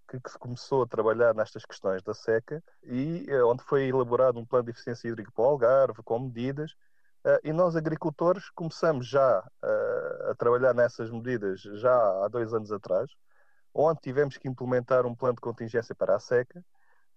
que, 0.08 0.20
se 0.30 0.38
começou 0.38 0.84
a 0.84 0.88
trabalhar 0.88 1.34
nestas 1.34 1.66
questões 1.66 2.04
da 2.04 2.14
seca 2.14 2.62
e 2.84 3.26
eh, 3.30 3.44
onde 3.44 3.64
foi 3.64 3.88
elaborado 3.88 4.38
um 4.38 4.46
plano 4.46 4.66
de 4.66 4.72
eficiência 4.72 5.08
hídrica 5.08 5.32
para 5.34 5.46
o 5.46 5.48
Algarve 5.48 6.04
com 6.04 6.20
medidas 6.20 6.76
Uh, 7.24 7.38
e 7.44 7.54
nós, 7.54 7.76
agricultores, 7.76 8.50
começamos 8.50 9.08
já 9.08 9.40
uh, 9.40 10.32
a 10.32 10.36
trabalhar 10.36 10.74
nessas 10.74 11.12
medidas 11.12 11.62
já 11.62 11.94
há 12.26 12.28
dois 12.28 12.52
anos 12.52 12.72
atrás, 12.72 13.12
onde 13.72 14.00
tivemos 14.02 14.38
que 14.38 14.48
implementar 14.48 15.06
um 15.06 15.16
plano 15.16 15.36
de 15.36 15.42
contingência 15.42 15.94
para 15.94 16.16
a 16.16 16.20
seca. 16.20 16.66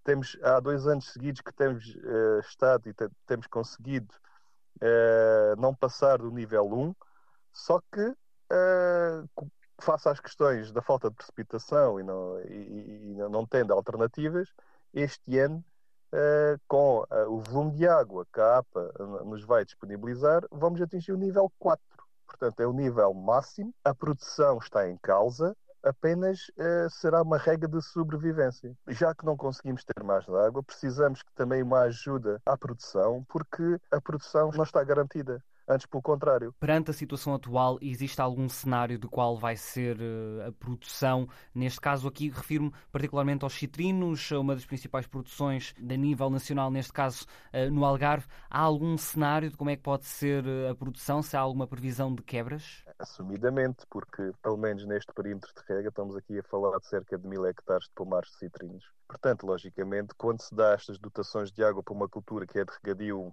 Temos, 0.04 0.36
há 0.42 0.60
dois 0.60 0.86
anos 0.86 1.10
seguidos 1.10 1.40
que 1.40 1.54
temos 1.54 1.86
uh, 1.86 2.40
estado 2.40 2.86
e 2.86 2.94
temos 3.26 3.46
conseguido 3.46 4.14
não 5.56 5.74
passar 5.74 6.18
do 6.18 6.30
nível 6.30 6.66
1, 6.66 6.94
só 7.52 7.80
que 7.80 8.14
face 9.80 10.08
às 10.08 10.20
questões 10.20 10.72
da 10.72 10.82
falta 10.82 11.10
de 11.10 11.16
precipitação 11.16 11.98
e 11.98 12.02
não, 12.02 12.40
e, 12.42 13.12
e 13.12 13.14
não 13.30 13.46
tendo 13.46 13.72
alternativas, 13.72 14.48
este 14.92 15.38
ano, 15.38 15.64
uh, 16.12 16.60
com 16.68 17.00
uh, 17.00 17.28
o 17.28 17.40
volume 17.40 17.72
de 17.72 17.88
água 17.88 18.26
que 18.32 18.40
a 18.40 18.58
APA 18.58 18.92
nos 19.24 19.44
vai 19.44 19.64
disponibilizar, 19.64 20.42
vamos 20.50 20.80
atingir 20.80 21.12
o 21.12 21.18
nível 21.18 21.50
4. 21.58 21.82
Portanto, 22.26 22.60
é 22.60 22.66
o 22.66 22.72
nível 22.72 23.12
máximo, 23.12 23.74
a 23.84 23.94
produção 23.94 24.58
está 24.58 24.88
em 24.88 24.96
causa, 24.98 25.56
apenas 25.82 26.48
uh, 26.50 26.88
será 26.90 27.22
uma 27.22 27.36
regra 27.36 27.68
de 27.68 27.82
sobrevivência. 27.82 28.74
Já 28.88 29.14
que 29.14 29.26
não 29.26 29.36
conseguimos 29.36 29.84
ter 29.84 30.02
mais 30.02 30.28
água, 30.28 30.62
precisamos 30.62 31.22
que 31.22 31.32
também 31.34 31.62
uma 31.62 31.80
ajuda 31.80 32.40
à 32.46 32.56
produção, 32.56 33.24
porque 33.28 33.78
a 33.90 34.00
produção 34.00 34.50
não 34.52 34.64
está 34.64 34.82
garantida. 34.82 35.42
Antes, 35.66 35.86
pelo 35.86 36.02
contrário. 36.02 36.54
Perante 36.60 36.90
a 36.90 36.94
situação 36.94 37.34
atual, 37.34 37.78
existe 37.80 38.20
algum 38.20 38.48
cenário 38.48 38.98
de 38.98 39.08
qual 39.08 39.38
vai 39.38 39.56
ser 39.56 39.96
uh, 39.96 40.48
a 40.48 40.52
produção? 40.52 41.26
Neste 41.54 41.80
caso 41.80 42.06
aqui, 42.06 42.28
refiro-me 42.28 42.72
particularmente 42.92 43.44
aos 43.44 43.54
citrinos, 43.54 44.30
uma 44.32 44.54
das 44.54 44.66
principais 44.66 45.06
produções 45.06 45.74
a 45.78 45.96
nível 45.96 46.28
nacional, 46.28 46.70
neste 46.70 46.92
caso 46.92 47.24
uh, 47.52 47.70
no 47.70 47.84
Algarve. 47.84 48.26
Há 48.50 48.60
algum 48.60 48.96
cenário 48.98 49.48
de 49.48 49.56
como 49.56 49.70
é 49.70 49.76
que 49.76 49.82
pode 49.82 50.04
ser 50.04 50.44
uh, 50.44 50.70
a 50.70 50.74
produção? 50.74 51.22
Se 51.22 51.34
há 51.34 51.40
alguma 51.40 51.66
previsão 51.66 52.14
de 52.14 52.22
quebras? 52.22 52.84
Assumidamente, 52.98 53.86
porque 53.88 54.32
pelo 54.42 54.58
menos 54.58 54.84
neste 54.84 55.12
perímetro 55.14 55.50
de 55.54 55.74
rega 55.74 55.88
estamos 55.88 56.14
aqui 56.14 56.38
a 56.38 56.42
falar 56.42 56.78
de 56.78 56.86
cerca 56.86 57.16
de 57.16 57.26
mil 57.26 57.46
hectares 57.46 57.86
de 57.86 57.92
pomares 57.94 58.28
de 58.32 58.36
citrinos. 58.36 58.84
Portanto, 59.08 59.46
logicamente, 59.46 60.14
quando 60.16 60.42
se 60.42 60.54
dá 60.54 60.74
estas 60.74 60.98
dotações 60.98 61.50
de 61.50 61.64
água 61.64 61.82
para 61.82 61.94
uma 61.94 62.08
cultura 62.08 62.46
que 62.46 62.58
é 62.58 62.64
de 62.64 62.72
regadio 62.82 63.32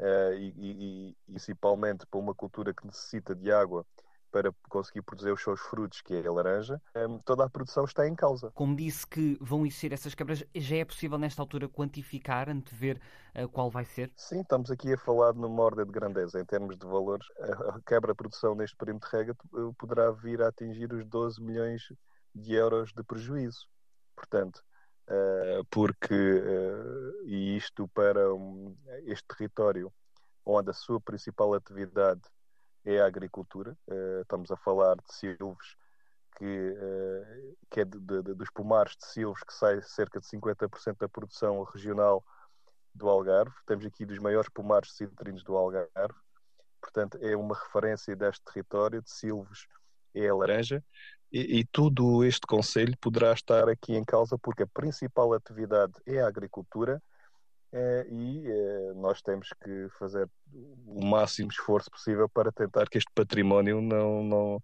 uh, 0.00 0.34
e, 0.34 0.52
e, 0.56 1.16
principalmente 1.26 2.06
para 2.06 2.18
uma 2.18 2.34
cultura 2.34 2.74
que 2.74 2.86
necessita 2.86 3.34
de 3.34 3.52
água 3.52 3.86
para 4.32 4.52
conseguir 4.68 5.02
produzir 5.02 5.32
os 5.32 5.42
seus 5.42 5.60
frutos, 5.60 6.00
que 6.00 6.14
é 6.14 6.24
a 6.24 6.32
laranja, 6.32 6.80
um, 6.96 7.18
toda 7.18 7.44
a 7.44 7.50
produção 7.50 7.84
está 7.84 8.06
em 8.06 8.14
causa. 8.14 8.52
Como 8.52 8.76
disse 8.76 9.04
que 9.04 9.36
vão 9.40 9.66
existir 9.66 9.92
essas 9.92 10.14
quebras, 10.14 10.44
já 10.54 10.76
é 10.76 10.84
possível 10.84 11.18
nesta 11.18 11.42
altura 11.42 11.68
quantificar, 11.68 12.48
antever 12.48 13.00
uh, 13.36 13.48
qual 13.48 13.68
vai 13.68 13.84
ser? 13.84 14.12
Sim, 14.16 14.40
estamos 14.40 14.70
aqui 14.70 14.92
a 14.92 14.98
falar 14.98 15.34
numa 15.34 15.62
ordem 15.62 15.84
de 15.84 15.90
grandeza. 15.90 16.40
Em 16.40 16.44
termos 16.44 16.78
de 16.78 16.86
valores, 16.86 17.26
a 17.40 17.80
quebra-produção 17.84 18.54
neste 18.54 18.76
perímetro 18.76 19.10
de 19.10 19.16
rega 19.16 19.36
poderá 19.76 20.12
vir 20.12 20.40
a 20.42 20.48
atingir 20.48 20.92
os 20.92 21.04
12 21.06 21.42
milhões 21.42 21.82
de 22.32 22.54
euros 22.54 22.92
de 22.92 23.02
prejuízo. 23.02 23.66
Portanto, 24.14 24.62
porque, 25.70 26.14
uh, 26.14 27.26
e 27.26 27.56
isto 27.56 27.88
para 27.88 28.20
este 29.04 29.26
território 29.26 29.92
onde 30.44 30.70
a 30.70 30.74
sua 30.74 31.00
principal 31.00 31.54
atividade 31.54 32.22
é 32.84 33.00
a 33.00 33.06
agricultura, 33.06 33.76
uh, 33.88 34.20
estamos 34.22 34.50
a 34.50 34.56
falar 34.56 34.96
de 34.96 35.14
silvos, 35.14 35.76
que, 36.38 36.74
que 37.68 37.80
é 37.80 37.84
de, 37.84 37.98
de, 37.98 38.22
dos 38.34 38.50
pomares 38.50 38.96
de 38.96 39.04
silvos 39.04 39.42
que 39.42 39.52
sai 39.52 39.82
cerca 39.82 40.18
de 40.18 40.26
50% 40.26 40.96
da 40.96 41.08
produção 41.08 41.62
regional 41.64 42.24
do 42.94 43.10
Algarve. 43.10 43.54
Temos 43.66 43.84
aqui 43.84 44.06
dos 44.06 44.18
maiores 44.18 44.48
pomares 44.48 44.96
citrinos 44.96 45.44
do 45.44 45.54
Algarve. 45.54 46.14
Portanto, 46.80 47.18
é 47.20 47.36
uma 47.36 47.54
referência 47.54 48.16
deste 48.16 48.42
território 48.42 49.02
de 49.02 49.10
silvos 49.10 49.66
é 50.14 50.28
a 50.28 50.34
laranja 50.34 50.82
e, 51.32 51.60
e 51.60 51.64
tudo 51.64 52.24
este 52.24 52.46
conselho 52.46 52.96
poderá 52.98 53.32
estar 53.32 53.68
aqui 53.68 53.94
em 53.94 54.04
causa 54.04 54.38
porque 54.38 54.62
a 54.62 54.66
principal 54.66 55.32
atividade 55.32 55.92
é 56.06 56.20
a 56.20 56.28
agricultura 56.28 57.02
eh, 57.72 58.06
e 58.10 58.46
eh, 58.46 58.92
nós 58.96 59.22
temos 59.22 59.48
que 59.62 59.88
fazer 59.98 60.28
o 60.86 61.04
máximo 61.04 61.50
esforço 61.50 61.90
possível 61.90 62.28
para 62.28 62.50
tentar 62.50 62.88
que 62.88 62.98
este 62.98 63.10
património 63.14 63.80
não, 63.80 64.24
não, 64.24 64.62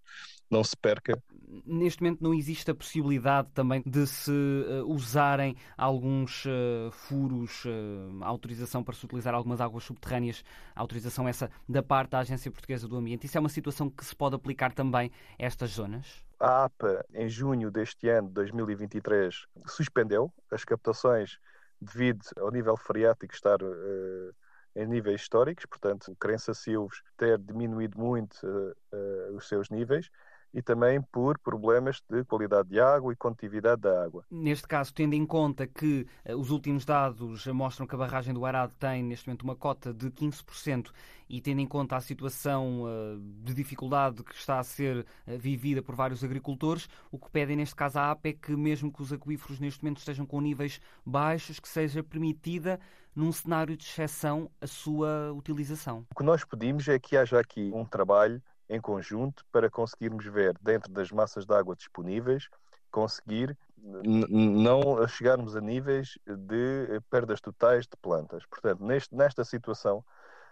não 0.50 0.64
se 0.64 0.76
perca. 0.76 1.22
Neste 1.64 2.02
momento 2.02 2.22
não 2.22 2.34
existe 2.34 2.68
a 2.70 2.74
possibilidade 2.74 3.48
também 3.54 3.82
de 3.86 4.06
se 4.06 4.30
uh, 4.32 4.84
usarem 4.86 5.56
alguns 5.76 6.44
uh, 6.46 6.90
furos, 6.90 7.64
uh, 7.64 8.24
autorização 8.24 8.82
para 8.82 8.94
se 8.94 9.04
utilizar 9.04 9.32
algumas 9.32 9.60
águas 9.60 9.84
subterrâneas, 9.84 10.44
autorização 10.74 11.28
essa 11.28 11.48
da 11.68 11.84
parte 11.84 12.10
da 12.10 12.18
Agência 12.18 12.50
Portuguesa 12.50 12.88
do 12.88 12.96
Ambiente. 12.96 13.26
Isso 13.26 13.38
é 13.38 13.40
uma 13.40 13.48
situação 13.48 13.88
que 13.88 14.04
se 14.04 14.14
pode 14.14 14.34
aplicar 14.34 14.72
também 14.72 15.12
a 15.38 15.44
estas 15.44 15.70
zonas? 15.70 16.24
A 16.40 16.64
APA, 16.64 17.06
em 17.14 17.28
junho 17.28 17.70
deste 17.70 18.08
ano, 18.08 18.28
2023, 18.28 19.46
suspendeu 19.66 20.32
as 20.50 20.64
captações 20.64 21.38
devido 21.80 22.24
ao 22.38 22.50
nível 22.50 22.76
freático 22.76 23.34
estar 23.34 23.62
uh, 23.62 24.34
em 24.74 24.86
níveis 24.86 25.22
históricos, 25.22 25.64
portanto, 25.66 26.14
Crença 26.18 26.52
Silves 26.52 27.02
ter 27.16 27.38
diminuído 27.38 27.98
muito 27.98 28.34
uh, 28.46 28.76
uh, 28.92 29.36
os 29.36 29.48
seus 29.48 29.70
níveis, 29.70 30.10
e 30.56 30.62
também 30.62 31.02
por 31.02 31.38
problemas 31.38 32.02
de 32.08 32.24
qualidade 32.24 32.70
de 32.70 32.80
água 32.80 33.12
e 33.12 33.16
condutividade 33.16 33.82
da 33.82 34.02
água. 34.02 34.24
Neste 34.30 34.66
caso, 34.66 34.94
tendo 34.94 35.12
em 35.12 35.26
conta 35.26 35.66
que 35.66 36.06
uh, 36.26 36.34
os 36.34 36.50
últimos 36.50 36.86
dados 36.86 37.46
mostram 37.48 37.86
que 37.86 37.94
a 37.94 37.98
barragem 37.98 38.32
do 38.32 38.46
Arado 38.46 38.72
tem 38.78 39.02
neste 39.02 39.28
momento 39.28 39.42
uma 39.42 39.54
cota 39.54 39.92
de 39.92 40.10
15% 40.10 40.90
e 41.28 41.42
tendo 41.42 41.60
em 41.60 41.66
conta 41.66 41.94
a 41.96 42.00
situação 42.00 42.84
uh, 42.84 43.20
de 43.44 43.52
dificuldade 43.52 44.24
que 44.24 44.34
está 44.34 44.58
a 44.58 44.64
ser 44.64 45.00
uh, 45.00 45.38
vivida 45.38 45.82
por 45.82 45.94
vários 45.94 46.24
agricultores, 46.24 46.88
o 47.10 47.18
que 47.18 47.30
pedem 47.30 47.56
neste 47.56 47.76
caso 47.76 47.98
à 47.98 48.10
APA 48.10 48.30
é 48.30 48.32
que 48.32 48.56
mesmo 48.56 48.90
que 48.90 49.02
os 49.02 49.12
aquíferos 49.12 49.60
neste 49.60 49.84
momento 49.84 49.98
estejam 49.98 50.24
com 50.24 50.40
níveis 50.40 50.80
baixos, 51.04 51.60
que 51.60 51.68
seja 51.68 52.02
permitida 52.02 52.80
num 53.14 53.30
cenário 53.30 53.76
de 53.76 53.84
exceção 53.84 54.50
a 54.58 54.66
sua 54.66 55.32
utilização. 55.32 56.06
O 56.10 56.14
que 56.14 56.24
nós 56.24 56.44
pedimos 56.44 56.88
é 56.88 56.98
que 56.98 57.14
haja 57.14 57.38
aqui 57.38 57.70
um 57.74 57.84
trabalho 57.84 58.42
em 58.68 58.80
conjunto 58.80 59.44
para 59.52 59.70
conseguirmos 59.70 60.24
ver 60.26 60.56
dentro 60.60 60.92
das 60.92 61.10
massas 61.10 61.46
de 61.46 61.54
água 61.54 61.76
disponíveis, 61.76 62.48
conseguir 62.90 63.56
não 63.78 65.06
chegarmos 65.06 65.54
a 65.54 65.60
níveis 65.60 66.18
de 66.26 67.00
perdas 67.10 67.40
totais 67.40 67.84
de 67.84 67.96
plantas. 68.00 68.44
Portanto, 68.46 68.84
neste, 68.84 69.14
nesta 69.14 69.44
situação, 69.44 70.04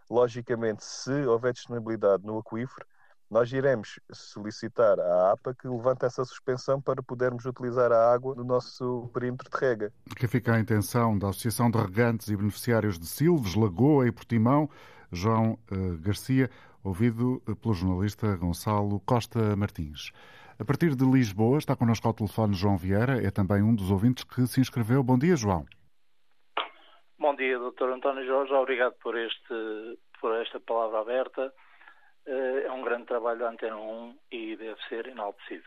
logicamente, 0.08 0.84
se 0.84 1.26
houver 1.26 1.52
disponibilidade 1.52 2.24
no 2.24 2.38
aquífero, 2.38 2.86
nós 3.30 3.50
iremos 3.52 3.98
solicitar 4.12 5.00
à 5.00 5.32
APA 5.32 5.54
que 5.54 5.66
levante 5.66 6.04
essa 6.04 6.24
suspensão 6.24 6.80
para 6.80 7.02
podermos 7.02 7.44
utilizar 7.44 7.90
a 7.90 8.12
água 8.12 8.34
no 8.34 8.44
nosso 8.44 9.10
perímetro 9.12 9.50
de 9.50 9.56
rega. 9.58 9.92
Que 10.14 10.28
fica 10.28 10.54
a 10.54 10.60
intenção 10.60 11.18
da 11.18 11.30
Associação 11.30 11.70
de 11.70 11.78
Regantes 11.78 12.28
e 12.28 12.36
Beneficiários 12.36 12.98
de 12.98 13.06
Silves, 13.06 13.56
Lagoa 13.56 14.06
e 14.06 14.12
Portimão, 14.12 14.70
João 15.10 15.58
uh, 15.72 15.98
Garcia, 15.98 16.50
ouvido 16.84 17.40
pelo 17.62 17.74
jornalista 17.74 18.36
Gonçalo 18.36 19.00
Costa 19.00 19.56
Martins. 19.56 20.12
A 20.60 20.64
partir 20.64 20.94
de 20.94 21.04
Lisboa 21.04 21.58
está 21.58 21.74
connosco 21.74 22.06
ao 22.06 22.14
telefone 22.14 22.54
João 22.54 22.76
Vieira, 22.76 23.26
é 23.26 23.30
também 23.30 23.62
um 23.62 23.74
dos 23.74 23.90
ouvintes 23.90 24.22
que 24.22 24.46
se 24.46 24.60
inscreveu. 24.60 25.02
Bom 25.02 25.18
dia, 25.18 25.34
João. 25.34 25.64
Bom 27.18 27.34
dia, 27.34 27.58
Dr. 27.58 27.88
António 27.88 28.26
Jorge. 28.26 28.52
Obrigado 28.52 28.94
por, 29.02 29.18
este, 29.18 29.98
por 30.20 30.34
esta 30.36 30.60
palavra 30.60 31.00
aberta. 31.00 31.52
Eh, 32.26 32.64
é 32.66 32.70
um 32.70 32.82
grande 32.82 33.06
trabalho 33.06 33.40
da 33.40 33.50
Antena 33.50 33.76
1 33.76 34.18
e 34.30 34.56
deve 34.56 34.80
ser 34.88 35.06
enaltecido. 35.06 35.64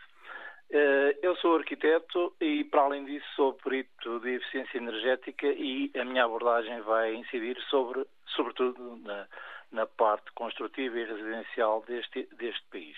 Eh, 0.70 1.18
eu 1.22 1.34
sou 1.36 1.56
arquiteto 1.56 2.34
e, 2.40 2.64
para 2.64 2.82
além 2.82 3.04
disso, 3.04 3.26
sou 3.34 3.54
perito 3.54 4.20
de 4.20 4.36
eficiência 4.36 4.78
energética 4.78 5.46
e 5.46 5.90
a 5.98 6.04
minha 6.04 6.24
abordagem 6.24 6.80
vai 6.82 7.14
incidir 7.14 7.58
sobre, 7.70 8.06
sobretudo 8.36 8.96
na, 9.02 9.26
na 9.70 9.86
parte 9.86 10.30
construtiva 10.32 10.98
e 10.98 11.04
residencial 11.04 11.82
deste, 11.86 12.28
deste 12.36 12.64
país. 12.70 12.96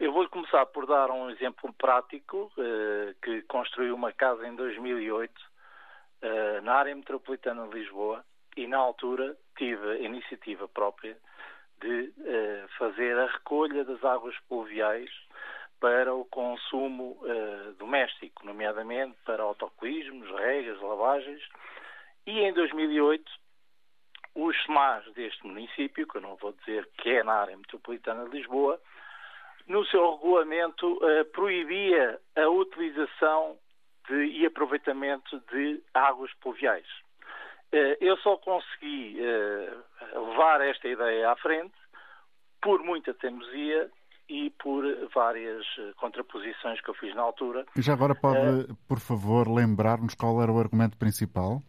Eu 0.00 0.12
vou 0.12 0.26
começar 0.30 0.64
por 0.64 0.86
dar 0.86 1.10
um 1.10 1.28
exemplo 1.28 1.70
prático 1.74 2.50
eh, 2.56 3.14
que 3.22 3.42
construiu 3.42 3.94
uma 3.94 4.10
casa 4.12 4.48
em 4.48 4.56
2008 4.56 5.32
eh, 6.22 6.60
na 6.62 6.72
área 6.76 6.96
metropolitana 6.96 7.68
de 7.68 7.78
Lisboa 7.78 8.24
e 8.56 8.66
na 8.66 8.78
altura 8.78 9.36
tive 9.58 9.90
a 9.90 9.98
iniciativa 9.98 10.66
própria 10.66 11.18
de 11.82 12.14
eh, 12.24 12.64
fazer 12.78 13.14
a 13.18 13.26
recolha 13.26 13.84
das 13.84 14.02
águas 14.02 14.34
pluviais 14.48 15.10
para 15.78 16.14
o 16.14 16.26
consumo 16.26 17.18
doméstico, 17.78 18.44
nomeadamente 18.44 19.16
para 19.24 19.42
autocolismos, 19.42 20.30
regas, 20.30 20.78
lavagens. 20.82 21.42
E 22.26 22.40
em 22.40 22.52
2008 22.52 23.32
os 24.46 24.56
SMAs 24.64 25.04
deste 25.12 25.46
município, 25.46 26.06
que 26.06 26.16
eu 26.16 26.22
não 26.22 26.36
vou 26.36 26.52
dizer 26.52 26.88
que 26.98 27.10
é 27.10 27.22
na 27.22 27.34
área 27.34 27.56
metropolitana 27.56 28.24
de 28.28 28.36
Lisboa, 28.36 28.80
no 29.66 29.84
seu 29.86 30.16
regulamento 30.16 30.98
eh, 31.02 31.24
proibia 31.24 32.18
a 32.36 32.48
utilização 32.48 33.56
de, 34.08 34.24
e 34.24 34.46
aproveitamento 34.46 35.40
de 35.52 35.82
águas 35.94 36.32
pluviais. 36.40 36.86
Eh, 37.72 37.98
eu 38.00 38.16
só 38.18 38.36
consegui 38.38 39.16
eh, 39.20 39.74
levar 40.14 40.60
esta 40.62 40.88
ideia 40.88 41.30
à 41.30 41.36
frente 41.36 41.74
por 42.60 42.82
muita 42.82 43.14
teimosia 43.14 43.90
e 44.28 44.50
por 44.62 44.84
várias 45.14 45.64
eh, 45.78 45.92
contraposições 45.96 46.80
que 46.80 46.90
eu 46.90 46.94
fiz 46.94 47.14
na 47.14 47.22
altura. 47.22 47.64
E 47.76 47.82
já 47.82 47.92
agora 47.92 48.14
pode, 48.14 48.38
uh, 48.38 48.76
por 48.88 49.00
favor, 49.00 49.48
lembrar-nos 49.48 50.14
qual 50.14 50.42
era 50.42 50.52
o 50.52 50.58
argumento 50.58 50.96
principal? 50.96 51.60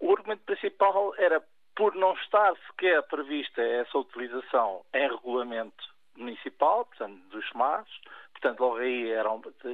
O 0.00 0.12
argumento 0.12 0.42
principal 0.44 1.14
era 1.16 1.42
por 1.78 1.94
não 1.94 2.12
estar 2.14 2.56
sequer 2.66 3.00
prevista 3.04 3.62
essa 3.62 3.96
utilização 3.96 4.84
em 4.92 5.08
regulamento 5.08 5.84
municipal, 6.16 6.84
portanto, 6.84 7.20
dos 7.30 7.48
SMAS, 7.50 7.86
portanto, 8.32 8.58
logo 8.58 8.78
aí 8.78 9.08
era, 9.08 9.30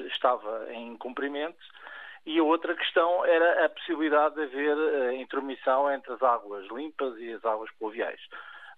estava 0.09 0.71
em 0.71 0.95
cumprimento, 0.99 1.57
e 2.27 2.39
a 2.39 2.43
outra 2.43 2.75
questão 2.75 3.25
era 3.25 3.65
a 3.65 3.71
possibilidade 3.71 4.35
de 4.35 4.43
haver 4.43 4.77
uh, 4.77 5.13
intromissão 5.13 5.91
entre 5.91 6.13
as 6.13 6.23
águas 6.23 6.67
limpas 6.71 7.19
e 7.19 7.33
as 7.33 7.43
águas 7.43 7.71
pluviais, 7.79 8.21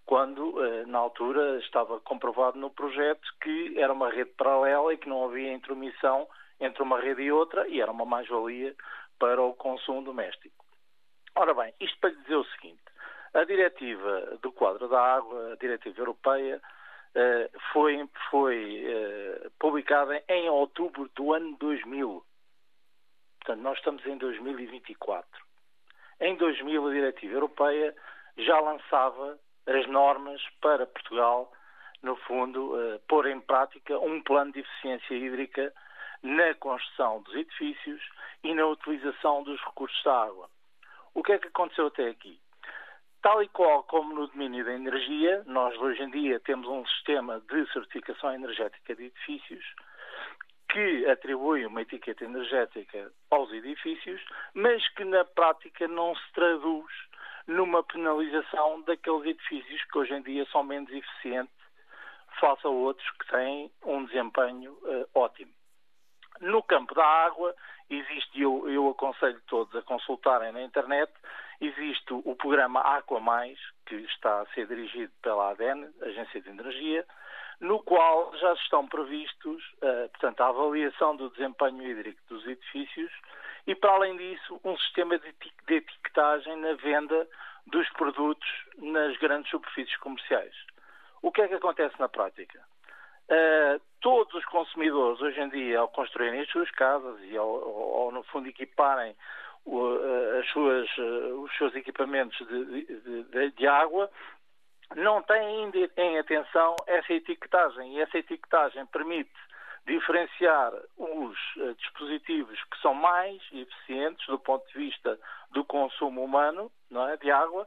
quando, 0.04 0.56
uh, 0.60 0.86
na 0.86 0.98
altura, 0.98 1.58
estava 1.58 1.98
comprovado 1.98 2.56
no 2.56 2.70
projeto 2.70 3.28
que 3.42 3.76
era 3.76 3.92
uma 3.92 4.08
rede 4.08 4.30
paralela 4.38 4.94
e 4.94 4.98
que 4.98 5.08
não 5.08 5.24
havia 5.24 5.52
intromissão 5.52 6.28
entre 6.60 6.80
uma 6.80 7.00
rede 7.00 7.22
e 7.22 7.32
outra, 7.32 7.66
e 7.66 7.80
era 7.80 7.90
uma 7.90 8.04
mais-valia 8.04 8.72
para 9.18 9.42
o 9.42 9.52
consumo 9.52 10.04
doméstico. 10.04 10.64
Ora 11.34 11.52
bem, 11.54 11.74
isto 11.80 11.98
para 11.98 12.10
dizer 12.10 12.36
o 12.36 12.44
seguinte: 12.44 12.85
a 13.34 13.44
diretiva 13.44 14.38
do 14.42 14.52
quadro 14.52 14.88
da 14.88 15.00
água, 15.00 15.52
a 15.52 15.56
diretiva 15.56 16.00
europeia, 16.00 16.60
eh, 17.14 17.50
foi, 17.72 18.08
foi 18.30 18.84
eh, 18.86 19.50
publicada 19.58 20.22
em 20.28 20.50
outubro 20.50 21.10
do 21.14 21.32
ano 21.32 21.56
2000. 21.56 22.22
Portanto, 23.40 23.62
nós 23.62 23.78
estamos 23.78 24.04
em 24.04 24.18
2024. 24.18 25.26
Em 26.20 26.36
2000, 26.36 26.86
a 26.86 26.92
diretiva 26.92 27.34
europeia 27.34 27.96
já 28.36 28.60
lançava 28.60 29.38
as 29.66 29.86
normas 29.86 30.42
para 30.60 30.86
Portugal, 30.86 31.50
no 32.02 32.16
fundo, 32.16 32.78
eh, 32.78 33.00
pôr 33.08 33.26
em 33.26 33.40
prática 33.40 33.98
um 33.98 34.22
plano 34.22 34.52
de 34.52 34.60
eficiência 34.60 35.14
hídrica 35.14 35.72
na 36.22 36.54
construção 36.54 37.22
dos 37.22 37.34
edifícios 37.34 38.02
e 38.42 38.54
na 38.54 38.66
utilização 38.66 39.42
dos 39.42 39.60
recursos 39.62 40.02
da 40.04 40.24
água. 40.24 40.50
O 41.14 41.22
que 41.22 41.32
é 41.32 41.38
que 41.38 41.48
aconteceu 41.48 41.86
até 41.86 42.08
aqui? 42.08 42.38
Tal 43.26 43.42
e 43.42 43.48
qual 43.48 43.82
como 43.82 44.14
no 44.14 44.28
domínio 44.28 44.64
da 44.64 44.72
energia, 44.72 45.42
nós 45.46 45.76
hoje 45.78 46.00
em 46.00 46.10
dia 46.12 46.38
temos 46.38 46.68
um 46.68 46.86
sistema 46.86 47.40
de 47.40 47.72
certificação 47.72 48.32
energética 48.32 48.94
de 48.94 49.06
edifícios 49.06 49.64
que 50.70 51.04
atribui 51.10 51.66
uma 51.66 51.82
etiqueta 51.82 52.24
energética 52.24 53.10
aos 53.28 53.50
edifícios, 53.50 54.24
mas 54.54 54.88
que 54.90 55.04
na 55.04 55.24
prática 55.24 55.88
não 55.88 56.14
se 56.14 56.32
traduz 56.34 56.86
numa 57.48 57.82
penalização 57.82 58.82
daqueles 58.82 59.26
edifícios 59.26 59.82
que 59.90 59.98
hoje 59.98 60.14
em 60.14 60.22
dia 60.22 60.46
são 60.52 60.62
menos 60.62 60.92
eficientes 60.92 61.52
face 62.38 62.64
a 62.64 62.70
outros 62.70 63.10
que 63.10 63.26
têm 63.26 63.72
um 63.84 64.04
desempenho 64.04 64.70
uh, 64.70 65.08
ótimo. 65.16 65.50
No 66.40 66.62
campo 66.62 66.94
da 66.94 67.04
água, 67.04 67.52
existe, 67.90 68.40
eu, 68.40 68.70
eu 68.70 68.88
aconselho 68.88 69.40
todos 69.48 69.74
a 69.74 69.82
consultarem 69.82 70.52
na 70.52 70.62
internet, 70.62 71.12
existe 71.60 72.12
o 72.12 72.34
programa 72.34 72.80
Aqua 72.80 73.20
Mais, 73.20 73.58
que 73.86 73.94
está 73.94 74.40
a 74.40 74.46
ser 74.46 74.66
dirigido 74.66 75.12
pela 75.22 75.50
ADN, 75.50 75.88
Agência 76.02 76.40
de 76.40 76.48
Energia, 76.48 77.04
no 77.60 77.82
qual 77.82 78.34
já 78.36 78.52
estão 78.54 78.86
previstos, 78.86 79.62
uh, 79.76 80.08
portanto, 80.10 80.40
a 80.42 80.48
avaliação 80.48 81.16
do 81.16 81.30
desempenho 81.30 81.82
hídrico 81.82 82.20
dos 82.28 82.46
edifícios 82.46 83.10
e, 83.66 83.74
para 83.74 83.92
além 83.92 84.16
disso, 84.16 84.60
um 84.64 84.76
sistema 84.78 85.18
de, 85.18 85.34
etiquetagem 85.68 86.56
na 86.56 86.74
venda 86.74 87.26
dos 87.66 87.88
produtos 87.90 88.48
nas 88.78 89.16
grandes 89.18 89.50
superfícies 89.50 89.96
comerciais. 89.98 90.54
O 91.22 91.32
que 91.32 91.42
é 91.42 91.48
que 91.48 91.54
acontece 91.54 91.98
na 91.98 92.08
prática? 92.08 92.60
Uh, 93.28 93.80
todos 94.00 94.32
os 94.34 94.44
consumidores, 94.44 95.20
hoje 95.20 95.40
em 95.40 95.48
dia, 95.48 95.80
ao 95.80 95.88
construírem 95.88 96.40
as 96.40 96.48
suas 96.48 96.70
casas 96.70 97.18
e 97.22 97.36
ao, 97.36 97.48
ao, 97.48 98.12
no 98.12 98.22
fundo, 98.24 98.48
equiparem 98.48 99.16
as 100.38 100.48
suas, 100.50 100.88
uh, 100.98 101.42
os 101.42 101.56
seus 101.56 101.74
equipamentos 101.74 102.36
de, 102.46 102.84
de, 102.84 103.22
de, 103.24 103.50
de, 103.50 103.66
água, 103.66 104.10
não 104.94 105.22
têm 105.22 105.64
ainda 105.64 105.90
em 105.96 106.18
atenção 106.18 106.76
essa 106.86 107.12
etiquetagem. 107.12 107.94
E 107.94 108.00
essa 108.00 108.18
etiquetagem 108.18 108.86
permite 108.86 109.32
diferenciar 109.86 110.72
os 110.96 111.38
dispositivos 111.78 112.58
que 112.64 112.80
são 112.80 112.92
mais 112.92 113.40
eficientes 113.52 114.26
do 114.26 114.38
ponto 114.38 114.66
de 114.68 114.78
vista 114.78 115.18
do 115.52 115.64
consumo 115.64 116.24
humano 116.24 116.72
não 116.90 117.08
é, 117.08 117.16
de 117.16 117.30
água 117.30 117.66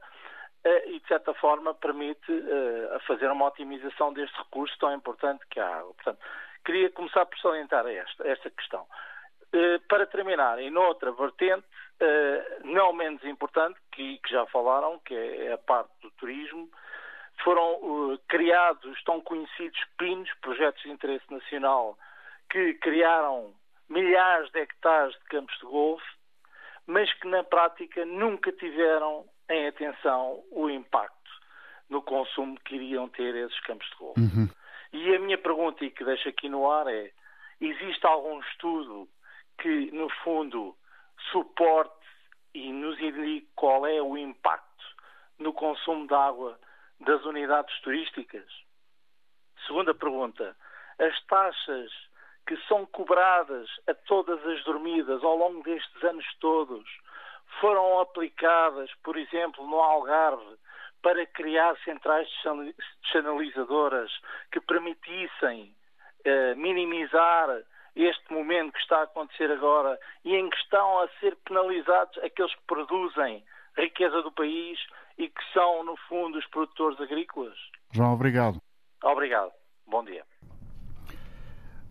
eh, 0.65 0.89
e, 0.89 0.99
de 0.99 1.07
certa 1.07 1.33
forma, 1.35 1.73
permite 1.73 2.27
fazer 3.07 3.31
uma 3.31 3.45
otimização 3.45 4.11
deste 4.11 4.37
recurso 4.37 4.77
tão 4.79 4.93
importante 4.93 5.45
que 5.49 5.61
é 5.61 5.63
a 5.63 5.77
água. 5.77 5.93
Portanto, 5.93 6.19
queria 6.65 6.89
começar 6.89 7.25
por 7.25 7.39
salientar 7.39 7.87
esta, 7.87 8.27
esta 8.27 8.49
questão. 8.49 8.85
Para 9.87 10.05
terminar, 10.05 10.59
em 10.59 10.75
outra 10.75 11.13
vertente, 11.13 11.65
não 12.63 12.93
menos 12.93 13.23
importante, 13.23 13.79
que, 13.91 14.17
que, 14.19 14.31
já 14.31 14.45
falaram, 14.47 14.99
que 14.99 15.13
é 15.13 15.53
a 15.53 15.57
parte 15.57 15.91
do 16.01 16.11
turismo, 16.11 16.69
foram 17.43 17.75
uh, 17.75 18.19
criados 18.27 19.01
tão 19.03 19.21
conhecidos 19.21 19.79
PINs, 19.97 20.29
Projetos 20.41 20.81
de 20.83 20.91
Interesse 20.91 21.25
Nacional, 21.31 21.97
que 22.49 22.73
criaram 22.75 23.53
milhares 23.87 24.51
de 24.51 24.59
hectares 24.59 25.13
de 25.19 25.25
campos 25.25 25.57
de 25.57 25.65
golfe, 25.65 26.05
mas 26.85 27.11
que 27.13 27.27
na 27.27 27.43
prática 27.43 28.05
nunca 28.05 28.51
tiveram 28.51 29.25
em 29.49 29.67
atenção 29.67 30.43
o 30.51 30.69
impacto 30.69 31.17
no 31.89 32.01
consumo 32.01 32.59
que 32.65 32.75
iriam 32.75 33.07
ter 33.09 33.35
esses 33.35 33.59
campos 33.61 33.87
de 33.89 33.95
golfe. 33.95 34.19
Uhum. 34.19 34.49
E 34.93 35.15
a 35.15 35.19
minha 35.19 35.37
pergunta, 35.37 35.83
e 35.83 35.91
que 35.91 36.03
deixo 36.03 36.29
aqui 36.29 36.49
no 36.49 36.69
ar, 36.69 36.87
é: 36.87 37.11
existe 37.59 38.05
algum 38.05 38.39
estudo 38.41 39.07
que, 39.59 39.91
no 39.91 40.09
fundo, 40.23 40.75
suporte 41.31 41.93
e 42.53 42.71
nos 42.71 42.99
indique 42.99 43.49
qual 43.55 43.85
é 43.85 44.01
o 44.01 44.17
impacto 44.17 44.85
no 45.37 45.53
consumo 45.53 46.07
de 46.07 46.13
água 46.13 46.59
das 46.99 47.23
unidades 47.25 47.79
turísticas? 47.81 48.45
Segunda 49.67 49.93
pergunta: 49.93 50.55
as 50.97 51.25
taxas 51.25 51.91
que 52.47 52.57
são 52.67 52.85
cobradas 52.87 53.69
a 53.87 53.93
todas 53.93 54.43
as 54.45 54.63
dormidas 54.63 55.23
ao 55.23 55.35
longo 55.37 55.63
destes 55.63 56.03
anos 56.03 56.25
todos 56.39 56.83
foram 57.59 57.99
aplicadas, 57.99 58.91
por 59.03 59.17
exemplo, 59.17 59.65
no 59.67 59.79
Algarve, 59.79 60.57
para 61.01 61.25
criar 61.27 61.77
centrais 61.83 62.27
chanalizadoras 63.11 64.11
que 64.51 64.59
permitissem 64.59 65.73
eh, 66.25 66.55
minimizar 66.55 67.63
este 68.05 68.31
momento 68.31 68.73
que 68.73 68.79
está 68.79 68.99
a 68.99 69.03
acontecer 69.03 69.51
agora 69.51 69.97
e 70.23 70.35
em 70.35 70.49
que 70.49 70.57
estão 70.57 70.99
a 70.99 71.07
ser 71.19 71.35
penalizados 71.45 72.17
aqueles 72.19 72.53
que 72.55 72.61
produzem 72.67 73.43
riqueza 73.77 74.21
do 74.21 74.31
país 74.31 74.79
e 75.17 75.27
que 75.27 75.53
são, 75.53 75.83
no 75.83 75.95
fundo, 76.07 76.37
os 76.37 76.45
produtores 76.47 76.99
agrícolas? 77.01 77.57
João, 77.91 78.13
obrigado. 78.13 78.61
Obrigado. 79.03 79.51
Bom 79.87 80.03
dia. 80.03 80.23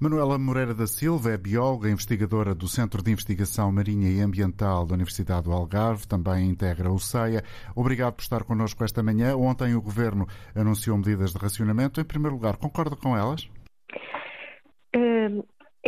Manuela 0.00 0.38
Moreira 0.38 0.72
da 0.72 0.86
Silva 0.86 1.32
é 1.32 1.36
bióloga, 1.36 1.90
investigadora 1.90 2.54
do 2.54 2.68
Centro 2.68 3.02
de 3.02 3.10
Investigação 3.10 3.72
Marinha 3.72 4.08
e 4.08 4.20
Ambiental 4.20 4.86
da 4.86 4.94
Universidade 4.94 5.42
do 5.42 5.52
Algarve, 5.52 6.06
também 6.06 6.48
integra 6.48 6.88
o 6.88 7.00
CEIA. 7.00 7.42
Obrigado 7.74 8.14
por 8.14 8.22
estar 8.22 8.44
connosco 8.44 8.84
esta 8.84 9.02
manhã. 9.02 9.36
Ontem 9.36 9.74
o 9.74 9.82
Governo 9.82 10.24
anunciou 10.54 10.96
medidas 10.96 11.32
de 11.32 11.38
racionamento. 11.38 12.00
Em 12.00 12.04
primeiro 12.04 12.36
lugar, 12.36 12.56
concorda 12.56 12.94
com 12.94 13.16
elas? 13.16 13.48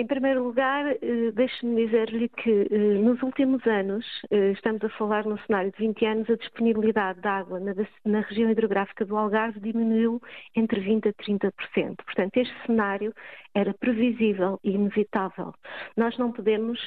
Em 0.00 0.06
primeiro 0.06 0.42
lugar, 0.42 0.86
eh, 0.92 1.30
deixe-me 1.34 1.84
dizer-lhe 1.84 2.30
que 2.30 2.66
eh, 2.70 2.78
nos 3.04 3.22
últimos 3.22 3.66
anos, 3.66 4.06
eh, 4.30 4.52
estamos 4.52 4.82
a 4.82 4.88
falar 4.88 5.26
num 5.26 5.36
cenário 5.40 5.70
de 5.70 5.76
20 5.76 6.06
anos, 6.06 6.30
a 6.30 6.36
disponibilidade 6.36 7.20
de 7.20 7.28
água 7.28 7.60
na, 8.06 8.20
região 8.22 8.50
hidrográfica 8.50 9.04
do 9.04 9.14
Algarve 9.14 9.60
diminuiu 9.60 10.18
entre 10.56 10.80
20% 10.80 11.06
a 11.06 11.12
30%. 11.12 11.96
Portanto, 12.02 12.34
este 12.38 12.54
cenário 12.64 13.12
era 13.54 13.74
previsível 13.74 14.58
e 14.64 14.70
inevitável. 14.70 15.52
Nós 15.94 16.16
não 16.16 16.32
podemos 16.32 16.80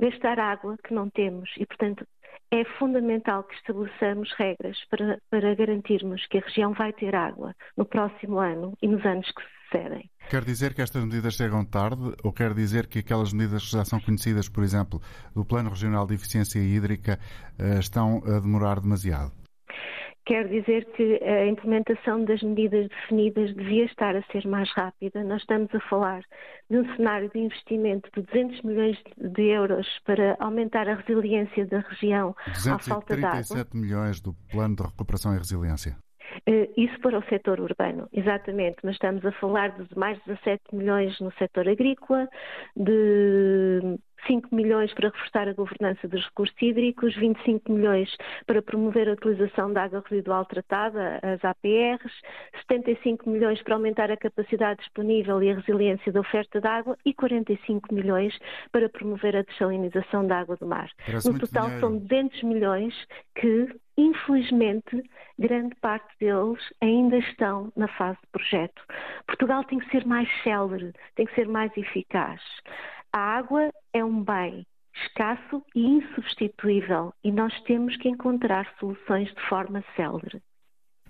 gastar 0.00 0.40
água 0.40 0.76
que 0.82 0.92
não 0.92 1.08
temos 1.08 1.48
e, 1.58 1.64
portanto, 1.64 2.04
é 2.50 2.64
fundamental 2.64 3.44
que 3.44 3.54
estabeleçamos 3.54 4.32
regras 4.32 4.84
para, 4.90 5.20
para 5.30 5.54
garantirmos 5.54 6.26
que 6.26 6.38
a 6.38 6.40
região 6.40 6.72
vai 6.72 6.92
ter 6.92 7.14
água 7.14 7.54
no 7.76 7.84
próximo 7.84 8.40
ano 8.40 8.76
e 8.82 8.88
nos 8.88 9.06
anos 9.06 9.30
que 9.30 9.42
sucedem. 9.68 10.10
Quer 10.28 10.44
dizer 10.44 10.74
que 10.74 10.82
estas 10.82 11.04
medidas 11.04 11.34
chegam 11.34 11.64
tarde 11.64 12.14
ou 12.22 12.32
quer 12.32 12.52
dizer 12.52 12.86
que 12.86 12.98
aquelas 12.98 13.32
medidas 13.32 13.64
que 13.64 13.72
já 13.72 13.84
são 13.84 14.00
conhecidas, 14.00 14.48
por 14.48 14.62
exemplo, 14.62 15.00
do 15.34 15.44
Plano 15.44 15.70
Regional 15.70 16.06
de 16.06 16.14
Eficiência 16.14 16.58
Hídrica, 16.58 17.18
eh, 17.58 17.78
estão 17.78 18.22
a 18.26 18.40
demorar 18.40 18.80
demasiado? 18.80 19.32
Quer 20.26 20.46
dizer 20.46 20.84
que 20.94 21.24
a 21.24 21.46
implementação 21.46 22.22
das 22.22 22.42
medidas 22.42 22.86
definidas 22.88 23.54
devia 23.54 23.86
estar 23.86 24.14
a 24.14 24.22
ser 24.24 24.46
mais 24.46 24.70
rápida. 24.74 25.24
Nós 25.24 25.40
estamos 25.40 25.74
a 25.74 25.80
falar 25.88 26.22
de 26.68 26.76
um 26.76 26.96
cenário 26.96 27.30
de 27.30 27.38
investimento 27.38 28.10
de 28.14 28.20
200 28.26 28.60
milhões 28.60 28.98
de 29.16 29.42
euros 29.44 29.86
para 30.04 30.36
aumentar 30.38 30.86
a 30.86 30.96
resiliência 30.96 31.64
da 31.64 31.78
região 31.78 32.36
à 32.46 32.78
falta 32.78 33.16
de 33.16 33.24
água. 33.24 33.40
237 33.40 33.74
milhões 33.74 34.20
do 34.20 34.34
Plano 34.52 34.76
de 34.76 34.82
Recuperação 34.82 35.34
e 35.34 35.38
Resiliência. 35.38 35.96
Eh, 36.46 36.68
isso 36.76 36.98
para 37.00 37.18
o 37.18 37.22
setor 37.24 37.60
urbano, 37.60 38.08
exatamente, 38.12 38.78
mas 38.82 38.94
estamos 38.94 39.24
a 39.24 39.32
falar 39.32 39.70
de 39.70 39.98
mais 39.98 40.18
de 40.18 40.24
17 40.26 40.74
milhões 40.74 41.18
no 41.20 41.32
setor 41.32 41.68
agrícola, 41.68 42.28
de 42.76 43.98
5 44.26 44.54
milhões 44.54 44.92
para 44.94 45.10
reforçar 45.10 45.48
a 45.48 45.52
governança 45.52 46.08
dos 46.08 46.24
recursos 46.24 46.56
hídricos, 46.60 47.14
25 47.16 47.72
milhões 47.72 48.14
para 48.46 48.62
promover 48.62 49.08
a 49.08 49.12
utilização 49.12 49.72
da 49.72 49.84
água 49.84 50.02
residual 50.08 50.44
tratada, 50.44 51.20
as 51.22 51.44
APRs, 51.44 52.12
75 52.68 53.28
milhões 53.28 53.62
para 53.62 53.74
aumentar 53.74 54.10
a 54.10 54.16
capacidade 54.16 54.80
disponível 54.80 55.42
e 55.42 55.50
a 55.50 55.54
resiliência 55.56 56.12
da 56.12 56.20
oferta 56.20 56.60
de 56.60 56.66
água 56.66 56.96
e 57.04 57.14
45 57.14 57.94
milhões 57.94 58.36
para 58.72 58.88
promover 58.88 59.36
a 59.36 59.42
desalinização 59.42 60.26
da 60.26 60.40
água 60.40 60.56
do 60.56 60.66
mar. 60.66 60.90
Parece 61.04 61.30
no 61.30 61.38
total 61.38 61.64
dinheiro. 61.64 61.80
são 61.80 61.98
200 61.98 62.42
milhões 62.42 62.94
que, 63.34 63.68
infelizmente, 63.96 65.02
grande 65.38 65.74
parte 65.76 66.08
deles 66.18 66.58
ainda 66.80 67.18
estão 67.18 67.72
na 67.76 67.88
fase 67.88 68.18
de 68.20 68.26
projeto. 68.32 68.82
Portugal 69.26 69.64
tem 69.64 69.78
que 69.78 69.90
ser 69.90 70.06
mais 70.06 70.28
célere, 70.42 70.92
tem 71.14 71.26
que 71.26 71.34
ser 71.34 71.48
mais 71.48 71.74
eficaz. 71.76 72.40
A 73.12 73.18
água 73.18 73.70
é 73.92 74.04
um 74.04 74.22
bem 74.22 74.66
escasso 74.94 75.62
e 75.74 75.86
insubstituível 75.86 77.12
e 77.22 77.30
nós 77.30 77.52
temos 77.62 77.96
que 77.96 78.08
encontrar 78.08 78.66
soluções 78.78 79.32
de 79.32 79.40
forma 79.48 79.84
célere. 79.96 80.42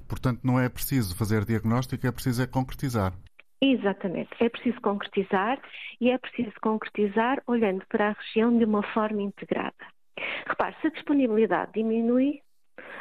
Portanto, 0.09 0.41
não 0.43 0.59
é 0.59 0.69
preciso 0.69 1.17
fazer 1.17 1.45
diagnóstico, 1.45 2.07
é 2.07 2.13
preciso 2.13 2.43
é 2.43 2.47
concretizar. 2.47 3.13
Exatamente. 3.61 4.31
É 4.41 4.49
preciso 4.49 4.81
concretizar 4.81 5.61
e 6.01 6.11
é 6.11 6.19
preciso 6.19 6.53
concretizar 6.63 7.43
olhando 7.47 7.85
para 7.89 8.11
a 8.11 8.13
região 8.13 8.57
de 8.57 8.65
uma 8.65 8.83
forma 8.95 9.21
integrada. 9.21 9.75
Repare, 10.47 10.77
se 10.81 10.87
a 10.87 10.91
disponibilidade 10.91 11.73
diminui, 11.75 12.41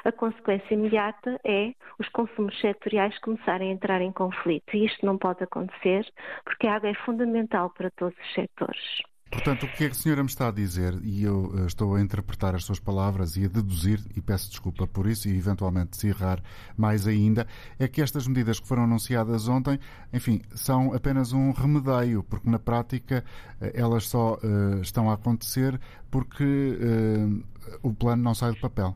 a 0.03 0.11
consequência 0.11 0.73
imediata 0.73 1.39
é 1.43 1.73
os 1.99 2.07
consumos 2.09 2.59
setoriais 2.59 3.17
começarem 3.19 3.69
a 3.69 3.73
entrar 3.73 4.01
em 4.01 4.11
conflito. 4.11 4.75
E 4.75 4.85
isto 4.85 5.05
não 5.05 5.17
pode 5.17 5.43
acontecer 5.43 6.05
porque 6.43 6.67
a 6.67 6.75
água 6.75 6.89
é 6.89 6.93
fundamental 6.93 7.69
para 7.71 7.91
todos 7.91 8.17
os 8.17 8.33
setores. 8.33 9.01
Portanto, 9.29 9.65
o 9.65 9.69
que 9.69 9.83
é 9.83 9.87
a 9.87 9.93
senhora 9.93 10.23
me 10.23 10.29
está 10.29 10.47
a 10.47 10.51
dizer, 10.51 10.97
e 11.03 11.23
eu 11.23 11.51
eh, 11.57 11.65
estou 11.65 11.95
a 11.95 12.01
interpretar 12.01 12.55
as 12.55 12.63
suas 12.63 12.79
palavras 12.79 13.35
e 13.35 13.43
a 13.43 13.47
deduzir, 13.49 13.99
e 14.15 14.21
peço 14.21 14.49
desculpa 14.49 14.87
por 14.87 15.05
isso, 15.05 15.27
e 15.27 15.37
eventualmente 15.37 15.97
se 15.97 16.07
errar 16.07 16.41
mais 16.77 17.05
ainda, 17.05 17.45
é 17.77 17.89
que 17.89 18.01
estas 18.01 18.25
medidas 18.25 18.57
que 18.59 18.67
foram 18.67 18.83
anunciadas 18.83 19.49
ontem, 19.49 19.77
enfim, 20.13 20.41
são 20.55 20.93
apenas 20.93 21.33
um 21.33 21.51
remedeio, 21.51 22.23
porque 22.23 22.49
na 22.49 22.57
prática 22.57 23.23
eh, 23.59 23.73
elas 23.75 24.05
só 24.05 24.35
uh, 24.35 24.81
estão 24.81 25.09
a 25.09 25.15
acontecer 25.15 25.79
porque 26.09 26.43
uh, 26.43 27.43
o 27.83 27.93
plano 27.93 28.23
não 28.23 28.33
sai 28.33 28.51
do 28.51 28.59
papel. 28.61 28.95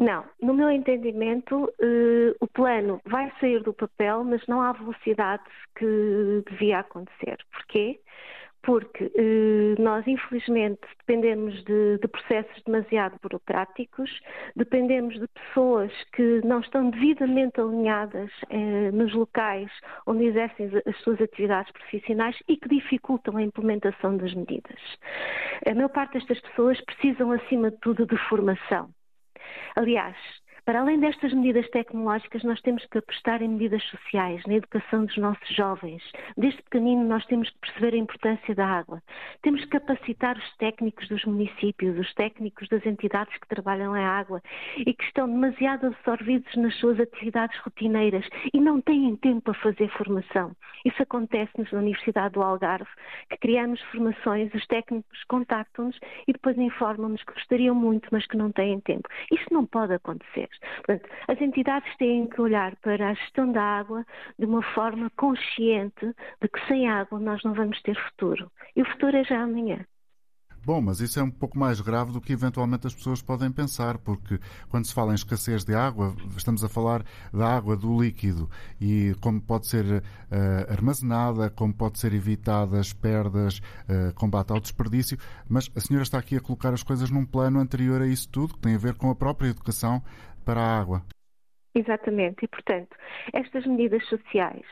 Não, 0.00 0.24
no 0.40 0.54
meu 0.54 0.70
entendimento, 0.70 1.64
uh, 1.64 2.34
o 2.40 2.46
plano 2.46 3.02
vai 3.04 3.30
sair 3.38 3.62
do 3.62 3.74
papel, 3.74 4.24
mas 4.24 4.40
não 4.46 4.62
à 4.62 4.72
velocidade 4.72 5.42
que 5.76 6.42
devia 6.48 6.78
acontecer. 6.78 7.36
Porquê? 7.52 8.00
Porque 8.62 9.04
uh, 9.04 9.82
nós, 9.82 10.06
infelizmente, 10.06 10.80
dependemos 11.00 11.62
de, 11.64 11.98
de, 11.98 12.08
processos 12.08 12.62
demasiado 12.64 13.16
burocráticos, 13.22 14.10
dependemos 14.56 15.20
de 15.20 15.28
pessoas 15.28 15.92
que 16.14 16.40
não 16.46 16.60
estão 16.60 16.88
devidamente 16.88 17.60
alinhadas 17.60 18.30
uh, 18.44 18.96
nos 18.96 19.12
locais 19.12 19.70
onde 20.06 20.24
exercem 20.24 20.70
as 20.86 20.96
suas 21.02 21.20
atividades 21.20 21.70
profissionais 21.72 22.38
e 22.48 22.56
que 22.56 22.70
dificultam 22.70 23.36
a 23.36 23.42
implementação 23.42 24.16
das 24.16 24.32
medidas. 24.32 24.80
A 25.70 25.74
maior 25.74 25.90
parte 25.90 26.14
destas 26.14 26.40
pessoas 26.40 26.80
precisam, 26.86 27.32
acima 27.32 27.70
de 27.70 27.76
tudo, 27.82 28.06
de 28.06 28.16
formação. 28.30 28.88
Aliás, 29.76 30.16
para 30.64 30.80
além 30.80 31.00
destas 31.00 31.32
medidas 31.32 31.68
tecnológicas, 31.70 32.42
nós 32.44 32.60
temos 32.60 32.84
que 32.86 32.98
apostar 32.98 33.42
em 33.42 33.48
medidas 33.48 33.82
sociais, 33.84 34.42
na 34.46 34.54
educação 34.54 35.04
dos 35.04 35.16
nossos 35.16 35.48
jovens. 35.54 36.02
Desde 36.36 36.62
pequenino, 36.62 37.04
nós 37.04 37.24
temos 37.26 37.48
que 37.50 37.58
perceber 37.58 37.94
a 37.94 37.98
importância 37.98 38.54
da 38.54 38.66
água. 38.66 39.02
Temos 39.42 39.62
que 39.62 39.70
capacitar 39.70 40.36
os 40.36 40.56
técnicos 40.56 41.08
dos 41.08 41.24
municípios, 41.24 41.98
os 41.98 42.12
técnicos 42.14 42.68
das 42.68 42.84
entidades 42.84 43.36
que 43.38 43.48
trabalham 43.48 43.94
a 43.94 44.00
água 44.00 44.42
e 44.76 44.92
que 44.92 45.04
estão 45.04 45.26
demasiado 45.26 45.86
absorvidos 45.86 46.54
nas 46.56 46.74
suas 46.76 47.00
atividades 47.00 47.58
rotineiras 47.60 48.26
e 48.52 48.60
não 48.60 48.80
têm 48.80 49.16
tempo 49.16 49.50
a 49.50 49.54
fazer 49.54 49.88
formação. 49.90 50.54
Isso 50.84 51.02
acontece-nos 51.02 51.70
na 51.72 51.78
Universidade 51.78 52.34
do 52.34 52.42
Algarve, 52.42 52.90
que 53.30 53.36
criamos 53.38 53.80
formações, 53.92 54.52
os 54.54 54.66
técnicos 54.66 55.24
contactam-nos 55.24 55.98
e 56.26 56.32
depois 56.32 56.58
informam-nos 56.58 57.22
que 57.24 57.32
gostariam 57.32 57.74
muito, 57.74 58.08
mas 58.12 58.26
que 58.26 58.36
não 58.36 58.52
têm 58.52 58.80
tempo. 58.80 59.08
Isso 59.30 59.46
não 59.50 59.64
pode 59.66 59.94
acontecer. 59.94 60.49
Portanto, 60.76 61.08
as 61.28 61.40
entidades 61.40 61.96
têm 61.96 62.28
que 62.28 62.40
olhar 62.40 62.76
para 62.76 63.10
a 63.10 63.14
gestão 63.14 63.50
da 63.52 63.62
água 63.62 64.04
de 64.38 64.46
uma 64.46 64.62
forma 64.74 65.10
consciente 65.16 66.14
de 66.40 66.48
que 66.48 66.66
sem 66.66 66.88
água 66.88 67.18
nós 67.18 67.42
não 67.44 67.54
vamos 67.54 67.80
ter 67.82 67.96
futuro. 67.96 68.50
E 68.74 68.82
o 68.82 68.86
futuro 68.86 69.16
é 69.16 69.24
já 69.24 69.42
amanhã. 69.42 69.84
Bom, 70.62 70.78
mas 70.82 71.00
isso 71.00 71.18
é 71.18 71.22
um 71.22 71.30
pouco 71.30 71.58
mais 71.58 71.80
grave 71.80 72.12
do 72.12 72.20
que 72.20 72.34
eventualmente 72.34 72.86
as 72.86 72.94
pessoas 72.94 73.22
podem 73.22 73.50
pensar, 73.50 73.96
porque 73.96 74.38
quando 74.68 74.84
se 74.84 74.92
fala 74.92 75.12
em 75.12 75.14
escassez 75.14 75.64
de 75.64 75.74
água, 75.74 76.14
estamos 76.36 76.62
a 76.62 76.68
falar 76.68 77.02
da 77.32 77.48
água 77.56 77.74
do 77.74 77.98
líquido 77.98 78.48
e 78.78 79.16
como 79.22 79.40
pode 79.40 79.66
ser 79.66 79.86
uh, 79.86 80.70
armazenada, 80.70 81.48
como 81.48 81.72
pode 81.72 81.98
ser 81.98 82.12
evitada 82.12 82.78
as 82.78 82.92
perdas, 82.92 83.58
uh, 83.88 84.12
combate 84.14 84.52
ao 84.52 84.60
desperdício, 84.60 85.16
mas 85.48 85.70
a 85.74 85.80
senhora 85.80 86.02
está 86.02 86.18
aqui 86.18 86.36
a 86.36 86.40
colocar 86.40 86.74
as 86.74 86.82
coisas 86.82 87.10
num 87.10 87.24
plano 87.24 87.58
anterior 87.58 88.02
a 88.02 88.06
isso 88.06 88.28
tudo, 88.28 88.52
que 88.52 88.60
tem 88.60 88.74
a 88.74 88.78
ver 88.78 88.94
com 88.94 89.08
a 89.08 89.14
própria 89.14 89.48
educação 89.48 90.02
para 90.50 90.60
a 90.60 90.80
água. 90.80 91.02
Exatamente, 91.72 92.44
e 92.44 92.48
portanto, 92.48 92.96
estas 93.32 93.64
medidas 93.64 94.04
sociais 94.08 94.66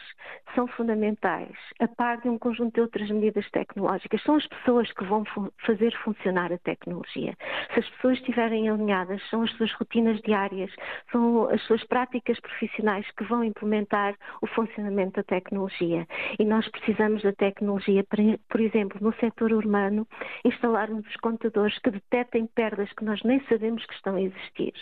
são 0.53 0.67
fundamentais, 0.67 1.57
a 1.79 1.87
par 1.87 2.21
de 2.21 2.29
um 2.29 2.37
conjunto 2.37 2.75
de 2.75 2.81
outras 2.81 3.09
medidas 3.09 3.49
tecnológicas. 3.53 4.21
São 4.25 4.35
as 4.35 4.45
pessoas 4.49 4.91
que 4.93 5.05
vão 5.05 5.23
fazer 5.65 5.97
funcionar 6.03 6.53
a 6.53 6.59
tecnologia. 6.59 7.37
Se 7.73 7.79
as 7.79 7.89
pessoas 7.91 8.19
estiverem 8.19 8.69
alinhadas, 8.69 9.23
são 9.31 9.43
as 9.43 9.51
suas 9.53 9.73
rotinas 9.75 10.21
diárias, 10.23 10.75
são 11.13 11.49
as 11.51 11.63
suas 11.69 11.85
práticas 11.85 12.41
profissionais 12.41 13.09
que 13.13 13.23
vão 13.23 13.45
implementar 13.45 14.17
o 14.43 14.49
funcionamento 14.49 15.19
da 15.19 15.23
tecnologia. 15.23 16.05
E 16.37 16.45
nós 16.45 16.69
precisamos 16.69 17.23
da 17.23 17.33
tecnologia, 17.33 18.05
por 18.49 18.61
exemplo, 18.61 18.99
no 19.01 19.15
setor 19.21 19.53
urbano, 19.53 20.05
instalarmos 20.45 21.07
os 21.07 21.17
contadores 21.19 21.79
que 21.79 21.93
detectem 21.93 22.49
perdas 22.49 22.93
que 22.95 23.05
nós 23.05 23.23
nem 23.23 23.41
sabemos 23.47 23.87
que 23.87 23.95
estão 23.95 24.17
a 24.17 24.21
existir. 24.21 24.75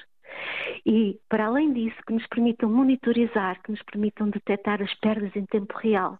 E, 0.84 1.18
para 1.28 1.46
além 1.46 1.72
disso, 1.72 1.96
que 2.06 2.12
nos 2.12 2.26
permitam 2.26 2.70
monitorizar, 2.70 3.62
que 3.62 3.70
nos 3.70 3.82
permitam 3.82 4.28
detectar 4.30 4.82
as 4.82 4.94
perdas 4.94 5.34
em 5.34 5.44
tempo 5.46 5.76
real, 5.78 6.18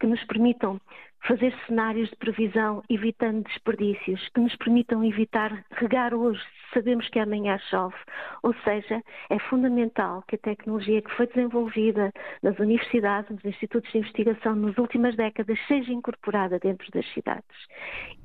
que 0.00 0.06
nos 0.06 0.22
permitam 0.24 0.80
fazer 1.26 1.54
cenários 1.66 2.08
de 2.10 2.16
previsão 2.16 2.82
evitando 2.88 3.44
desperdícios, 3.44 4.28
que 4.34 4.40
nos 4.40 4.54
permitam 4.56 5.04
evitar 5.04 5.64
regar 5.70 6.14
hoje 6.14 6.42
sabemos 6.72 7.08
que 7.08 7.18
amanhã 7.18 7.58
chove. 7.70 7.96
Ou 8.42 8.54
seja, 8.64 9.02
é 9.30 9.38
fundamental 9.38 10.22
que 10.28 10.36
a 10.36 10.38
tecnologia 10.38 11.02
que 11.02 11.14
foi 11.14 11.26
desenvolvida 11.26 12.12
nas 12.42 12.58
universidades, 12.58 13.30
nos 13.30 13.44
institutos 13.44 13.90
de 13.90 13.98
investigação 13.98 14.54
nas 14.54 14.76
últimas 14.78 15.16
décadas 15.16 15.58
seja 15.66 15.92
incorporada 15.92 16.58
dentro 16.58 16.90
das 16.92 17.06
cidades. 17.12 17.44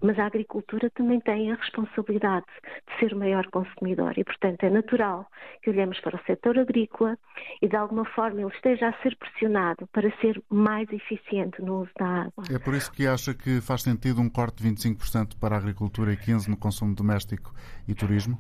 Mas 0.01 0.17
a 0.19 0.25
agricultura 0.25 0.89
também 0.91 1.19
tem 1.19 1.51
a 1.51 1.55
responsabilidade 1.55 2.45
de 2.87 2.99
ser 2.99 3.13
o 3.13 3.17
maior 3.17 3.47
consumidor 3.47 4.13
e, 4.17 4.23
portanto, 4.23 4.63
é 4.63 4.69
natural 4.69 5.27
que 5.61 5.69
olhemos 5.69 5.99
para 5.99 6.15
o 6.15 6.23
setor 6.25 6.59
agrícola 6.59 7.17
e, 7.61 7.67
de 7.67 7.75
alguma 7.75 8.05
forma, 8.05 8.41
ele 8.41 8.51
esteja 8.53 8.89
a 8.89 8.93
ser 9.01 9.15
pressionado 9.15 9.87
para 9.87 10.11
ser 10.17 10.41
mais 10.49 10.91
eficiente 10.91 11.61
no 11.61 11.81
uso 11.81 11.91
da 11.97 12.05
água. 12.05 12.43
É 12.53 12.59
isso 12.84 12.91
que 12.91 13.07
acha 13.07 13.34
que 13.34 13.61
faz 13.61 13.81
sentido 13.81 14.19
um 14.19 14.29
corte 14.29 14.61
de 14.61 14.69
25% 14.69 15.39
para 15.39 15.55
a 15.55 15.57
agricultura 15.57 16.11
e 16.11 16.17
15% 16.17 16.47
no 16.47 16.57
consumo 16.57 16.93
doméstico 16.93 17.53
e 17.88 17.93
turismo? 17.93 18.38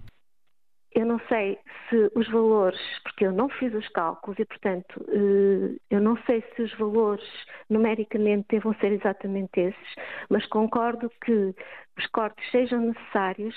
Eu 0.93 1.05
não 1.05 1.19
sei 1.27 1.57
se 1.89 2.11
os 2.13 2.29
valores, 2.29 2.79
porque 3.03 3.25
eu 3.25 3.31
não 3.31 3.49
fiz 3.49 3.73
os 3.73 3.87
cálculos 3.89 4.37
e, 4.37 4.45
portanto, 4.45 5.03
eh, 5.07 5.75
eu 5.89 5.99
não 5.99 6.15
sei 6.25 6.43
se 6.55 6.61
os 6.61 6.73
valores 6.77 7.25
numericamente 7.67 8.45
devam 8.49 8.75
ser 8.75 8.91
exatamente 8.91 9.59
esses, 9.59 9.95
mas 10.29 10.45
concordo 10.47 11.09
que 11.25 11.55
os 11.97 12.05
cortes 12.07 12.51
sejam 12.51 12.81
necessários 12.81 13.55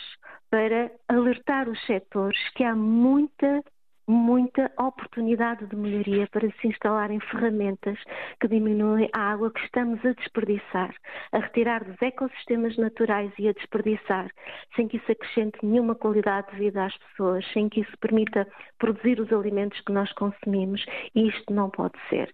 para 0.49 0.91
alertar 1.09 1.69
os 1.69 1.85
setores 1.85 2.39
que 2.55 2.65
há 2.65 2.75
muita 2.75 3.63
muita 4.07 4.71
oportunidade 4.79 5.67
de 5.67 5.75
melhoria 5.75 6.29
para 6.29 6.49
se 6.49 6.69
instalarem 6.69 7.19
ferramentas 7.21 7.99
que 8.41 8.49
diminuem 8.49 9.09
a 9.13 9.33
água 9.33 9.51
que 9.51 9.61
estamos 9.65 10.05
a 10.05 10.13
desperdiçar, 10.13 10.95
a 11.33 11.39
retirar 11.39 11.85
dos 11.85 12.01
ecossistemas 12.01 12.77
naturais 12.77 13.33
e 13.39 13.49
a 13.49 13.53
desperdiçar, 13.53 14.31
sem 14.75 14.87
que 14.87 14.97
isso 14.99 15.11
acrescente 15.11 15.59
nenhuma 15.63 15.95
qualidade 15.95 16.51
de 16.53 16.59
vida 16.59 16.85
às 16.85 16.97
pessoas, 16.97 17.45
sem 17.53 17.69
que 17.69 17.81
isso 17.81 17.99
permita 17.99 18.47
produzir 18.79 19.21
os 19.21 19.33
alimentos 19.33 19.81
que 19.81 19.93
nós 19.93 20.13
consumimos, 20.13 20.85
e 21.15 21.29
isto 21.29 21.53
não 21.53 21.69
pode 21.71 21.99
ser. 22.09 22.33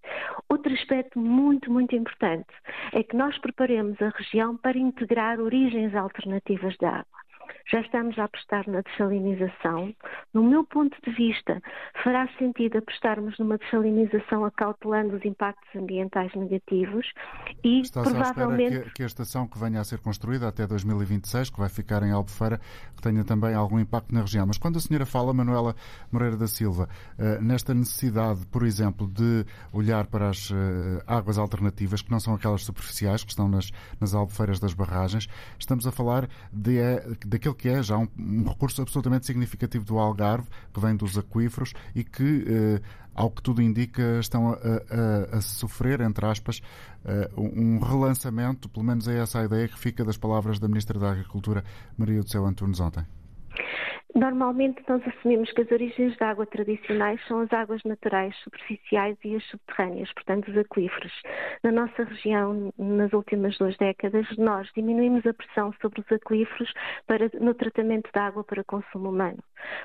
Outro 0.49 0.73
aspecto 0.73 1.19
muito, 1.19 1.71
muito 1.71 1.97
importante 1.97 2.53
é 2.93 3.03
que 3.03 3.17
nós 3.17 3.39
preparemos 3.39 4.01
a 4.03 4.11
região 4.11 4.57
para 4.57 4.77
integrar 4.77 5.41
origens 5.41 5.95
alternativas 5.95 6.77
de 6.77 6.87
água 6.87 7.23
já 7.71 7.81
estamos 7.81 8.19
a 8.19 8.25
apostar 8.25 8.69
na 8.69 8.81
dessalinização. 8.81 9.95
No 10.33 10.43
meu 10.43 10.65
ponto 10.65 10.97
de 11.05 11.11
vista, 11.15 11.61
fará 12.03 12.29
sentido 12.39 12.79
apostarmos 12.79 13.39
numa 13.39 13.59
dessalinização 13.59 14.45
acautelando 14.45 15.17
os 15.17 15.25
impactos 15.25 15.69
ambientais 15.75 16.33
negativos 16.35 17.07
e 17.65 17.81
Está 17.81 18.03
provavelmente. 18.03 18.77
À 18.77 18.83
que, 18.83 18.91
que 18.91 19.03
a 19.03 19.07
estação 19.07 19.47
que 19.47 19.59
venha 19.59 19.81
a 19.81 19.85
ser 19.85 19.99
construída 20.01 20.49
até 20.49 20.67
2026, 20.67 21.51
que 21.51 21.59
vai 21.59 21.69
ficar 21.69 22.03
em 22.03 22.13
Albufeira, 22.13 22.61
que 22.97 23.03
tenha 23.03 23.25
também 23.25 23.55
algum 23.55 23.79
impacto 23.79 24.13
na 24.15 24.21
região. 24.21 24.47
Mas 24.47 24.59
quando 24.59 24.77
a 24.77 24.81
senhora 24.81 25.07
fala, 25.07 25.33
Manuela 25.33 25.75
Moreira 26.11 26.37
da 26.37 26.47
Silva, 26.47 26.89
eh, 27.19 27.39
nesta 27.41 27.75
necessidade, 27.75 28.47
por 28.47 28.65
exemplo, 28.65 29.07
de 29.07 29.45
olhar 29.73 30.07
para 30.07 30.29
as 30.29 30.51
eh, 30.51 31.03
águas 31.07 31.39
alternativas, 31.39 32.03
que 32.03 32.11
não 32.11 32.21
são 32.21 32.35
aquelas 32.35 32.63
superficiais 32.65 33.25
que 33.25 33.31
estão 33.31 33.49
nas, 33.49 33.71
nas 34.01 34.15
albufeiras 34.15 34.61
das 34.61 34.75
barragens, 34.75 35.29
estamos 35.59 35.87
a 35.87 35.93
falar 35.93 36.29
de, 36.53 36.79
eh, 36.79 37.03
daquele 37.27 37.42
aquele 37.43 37.55
que 37.55 37.69
é 37.69 37.83
já 37.83 37.99
um, 37.99 38.07
um, 38.17 38.45
recurso 38.45 38.81
absolutamente 38.81 39.27
significativo 39.27 39.85
do 39.85 39.99
Algarve, 39.99 40.47
que 40.73 40.81
vem 40.81 40.95
dos 40.95 41.19
aquíferos 41.19 41.73
e 41.95 42.05
que, 42.05 42.45
eh, 42.47 42.81
ao 43.15 43.31
que 43.31 43.43
tudo 43.43 43.61
indica, 43.61 44.21
estão 44.21 44.53
a, 44.53 44.57
a, 44.57 45.39
a 45.39 45.41
sofrer, 45.41 46.01
entre 46.01 46.25
aspas, 46.25 46.63
uh, 47.05 47.41
um 47.41 47.79
relançamento, 47.79 48.69
pelo 48.69 48.87
menos 48.87 49.07
é 49.07 49.19
essa 49.19 49.41
a 49.41 49.45
ideia 49.45 49.69
que 49.69 49.79
fica 49.79 50.05
das 50.05 50.17
palavras 50.17 50.59
da 50.59 50.69
Ministra 50.69 50.99
da 50.99 51.11
Agricultura, 51.11 51.65
Maria 51.99 52.23
do 52.23 52.31
Céu 52.31 52.47
Antunes, 52.47 52.81
ontem. 52.81 53.05
Normalmente 54.15 54.83
nós 54.87 55.03
assumimos 55.07 55.51
que 55.53 55.63
as 55.63 55.71
origens 55.71 56.17
da 56.19 56.31
água 56.31 56.45
tradicionais 56.45 57.19
são 57.27 57.41
as 57.41 57.53
águas 57.53 57.83
naturais 57.85 58.37
superficiais 58.45 59.17
e 59.25 59.37
as 59.37 59.45
subterrâneas, 59.47 60.13
portanto 60.13 60.49
os 60.49 60.57
aquíferos. 60.59 61.13
Na 61.63 61.73
nossa 61.73 62.05
região, 62.05 62.73
nas 62.79 63.13
últimas 63.15 63.57
duas 63.57 63.77
décadas, 63.79 64.27
nós 64.37 64.69
diminuímos 64.75 65.25
a 65.27 65.33
pressão 65.33 65.73
sobre 65.81 66.01
os 66.01 66.13
aquíferos 66.13 66.73
para, 67.07 67.31
no 67.41 67.55
tratamento 67.55 68.11
da 68.13 68.27
água 68.27 68.45
para 68.45 68.63
consumo 68.65 69.09
humano. 69.09 69.39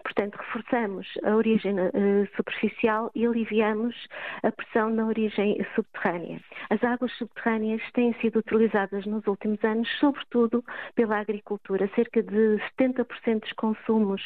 Portanto, 0.04 0.36
reforçamos 0.36 1.08
a 1.24 1.36
origem 1.36 1.76
uh, 1.80 2.28
superficial 2.36 3.12
e 3.16 3.26
aliviamos 3.26 3.96
a 4.44 4.52
pressão 4.52 4.90
na 4.90 5.06
origem 5.06 5.66
subterrânea. 5.76 6.40
As 6.70 6.84
águas 6.84 7.12
subterrâneas 7.18 7.82
têm 7.94 8.14
sido 8.22 8.40
utilizadas 8.40 9.06
nos 9.06 9.26
últimos 9.28 9.64
anos, 9.64 9.88
sobretudo 10.00 10.64
pela 10.96 11.20
agricultura. 11.20 11.90
Cerca 11.96 12.22
de 12.22 12.60
70% 12.80 13.42
dos 13.42 13.54
consumos 13.54 14.22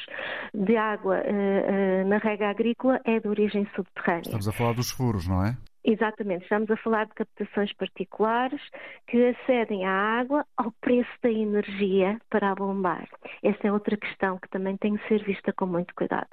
de 0.53 0.75
água 0.75 1.17
uh, 1.17 2.03
uh, 2.03 2.07
na 2.07 2.17
rega 2.17 2.49
agrícola 2.49 2.99
é 3.05 3.19
de 3.19 3.27
origem 3.27 3.67
subterrânea. 3.75 4.21
Estamos 4.21 4.47
a 4.47 4.51
falar 4.51 4.73
dos 4.73 4.91
furos, 4.91 5.27
não 5.27 5.43
é? 5.45 5.57
Exatamente, 5.83 6.43
estamos 6.43 6.69
a 6.69 6.77
falar 6.77 7.05
de 7.05 7.13
captações 7.15 7.73
particulares 7.73 8.61
que 9.07 9.29
acedem 9.29 9.85
à 9.85 9.91
água 9.91 10.45
ao 10.55 10.71
preço 10.79 11.09
da 11.23 11.31
energia 11.31 12.19
para 12.29 12.51
a 12.51 12.55
bombar. 12.55 13.07
Essa 13.41 13.67
é 13.67 13.71
outra 13.71 13.97
questão 13.97 14.37
que 14.37 14.49
também 14.49 14.77
tem 14.77 14.95
que 14.95 15.07
ser 15.07 15.23
vista 15.23 15.51
com 15.53 15.65
muito 15.65 15.93
cuidado. 15.95 16.29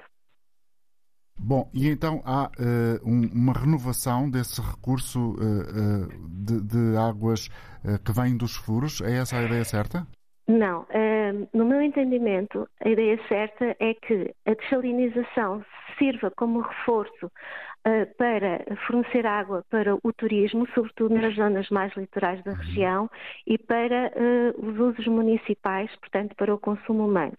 Bom, 1.41 1.69
e 1.73 1.87
então 1.87 2.21
há 2.25 2.47
uh, 2.47 3.09
um, 3.09 3.25
uma 3.33 3.53
renovação 3.53 4.29
desse 4.29 4.61
recurso 4.61 5.19
uh, 5.19 5.33
uh, 5.33 6.27
de, 6.27 6.61
de, 6.61 6.97
águas 6.97 7.47
que 8.03 8.11
vêm 8.11 8.35
dos 8.35 8.57
furos. 8.57 8.99
É 9.01 9.19
essa 9.19 9.37
a 9.37 9.43
ideia 9.43 9.63
certa? 9.63 10.05
Não. 10.45 10.85
no 11.53 11.63
meu 11.63 11.81
entendimento, 11.81 12.67
a 12.83 12.89
ideia 12.89 13.17
certa 13.29 13.75
é 13.79 13.93
que 13.93 14.35
a 14.45 14.53
dessalinização 14.53 15.63
sirva 15.97 16.31
como 16.31 16.61
reforço 16.61 17.31
para 18.17 18.63
fornecer 18.85 19.25
água 19.25 19.63
para 19.69 19.95
o 19.95 20.13
turismo, 20.13 20.67
sobretudo 20.73 21.15
nas 21.15 21.35
zonas 21.35 21.69
mais 21.69 21.93
litorais 21.95 22.43
da 22.43 22.51
uhum. 22.51 22.57
região, 22.57 23.09
e 23.47 23.57
para 23.57 24.11
uh, 24.15 24.65
os 24.65 24.79
usos 24.79 25.07
municipais, 25.07 25.93
portanto, 25.97 26.35
para 26.35 26.53
o 26.53 26.59
consumo 26.59 27.07
humano. 27.07 27.37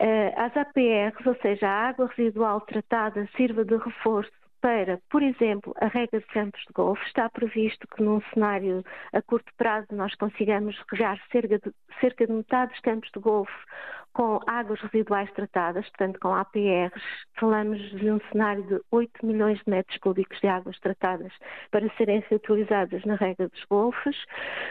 Uh, 0.00 0.32
as 0.36 0.56
APRs, 0.56 1.26
ou 1.26 1.36
seja, 1.36 1.68
a 1.68 1.88
água 1.88 2.10
residual 2.16 2.60
tratada, 2.62 3.28
sirva 3.36 3.64
de 3.64 3.76
reforço 3.76 4.32
para, 4.62 5.00
por 5.10 5.22
exemplo, 5.22 5.74
a 5.80 5.88
rega 5.88 6.20
de 6.20 6.26
campos 6.26 6.60
de 6.60 6.72
golfe, 6.72 7.04
está 7.06 7.28
previsto 7.28 7.86
que 7.88 8.02
num 8.02 8.22
cenário 8.32 8.84
a 9.12 9.20
curto 9.20 9.52
prazo 9.58 9.88
nós 9.90 10.14
consigamos 10.14 10.80
regar 10.90 11.20
cerca 11.32 11.58
de, 11.58 11.72
cerca 12.00 12.26
de 12.26 12.32
metade 12.32 12.70
dos 12.70 12.80
campos 12.80 13.10
de 13.12 13.20
golfe 13.20 13.52
com 14.12 14.40
águas 14.46 14.80
residuais 14.80 15.30
tratadas, 15.32 15.88
portanto 15.90 16.18
com 16.20 16.34
APRs, 16.34 17.02
falamos 17.38 17.78
de 17.90 18.10
um 18.10 18.20
cenário 18.30 18.62
de 18.64 18.80
8 18.90 19.26
milhões 19.26 19.58
de 19.58 19.70
metros 19.70 19.98
cúbicos 19.98 20.38
de 20.40 20.46
águas 20.48 20.78
tratadas 20.80 21.32
para 21.70 21.88
serem 21.96 22.22
reutilizadas 22.28 23.04
na 23.04 23.14
rega 23.16 23.48
dos 23.48 23.64
golfos. 23.64 24.16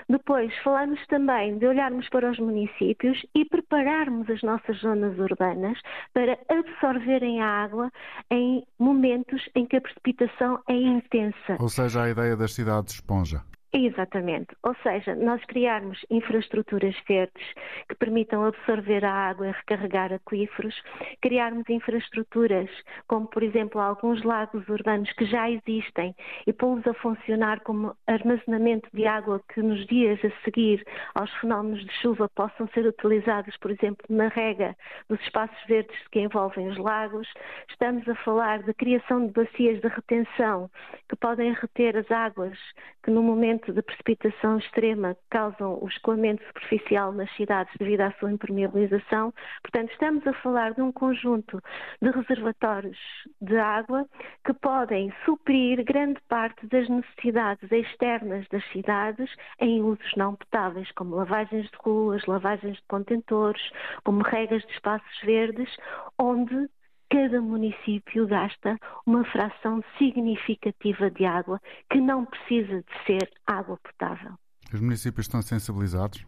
Depois 0.09 0.55
falamos 0.63 0.99
também 1.07 1.57
de 1.57 1.65
olharmos 1.65 2.07
para 2.09 2.29
os 2.29 2.39
municípios 2.39 3.23
e 3.35 3.45
prepararmos 3.45 4.29
as 4.29 4.41
nossas 4.41 4.77
zonas 4.79 5.17
urbanas 5.17 5.79
para 6.13 6.37
absorverem 6.49 7.41
a 7.41 7.47
água 7.47 7.91
em 8.29 8.63
momentos 8.77 9.49
em 9.55 9.65
que 9.65 9.77
a 9.77 9.81
precipitação 9.81 10.59
é 10.67 10.73
intensa. 10.73 11.57
Ou 11.59 11.69
seja, 11.69 12.03
a 12.03 12.09
ideia 12.09 12.35
das 12.35 12.53
cidades 12.53 12.95
esponja. 12.95 13.41
Exatamente. 13.73 14.53
Ou 14.63 14.75
seja, 14.83 15.15
nós 15.15 15.41
criarmos 15.45 16.05
infraestruturas 16.09 16.93
verdes 17.07 17.41
que 17.87 17.95
permitam 17.95 18.43
absorver 18.43 19.05
a 19.05 19.13
água 19.13 19.47
e 19.47 19.51
recarregar 19.51 20.11
aquíferos, 20.11 20.75
criarmos 21.21 21.69
infraestruturas 21.69 22.69
como, 23.07 23.27
por 23.27 23.41
exemplo, 23.41 23.79
alguns 23.79 24.23
lagos 24.23 24.67
urbanos 24.67 25.09
que 25.13 25.25
já 25.25 25.49
existem 25.49 26.13
e 26.45 26.51
pô-los 26.51 26.85
a 26.85 26.93
funcionar 26.95 27.61
como 27.61 27.95
armazenamento 28.07 28.89
de 28.93 29.07
água 29.07 29.41
que 29.53 29.61
nos 29.61 29.85
dias 29.87 30.19
a 30.25 30.43
seguir 30.43 30.85
aos 31.15 31.31
fenómenos 31.35 31.85
de 31.85 31.93
chuva 32.01 32.27
possam 32.35 32.67
ser 32.73 32.85
utilizados, 32.85 33.55
por 33.55 33.71
exemplo, 33.71 34.05
na 34.09 34.27
rega 34.27 34.75
dos 35.07 35.21
espaços 35.21 35.57
verdes 35.67 35.95
que 36.11 36.19
envolvem 36.19 36.67
os 36.67 36.77
lagos. 36.77 37.25
Estamos 37.69 38.05
a 38.09 38.15
falar 38.15 38.63
de 38.63 38.73
criação 38.73 39.27
de 39.27 39.31
bacias 39.31 39.79
de 39.79 39.87
retenção 39.87 40.69
que 41.07 41.15
podem 41.15 41.53
reter 41.53 41.95
as 41.95 42.11
águas 42.11 42.57
que 43.03 43.09
no 43.09 43.23
momento 43.23 43.60
de 43.69 43.81
precipitação 43.81 44.57
extrema 44.57 45.15
causam 45.29 45.77
o 45.81 45.87
escoamento 45.87 46.43
superficial 46.47 47.11
nas 47.11 47.29
cidades 47.35 47.73
devido 47.77 48.01
à 48.01 48.11
sua 48.13 48.31
impermeabilização. 48.31 49.33
Portanto, 49.61 49.91
estamos 49.91 50.25
a 50.25 50.33
falar 50.35 50.73
de 50.73 50.81
um 50.81 50.91
conjunto 50.91 51.61
de 52.01 52.09
reservatórios 52.09 52.97
de 53.41 53.57
água 53.57 54.07
que 54.45 54.53
podem 54.53 55.13
suprir 55.25 55.83
grande 55.83 56.19
parte 56.29 56.65
das 56.67 56.87
necessidades 56.87 57.71
externas 57.71 58.47
das 58.49 58.63
cidades 58.71 59.29
em 59.59 59.81
usos 59.81 60.15
não 60.15 60.35
potáveis, 60.35 60.91
como 60.93 61.15
lavagens 61.15 61.69
de 61.69 61.77
ruas, 61.77 62.25
lavagens 62.25 62.77
de 62.77 62.83
contentores, 62.87 63.61
como 64.03 64.23
regas 64.23 64.63
de 64.63 64.71
espaços 64.73 65.21
verdes, 65.23 65.69
onde 66.17 66.69
cada 67.11 67.41
município 67.41 68.25
gasta 68.25 68.77
uma 69.05 69.25
fração 69.25 69.83
significativa 69.97 71.11
de 71.11 71.25
água 71.25 71.59
que 71.91 71.99
não 71.99 72.25
precisa 72.25 72.81
de 72.81 73.05
ser 73.05 73.29
água 73.45 73.77
potável. 73.83 74.31
Os 74.73 74.79
municípios 74.79 75.25
estão 75.25 75.41
sensibilizados? 75.41 76.25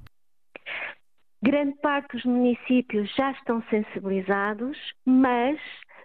Grande 1.41 1.75
parte 1.81 2.15
dos 2.15 2.25
municípios 2.25 3.09
já 3.15 3.31
estão 3.31 3.63
sensibilizados, 3.69 4.77
mas 5.05 5.57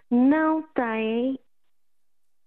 não 0.09 0.63
têm 0.73 1.37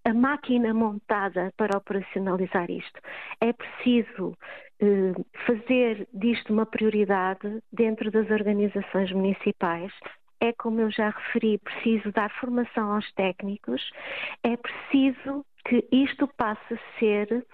a 0.04 0.14
máquina 0.14 0.74
montada 0.74 1.52
para 1.56 1.76
operacionalizar 1.76 2.70
isto. 2.70 3.00
É 3.40 3.52
preciso 3.52 4.36
eh, 4.80 5.12
fazer 5.46 6.08
disto 6.12 6.52
uma 6.52 6.66
prioridade 6.66 7.62
dentro 7.70 8.10
das 8.10 8.28
organizações 8.30 9.12
municipais 9.12 9.92
é, 10.42 10.52
como 10.54 10.80
eu 10.80 10.90
já 10.90 11.10
referi, 11.10 11.56
preciso 11.58 12.10
dar 12.10 12.28
formação 12.40 12.92
aos 12.92 13.10
técnicos, 13.12 13.80
é 14.42 14.56
preciso 14.56 15.46
que 15.64 15.86
isto 15.92 16.26
passe 16.36 16.74
a 16.74 16.98
ser 16.98 17.46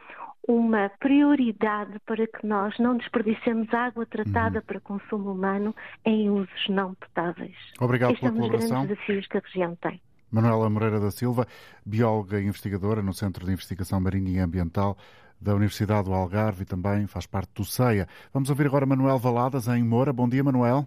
uma 0.49 0.91
prioridade 0.99 1.99
para 2.07 2.26
que 2.26 2.47
nós 2.47 2.74
não 2.78 2.97
desperdicemos 2.97 3.68
água 3.74 4.07
tratada 4.07 4.61
uhum. 4.61 4.64
para 4.64 4.80
consumo 4.80 5.32
humano 5.32 5.76
em 6.07 6.30
usos 6.30 6.68
não 6.70 6.95
potáveis. 6.95 7.55
Obrigado 7.78 8.12
este 8.12 8.20
pela 8.20 8.32
é 8.32 8.34
um 8.34 8.39
dos 8.39 8.47
colaboração. 8.47 8.86
grandes 8.86 8.97
desafios 8.97 9.26
que 9.26 9.36
a 9.36 9.41
região 9.41 9.76
tem. 9.76 10.01
Manuela 10.30 10.70
Moreira 10.70 10.99
da 10.99 11.11
Silva, 11.11 11.47
bióloga 11.84 12.41
e 12.41 12.47
investigadora 12.47 13.03
no 13.03 13.12
Centro 13.12 13.45
de 13.45 13.53
Investigação 13.53 14.01
Marinha 14.01 14.30
e 14.30 14.39
Ambiental 14.39 14.97
da 15.39 15.55
Universidade 15.55 16.09
do 16.09 16.14
Algarve 16.14 16.62
e 16.62 16.66
também 16.66 17.07
faz 17.07 17.26
parte 17.26 17.53
do 17.55 17.64
CEIA. 17.66 18.09
Vamos 18.32 18.49
ouvir 18.49 18.66
agora 18.66 18.86
Manuel 18.86 19.18
Valadas 19.18 19.68
em 19.68 19.84
Moura. 19.84 20.11
Bom 20.11 20.26
dia, 20.26 20.43
Manuel. 20.43 20.86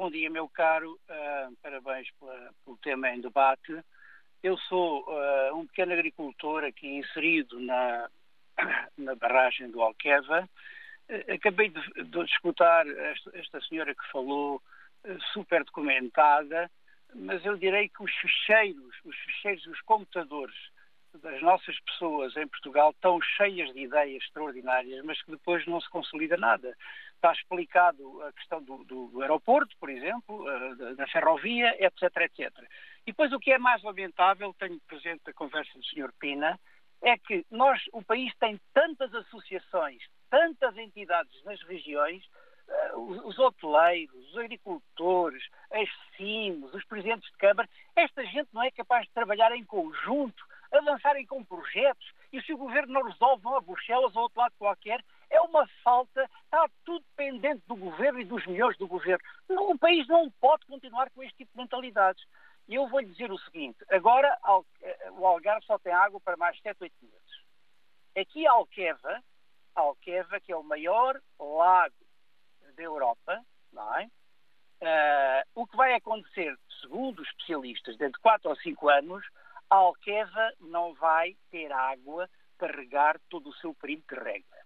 Bom 0.00 0.10
dia, 0.10 0.30
meu 0.30 0.48
caro. 0.48 0.98
Uh, 1.10 1.54
parabéns 1.62 2.08
pela, 2.18 2.54
pelo 2.64 2.78
tema 2.78 3.10
em 3.10 3.20
debate. 3.20 3.84
Eu 4.42 4.56
sou 4.56 5.04
uh, 5.06 5.54
um 5.54 5.66
pequeno 5.66 5.92
agricultor 5.92 6.64
aqui 6.64 6.86
inserido 6.86 7.60
na, 7.60 8.08
na 8.96 9.14
barragem 9.14 9.70
do 9.70 9.82
Alqueva. 9.82 10.48
Uh, 11.06 11.34
acabei 11.34 11.68
de, 11.68 12.04
de 12.04 12.24
escutar 12.24 12.86
esta, 12.88 13.38
esta, 13.38 13.60
senhora 13.60 13.94
que 13.94 14.10
falou, 14.10 14.62
super 15.34 15.62
documentada, 15.64 16.70
mas 17.14 17.44
eu 17.44 17.58
direi 17.58 17.90
que 17.90 18.02
os 18.02 18.12
ficheiros, 18.22 18.96
os 19.04 19.64
dos 19.64 19.82
computadores 19.82 20.56
das 21.22 21.42
nossas 21.42 21.78
pessoas 21.80 22.34
em 22.38 22.48
Portugal 22.48 22.92
estão 22.92 23.20
cheias 23.20 23.70
de 23.74 23.80
ideias 23.80 24.22
extraordinárias, 24.22 25.04
mas 25.04 25.20
que 25.20 25.32
depois 25.32 25.66
não 25.66 25.78
se 25.78 25.90
consolida 25.90 26.38
nada 26.38 26.74
está 27.20 27.32
explicado 27.32 28.22
a 28.22 28.32
questão 28.32 28.62
do, 28.62 28.82
do, 28.84 29.20
aeroporto, 29.20 29.76
por 29.78 29.90
exemplo, 29.90 30.42
uh, 30.42 30.96
da 30.96 31.06
ferrovia, 31.06 31.76
etc, 31.84 32.02
etc. 32.16 32.50
E 33.06 33.12
depois 33.12 33.32
o 33.32 33.38
que 33.38 33.52
é 33.52 33.58
mais 33.58 33.82
lamentável, 33.82 34.54
tenho 34.58 34.80
presente 34.88 35.22
a 35.28 35.32
conversa 35.32 35.78
do 35.78 35.84
Sr. 35.84 36.12
Pina, 36.18 36.58
é 37.02 37.16
que 37.16 37.44
nós, 37.50 37.80
o 37.92 38.02
país 38.02 38.32
tem 38.38 38.58
tantas 38.72 39.14
associações, 39.14 40.02
tantas 40.30 40.76
entidades 40.76 41.42
nas 41.44 41.62
regiões, 41.62 42.22
os, 42.94 43.24
os 43.24 43.38
hoteleiros, 43.38 44.30
os 44.30 44.38
agricultores, 44.38 45.42
as 45.70 45.88
CIMs, 46.16 46.72
os 46.72 46.84
presidentes 46.84 47.30
de 47.30 47.36
Câmara, 47.36 47.68
esta 47.96 48.24
gente 48.24 48.48
não 48.52 48.62
é 48.62 48.70
capaz 48.70 49.06
de 49.06 49.12
trabalhar 49.12 49.52
em 49.52 49.64
conjunto, 49.64 50.44
avançarem 50.72 51.26
com 51.26 51.44
projetos, 51.44 52.12
e 52.32 52.40
se 52.42 52.52
o 52.52 52.58
governo 52.58 52.92
não 52.92 53.02
resolve, 53.02 53.42
vão 53.42 53.56
a 53.56 53.60
Bruxelas 53.60 54.14
ou 54.14 54.22
outro 54.22 54.40
lado 54.40 54.54
qualquer, 54.58 55.02
é 55.30 55.40
uma 55.40 55.66
falta, 55.82 56.28
está 56.44 56.68
tudo 56.84 57.04
pendente 57.16 57.62
do 57.66 57.76
governo 57.76 58.20
e 58.20 58.24
dos 58.24 58.44
milhões 58.46 58.76
do 58.76 58.86
governo. 58.88 59.24
O 59.48 59.78
país 59.78 60.06
não 60.08 60.30
pode 60.40 60.66
continuar 60.66 61.10
com 61.10 61.22
este 61.22 61.38
tipo 61.38 61.52
de 61.52 61.58
mentalidades. 61.58 62.22
E 62.68 62.74
eu 62.74 62.88
vou 62.88 63.00
lhe 63.00 63.06
dizer 63.06 63.30
o 63.32 63.38
seguinte: 63.38 63.78
agora 63.88 64.38
eh, 64.82 65.10
o 65.12 65.26
Algarve 65.26 65.64
só 65.66 65.78
tem 65.78 65.92
água 65.92 66.20
para 66.20 66.36
mais 66.36 66.58
7, 66.60 66.76
8 66.80 66.94
meses. 67.00 67.20
Aqui 68.16 68.46
a 68.46 68.52
Alqueva, 68.52 69.22
Alqueva, 69.74 70.40
que 70.40 70.52
é 70.52 70.56
o 70.56 70.62
maior 70.62 71.20
lago 71.38 71.94
da 72.74 72.82
Europa, 72.82 73.44
não 73.72 73.96
é? 73.96 74.10
Uh, 74.82 75.60
o 75.60 75.66
que 75.66 75.76
vai 75.76 75.94
acontecer, 75.94 76.56
segundo 76.80 77.20
os 77.20 77.28
especialistas, 77.28 77.96
dentro 77.98 78.14
de 78.14 78.22
4 78.22 78.48
ou 78.48 78.56
5 78.56 78.88
anos, 78.88 79.26
a 79.68 79.76
Alqueva 79.76 80.52
não 80.58 80.94
vai 80.94 81.36
ter 81.50 81.70
água 81.70 82.28
para 82.56 82.76
regar 82.76 83.20
todo 83.28 83.50
o 83.50 83.54
seu 83.54 83.74
perímetro 83.74 84.16
de 84.16 84.24
rega. 84.24 84.59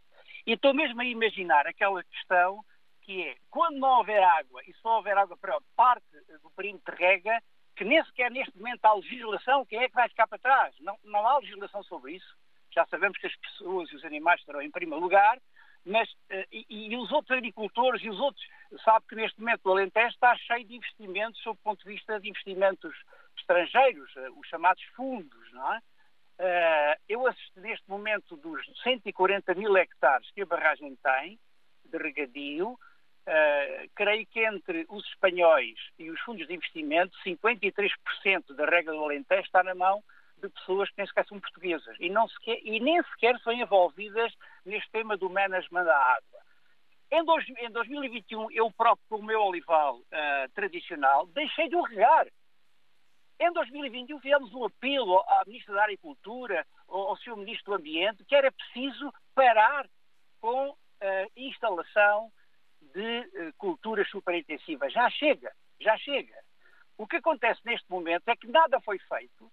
E 0.47 0.53
estou 0.53 0.75
mesmo 0.75 1.01
a 1.01 1.05
imaginar 1.05 1.67
aquela 1.67 2.03
questão 2.05 2.65
que 3.03 3.23
é, 3.23 3.37
quando 3.51 3.79
não 3.79 3.99
houver 3.99 4.23
água, 4.23 4.63
e 4.67 4.73
só 4.75 4.97
houver 4.97 5.17
água 5.17 5.37
para 5.37 5.59
parte 5.77 6.07
do 6.43 6.51
perímetro 6.51 6.95
de 6.95 7.03
rega, 7.03 7.43
que 7.77 7.85
nem 7.85 8.03
sequer 8.05 8.31
neste 8.31 8.57
momento 8.57 8.85
há 8.85 8.95
legislação, 8.95 9.67
quem 9.67 9.81
é 9.81 9.89
que 9.89 9.95
vai 9.95 10.09
ficar 10.09 10.27
para 10.27 10.39
trás? 10.39 10.75
Não, 10.81 10.97
não 11.05 11.27
há 11.27 11.39
legislação 11.39 11.83
sobre 11.83 12.13
isso. 12.13 12.37
Já 12.73 12.87
sabemos 12.87 13.19
que 13.19 13.27
as 13.27 13.37
pessoas 13.37 13.91
e 13.91 13.97
os 13.97 14.05
animais 14.05 14.41
estarão 14.41 14.63
em 14.63 14.71
primeiro 14.71 15.03
lugar, 15.03 15.39
mas 15.85 16.09
uh, 16.11 16.47
e, 16.51 16.67
e, 16.71 16.97
os 16.97 17.13
outros 17.13 17.37
agricultores 17.37 18.03
e 18.03 18.09
os 18.09 18.19
outros, 18.19 18.45
sabe 18.83 19.05
que 19.07 19.15
neste 19.15 19.39
momento 19.39 19.67
o 19.67 19.73
Alentejo 19.73 20.09
está 20.09 20.35
cheio 20.37 20.65
de 20.65 20.77
investimentos, 20.77 21.41
sob 21.43 21.59
o 21.59 21.63
ponto 21.63 21.85
de 21.85 21.93
vista 21.93 22.19
de 22.19 22.29
investimentos 22.29 22.95
estrangeiros, 23.39 24.11
uh, 24.17 24.39
os 24.39 24.49
chamados 24.49 24.83
fundos, 24.97 25.53
não 25.53 25.75
é? 25.75 25.81
Uh, 26.39 26.99
eu 27.09 27.27
assisto 27.27 27.61
neste 27.61 27.89
momento 27.89 28.37
dos 28.37 28.61
140 28.83 29.55
mil 29.55 29.77
hectares 29.77 30.29
que 30.33 30.43
a 30.43 30.47
barragem 30.47 30.97
tem 30.97 31.39
de 31.85 31.97
regadio, 31.97 32.71
uh, 32.71 33.91
creio 33.95 34.27
que 34.27 34.45
entre 34.45 34.85
os 34.89 35.07
espanhóis 35.07 35.79
e 35.97 36.11
os 36.11 36.21
fundos 36.23 36.47
de 36.47 36.55
investimento, 36.55 37.17
53% 37.25 38.55
da 38.57 38.67
regra 38.67 38.93
do 38.93 39.05
Alentejo 39.05 39.43
está 39.43 39.63
na 39.63 39.75
mão 39.75 40.03
de 40.39 40.49
pessoas 40.49 40.89
que 40.91 40.99
nem 40.99 41.07
sequer 41.07 41.27
são 41.27 41.39
portuguesas 41.39 41.97
e, 42.01 42.11
não 42.11 42.27
sequer, 42.29 42.59
e 42.63 42.81
nem 42.81 43.01
sequer 43.05 43.39
são 43.41 43.53
envolvidas 43.53 44.33
neste 44.65 44.91
tema 44.91 45.17
do 45.17 45.31
management 45.31 45.85
da 45.85 45.97
água. 45.97 46.41
Em, 47.13 47.25
dois, 47.25 47.49
em 47.49 47.71
2021, 47.71 48.51
eu 48.51 48.73
próprio, 48.73 49.07
com 49.09 49.17
o 49.19 49.23
meu 49.23 49.41
olival 49.41 49.99
uh, 49.99 50.53
tradicional, 50.53 51.27
deixei 51.29 51.69
de 51.69 51.77
o 51.77 51.83
regar 51.83 52.27
em 53.39 53.53
2021 53.53 54.21
fizemos 54.21 54.53
um 54.55 54.65
apelo 54.65 55.19
à 55.21 55.43
Ministra 55.47 55.75
da 55.75 55.83
Agricultura, 55.85 56.67
ao 56.89 57.17
Sr. 57.17 57.37
Ministro 57.37 57.73
do 57.73 57.79
Ambiente, 57.79 58.25
que 58.25 58.35
era 58.35 58.53
preciso 58.53 59.13
parar 59.35 59.87
com 60.41 60.77
a 61.01 61.27
instalação 61.37 62.31
de 62.81 63.21
uh, 63.21 63.53
culturas 63.59 64.09
superintensivas. 64.09 64.93
Já 64.93 65.11
chega, 65.11 65.53
já 65.81 65.97
chega. 65.99 66.35
O 66.97 67.07
que 67.07 67.17
acontece 67.17 67.61
neste 67.65 67.91
momento 67.91 68.29
é 68.29 68.37
que 68.37 68.47
nada 68.47 68.81
foi 68.81 68.99
feito. 68.99 69.51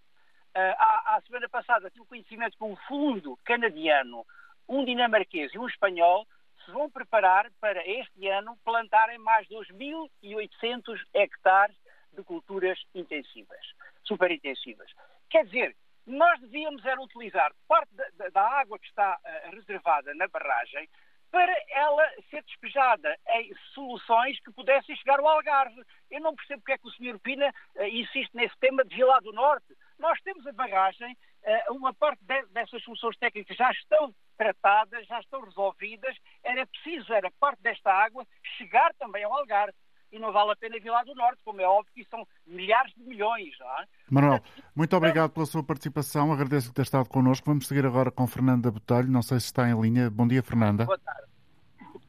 À, 0.53 1.15
à, 1.15 1.21
semana 1.21 1.47
passada 1.47 1.89
tive 1.89 2.05
conhecimento 2.05 2.57
que 2.57 2.63
um 2.63 2.75
fundo 2.87 3.37
canadiano, 3.45 4.25
um 4.67 4.83
dinamarquês 4.83 5.53
e 5.53 5.57
um 5.57 5.67
espanhol 5.67 6.27
se 6.65 6.71
vão 6.71 6.89
preparar 6.89 7.49
para 7.59 7.87
este 7.87 8.27
ano 8.27 8.57
plantarem 8.63 9.17
mais 9.17 9.47
de 9.47 9.55
2.800 9.55 10.99
hectares 11.13 11.75
de 12.13 12.23
culturas 12.23 12.79
intensivas, 12.93 13.65
superintensivas. 14.03 14.91
Quer 15.29 15.45
dizer, 15.45 15.75
nós 16.05 16.39
devíamos 16.41 16.83
era 16.85 17.01
utilizar 17.01 17.51
parte 17.67 17.93
da, 17.95 18.29
da 18.29 18.41
água 18.41 18.79
que 18.79 18.87
está 18.87 19.17
uh, 19.17 19.55
reservada 19.55 20.13
na 20.15 20.27
barragem 20.27 20.89
para 21.31 21.55
ela 21.69 22.09
ser 22.29 22.43
despejada 22.43 23.17
em 23.35 23.53
soluções 23.73 24.37
que 24.41 24.51
pudessem 24.51 24.95
chegar 24.97 25.19
ao 25.19 25.27
Algarve. 25.27 25.81
Eu 26.09 26.19
não 26.19 26.35
percebo 26.35 26.59
porque 26.59 26.73
é 26.73 26.77
que 26.77 26.87
o 26.87 26.91
Sr. 26.91 27.17
Pina 27.19 27.53
uh, 27.75 27.83
insiste 27.85 28.33
nesse 28.33 28.57
tema 28.59 28.83
de 28.83 28.95
Vila 28.95 29.21
do 29.21 29.31
Norte. 29.31 29.73
Nós 29.97 30.19
temos 30.21 30.45
a 30.45 30.51
barragem, 30.51 31.15
uh, 31.43 31.73
uma 31.73 31.93
parte 31.93 32.21
de, 32.25 32.45
dessas 32.47 32.83
soluções 32.83 33.17
técnicas 33.17 33.55
já 33.55 33.71
estão 33.71 34.13
tratadas, 34.37 35.07
já 35.07 35.19
estão 35.19 35.41
resolvidas. 35.41 36.17
Era 36.43 36.67
preciso, 36.67 37.13
era 37.13 37.31
parte 37.39 37.61
desta 37.61 37.93
água, 37.93 38.27
chegar 38.57 38.93
também 38.95 39.23
ao 39.23 39.33
Algarve 39.33 39.77
e 40.11 40.19
não 40.19 40.31
vale 40.31 40.51
a 40.51 40.55
pena 40.55 40.77
vir 40.79 40.89
lá 40.89 41.03
do 41.03 41.15
Norte, 41.15 41.41
como 41.43 41.61
é 41.61 41.67
óbvio 41.67 41.91
que 41.93 42.05
são 42.05 42.27
milhares 42.45 42.93
de 42.95 43.03
milhões. 43.03 43.57
Não 43.59 43.67
é? 43.79 43.85
Manuel, 44.09 44.39
muito 44.75 44.95
obrigado 44.95 45.31
pela 45.31 45.45
sua 45.45 45.63
participação, 45.63 46.31
agradeço 46.31 46.69
que 46.69 46.75
ter 46.75 46.81
estado 46.81 47.07
connosco. 47.07 47.45
Vamos 47.47 47.67
seguir 47.67 47.85
agora 47.85 48.11
com 48.11 48.27
Fernanda 48.27 48.69
Botelho, 48.69 49.09
não 49.09 49.21
sei 49.21 49.39
se 49.39 49.45
está 49.45 49.69
em 49.69 49.79
linha. 49.79 50.09
Bom 50.09 50.27
dia, 50.27 50.43
Fernanda. 50.43 50.85
Boa 50.85 50.99
tarde. 50.99 51.31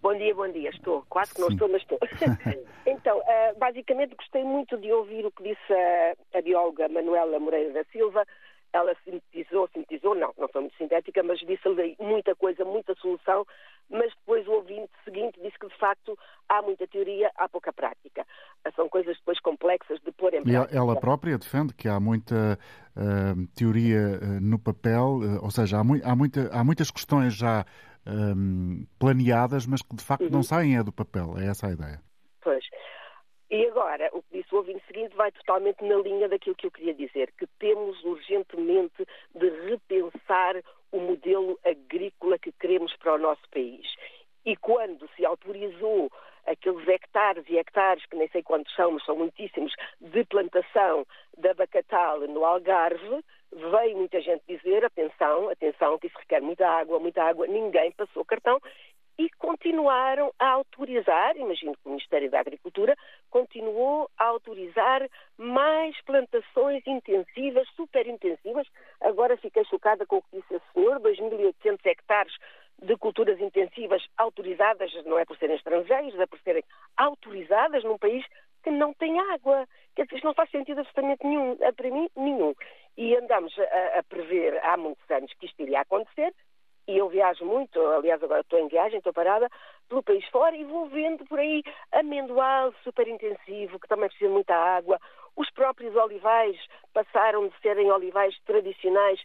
Bom 0.02 0.16
dia, 0.16 0.34
bom 0.34 0.48
dia. 0.48 0.70
Estou, 0.70 1.04
quase 1.08 1.32
que 1.32 1.40
não 1.40 1.48
Sim. 1.48 1.54
estou, 1.54 1.68
mas 1.68 1.82
estou. 1.82 1.98
então, 2.86 3.18
uh, 3.18 3.58
basicamente 3.58 4.16
gostei 4.16 4.42
muito 4.42 4.76
de 4.78 4.90
ouvir 4.92 5.24
o 5.24 5.30
que 5.30 5.44
disse 5.44 5.72
a, 5.72 6.38
a 6.38 6.42
bióloga 6.42 6.88
Manuela 6.88 7.38
Moreira 7.38 7.72
da 7.72 7.84
Silva. 7.84 8.26
Ela 8.72 8.96
sintetizou, 9.04 9.68
sintetizou, 9.72 10.14
não, 10.14 10.34
não 10.36 10.48
foi 10.48 10.62
muito 10.62 10.76
sintética, 10.76 11.22
mas 11.22 11.38
disse 11.40 11.68
ali 11.68 11.94
muita 12.00 12.34
coisa, 12.34 12.64
muita 12.64 12.94
solução 12.96 13.46
mas 13.92 14.10
depois 14.14 14.46
o 14.48 14.52
ouvinte 14.52 14.90
seguinte 15.04 15.38
disse 15.42 15.58
que 15.58 15.68
de 15.68 15.71
facto 15.82 16.16
há 16.48 16.62
muita 16.62 16.86
teoria, 16.86 17.30
há 17.36 17.48
pouca 17.48 17.72
prática. 17.72 18.24
São 18.76 18.88
coisas 18.88 19.16
depois 19.16 19.40
complexas 19.40 19.98
de 20.00 20.12
pôr 20.12 20.32
em 20.34 20.42
prática. 20.42 20.74
E 20.74 20.76
ela 20.76 20.94
própria 20.98 21.36
defende 21.36 21.74
que 21.74 21.88
há 21.88 21.98
muita 21.98 22.58
uh, 22.96 23.46
teoria 23.56 24.20
uh, 24.22 24.40
no 24.40 24.58
papel, 24.58 25.18
uh, 25.18 25.42
ou 25.44 25.50
seja, 25.50 25.78
há, 25.78 25.84
mu 25.84 26.00
há, 26.04 26.14
muita, 26.14 26.48
há 26.52 26.62
muitas 26.62 26.90
questões 26.90 27.34
já 27.34 27.64
planeadas, 28.98 29.64
mas 29.64 29.80
que 29.80 29.94
de 29.94 30.02
facto 30.02 30.24
uhum. 30.24 30.30
não 30.30 30.42
saem 30.42 30.76
é 30.76 30.82
do 30.82 30.90
papel. 30.90 31.38
É 31.38 31.46
essa 31.46 31.68
a 31.68 31.72
ideia. 31.72 32.00
Pois. 32.42 32.64
E 33.48 33.64
agora, 33.68 34.10
o 34.12 34.20
que 34.22 34.42
disse 34.42 34.52
o 34.52 34.58
ouvinte 34.58 34.82
seguinte 34.88 35.14
vai 35.14 35.30
totalmente 35.30 35.84
na 35.84 35.94
linha 35.98 36.28
daquilo 36.28 36.56
que 36.56 36.66
eu 36.66 36.70
queria 36.72 36.94
dizer, 36.94 37.32
que 37.38 37.46
temos 37.60 38.02
urgentemente 38.02 39.06
de 39.36 39.50
repensar 39.68 40.56
o 40.90 40.98
modelo 40.98 41.58
agrícola 41.64 42.38
que 42.38 42.50
queremos 42.52 42.92
para 42.96 43.14
o 43.14 43.18
nosso 43.18 43.42
país. 43.50 43.86
E 44.44 44.56
quando 44.56 45.08
se 45.14 45.24
autorizou 45.24 46.10
aqueles 46.46 46.86
hectares 46.88 47.44
e 47.48 47.56
hectares, 47.56 48.04
que 48.06 48.16
nem 48.16 48.28
sei 48.28 48.42
quantos 48.42 48.74
são, 48.74 48.92
mas 48.92 49.04
são 49.04 49.16
muitíssimos, 49.16 49.72
de 50.00 50.24
plantação 50.24 51.06
de 51.38 51.48
abacatal 51.48 52.20
no 52.20 52.44
Algarve, 52.44 53.24
veio 53.52 53.96
muita 53.96 54.20
gente 54.20 54.42
dizer, 54.48 54.84
atenção, 54.84 55.48
atenção, 55.48 55.98
que 55.98 56.06
isso 56.06 56.18
requer 56.18 56.40
muita 56.40 56.66
água, 56.66 56.98
muita 56.98 57.22
água, 57.22 57.46
ninguém 57.46 57.92
passou 57.92 58.24
cartão 58.24 58.60
e 59.18 59.28
continuaram 59.38 60.32
a 60.38 60.48
autorizar, 60.48 61.36
imagino 61.36 61.74
que 61.74 61.86
o 61.86 61.90
Ministério 61.90 62.30
da 62.30 62.40
Agricultura 62.40 62.96
continuou 63.30 64.10
a 64.18 64.24
autorizar 64.24 65.06
mais 65.36 65.94
plantações 66.02 66.82
intensivas, 66.86 67.68
super 67.76 68.06
intensivas. 68.06 68.66
Agora 69.00 69.36
fiquei 69.36 69.64
chocada 69.66 70.06
com 70.06 70.16
o 70.16 70.22
que 70.22 70.40
disse 70.40 70.54
o 70.56 70.62
senhor, 70.72 70.98
2.800 71.00 71.78
hectares 71.84 72.34
de 72.82 72.96
culturas 72.96 73.40
intensivas 73.40 74.04
autorizadas, 74.16 74.92
não 75.04 75.18
é 75.18 75.24
por 75.24 75.36
serem 75.38 75.56
estrangeiros, 75.56 76.18
é 76.18 76.26
por 76.26 76.38
serem 76.40 76.64
autorizadas 76.96 77.84
num 77.84 77.98
país 77.98 78.24
que 78.62 78.70
não 78.70 78.92
tem 78.94 79.18
água. 79.32 79.66
Quer 79.94 80.04
dizer, 80.04 80.16
isto 80.16 80.24
não 80.24 80.34
faz 80.34 80.50
sentido 80.50 80.80
absolutamente 80.80 81.26
nenhum, 81.26 81.56
para 81.56 81.90
mim, 81.90 82.08
nenhum. 82.16 82.54
E 82.96 83.16
andamos 83.16 83.56
a, 83.58 83.98
a 83.98 84.02
prever 84.02 84.58
há 84.64 84.76
muitos 84.76 85.08
anos 85.10 85.32
que 85.34 85.46
isto 85.46 85.62
iria 85.62 85.80
acontecer, 85.80 86.34
e 86.88 86.98
eu 86.98 87.08
viajo 87.08 87.44
muito, 87.44 87.80
aliás 87.80 88.22
agora 88.22 88.40
estou 88.40 88.58
em 88.58 88.68
viagem, 88.68 88.98
estou 88.98 89.12
parada 89.12 89.48
pelo 89.88 90.02
país 90.02 90.24
fora 90.26 90.56
e 90.56 90.64
vou 90.64 90.86
vendo 90.88 91.24
por 91.26 91.38
aí 91.38 91.62
amendoal 91.92 92.74
super 92.82 93.06
intensivo, 93.06 93.78
que 93.78 93.86
também 93.86 94.08
precisa 94.08 94.28
de 94.28 94.34
muita 94.34 94.54
água. 94.54 94.98
Os 95.36 95.48
próprios 95.50 95.94
olivais 95.94 96.56
passaram 96.92 97.48
de 97.48 97.54
serem 97.60 97.90
olivais 97.90 98.36
tradicionais 98.44 99.20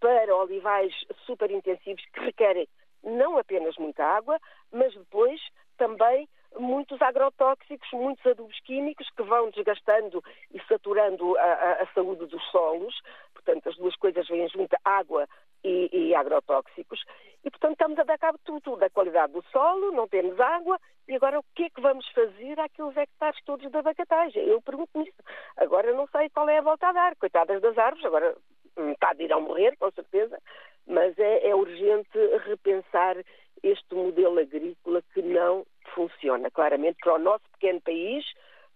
para 0.00 0.34
olivais 0.34 0.92
super 1.26 1.50
intensivos 1.50 2.02
que 2.12 2.20
requerem 2.20 2.66
não 3.02 3.38
apenas 3.38 3.76
muita 3.76 4.04
água, 4.04 4.38
mas 4.70 4.94
depois 4.94 5.40
também 5.76 6.28
muitos 6.58 7.00
agrotóxicos, 7.00 7.88
muitos 7.92 8.24
adubos 8.26 8.58
químicos 8.60 9.08
que 9.16 9.22
vão 9.22 9.50
desgastando 9.50 10.22
e 10.52 10.60
saturando 10.64 11.36
a, 11.38 11.42
a, 11.42 11.72
a 11.82 11.86
saúde 11.94 12.26
dos 12.26 12.42
solos. 12.50 12.94
Portanto, 13.32 13.68
as 13.68 13.76
duas 13.76 13.96
coisas 13.96 14.28
vêm 14.28 14.48
junto, 14.48 14.76
água 14.84 15.26
e, 15.64 15.88
e, 15.92 16.14
agrotóxicos. 16.14 17.02
E, 17.44 17.50
portanto, 17.50 17.72
estamos 17.72 17.98
a 17.98 18.04
dar 18.04 18.18
cabo 18.18 18.38
de 18.38 18.44
tudo, 18.44 18.76
da 18.76 18.90
qualidade 18.90 19.32
do 19.32 19.42
solo, 19.50 19.92
não 19.92 20.06
temos 20.06 20.38
água, 20.38 20.78
e 21.08 21.16
agora 21.16 21.40
o 21.40 21.44
que 21.54 21.64
é 21.64 21.70
que 21.70 21.80
vamos 21.80 22.06
fazer 22.12 22.58
àqueles 22.60 22.96
hectares 22.96 23.42
todos 23.44 23.70
da 23.70 23.82
bacatagem? 23.82 24.44
Eu 24.44 24.62
pergunto-me 24.62 25.08
isso. 25.08 25.22
Agora 25.56 25.92
não 25.92 26.06
sei 26.08 26.28
qual 26.30 26.48
é 26.48 26.58
a 26.58 26.62
volta 26.62 26.88
a 26.88 26.92
dar. 26.92 27.16
Coitadas 27.16 27.60
das 27.60 27.76
árvores, 27.76 28.04
agora 28.04 28.36
metade 28.76 29.22
irão 29.22 29.40
morrer, 29.40 29.76
com 29.76 29.90
certeza, 29.90 30.38
mas 30.86 31.18
é, 31.18 31.48
é 31.48 31.54
urgente 31.54 32.18
repensar 32.46 33.16
este 33.62 33.94
modelo 33.94 34.38
agrícola 34.40 35.02
que 35.14 35.22
não 35.22 35.64
funciona. 35.94 36.50
Claramente, 36.50 36.98
para 37.02 37.14
o 37.14 37.18
nosso 37.18 37.44
pequeno 37.52 37.80
país, 37.80 38.24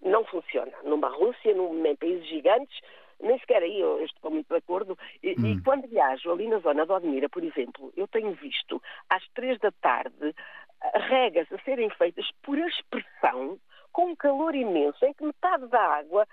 não 0.01 0.25
funciona. 0.25 0.73
Numa 0.85 1.09
Rússia, 1.09 1.55
num, 1.55 1.85
em 1.85 1.97
países 1.97 2.27
gigantes, 2.29 2.79
nem 3.21 3.39
sequer 3.39 3.63
aí 3.63 3.81
eu 3.81 4.05
estou 4.05 4.31
muito 4.31 4.49
de 4.49 4.57
acordo. 4.57 4.99
E, 5.23 5.33
hum. 5.33 5.47
e, 5.47 5.63
quando 5.63 5.89
viajo 5.89 6.31
ali 6.31 6.49
na 6.49 6.59
zona 6.59 6.87
de 6.87 6.93
Odmira, 6.93 7.29
por 7.29 7.43
exemplo, 7.43 7.93
eu 7.97 8.07
tenho 8.09 8.33
visto 8.33 8.81
às 9.09 9.27
três 9.35 9.59
da 9.59 9.71
tarde 9.73 10.35
regas 11.09 11.51
a 11.53 11.59
serem 11.63 11.91
feitas 11.91 12.27
por 12.43 12.59
aspersão, 12.59 13.59
com 13.93 14.11
um 14.11 14.17
calor 14.17 14.55
imenso, 14.55 15.05
em 15.05 15.15
que 15.15 15.25
metade 15.25 15.67
da 15.69 15.81
água 15.81 16.27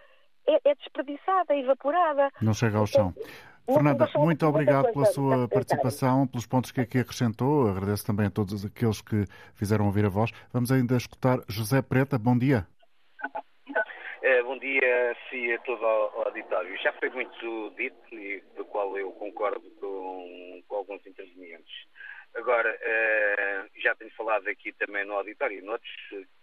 é, 0.45 0.69
é 0.69 0.75
desperdiçada, 0.75 1.53
é 1.53 1.59
evaporada. 1.59 2.29
Não 2.41 2.53
chega 2.53 2.77
ao 2.77 2.85
chão. 2.85 3.13
Fernanda, 3.65 4.09
muito 4.15 4.45
obrigado 4.45 4.91
pela 4.91 5.05
sua 5.05 5.47
participação, 5.47 6.27
pelos 6.27 6.45
pontos 6.45 6.71
que 6.71 6.81
aqui 6.81 6.99
acrescentou. 6.99 7.69
Agradeço 7.69 8.05
também 8.05 8.27
a 8.27 8.31
todos 8.31 8.65
aqueles 8.65 9.01
que 9.01 9.25
fizeram 9.55 9.85
ouvir 9.85 10.05
a 10.05 10.09
voz. 10.09 10.31
Vamos 10.51 10.71
ainda 10.71 10.97
escutar 10.97 11.39
José 11.47 11.81
Preta. 11.81 12.19
Bom 12.19 12.37
dia. 12.37 12.67
É, 14.21 14.43
bom 14.43 14.57
dia 14.57 15.15
sim, 15.29 15.51
a 15.53 15.59
todo 15.59 15.81
o 15.81 16.23
auditório. 16.25 16.77
Já 16.81 16.91
foi 16.93 17.09
muito 17.09 17.73
dito 17.77 18.15
e 18.15 18.43
do 18.57 18.65
qual 18.65 18.97
eu 18.97 19.11
concordo 19.13 19.69
com, 19.79 20.61
com 20.67 20.75
alguns 20.75 21.05
intervenientes. 21.07 21.73
Agora, 22.35 22.75
eh, 22.81 23.65
já 23.75 23.93
tenho 23.95 24.11
falado 24.11 24.47
aqui 24.47 24.73
também 24.73 25.05
no 25.05 25.13
auditório 25.13 25.59
e 25.59 25.61
noutros 25.61 25.91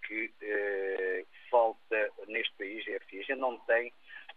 que 0.06 0.32
eh, 0.40 1.24
falta 1.50 2.10
neste 2.28 2.54
país, 2.56 2.86
é 2.86 2.96
a 2.96 3.00
gente 3.12 3.34
não 3.34 3.58
tem 3.60 3.92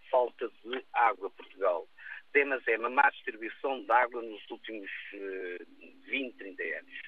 falta 0.09 0.49
de 0.63 0.83
água 0.93 1.29
Portugal 1.29 1.87
temas 2.33 2.67
é 2.67 2.77
uma 2.77 2.89
má 2.89 3.09
distribuição 3.11 3.81
de 3.83 3.91
água 3.91 4.21
nos 4.21 4.49
últimos 4.49 4.89
uh, 5.13 5.65
20, 6.07 6.35
30 6.35 6.63
anos. 6.63 7.01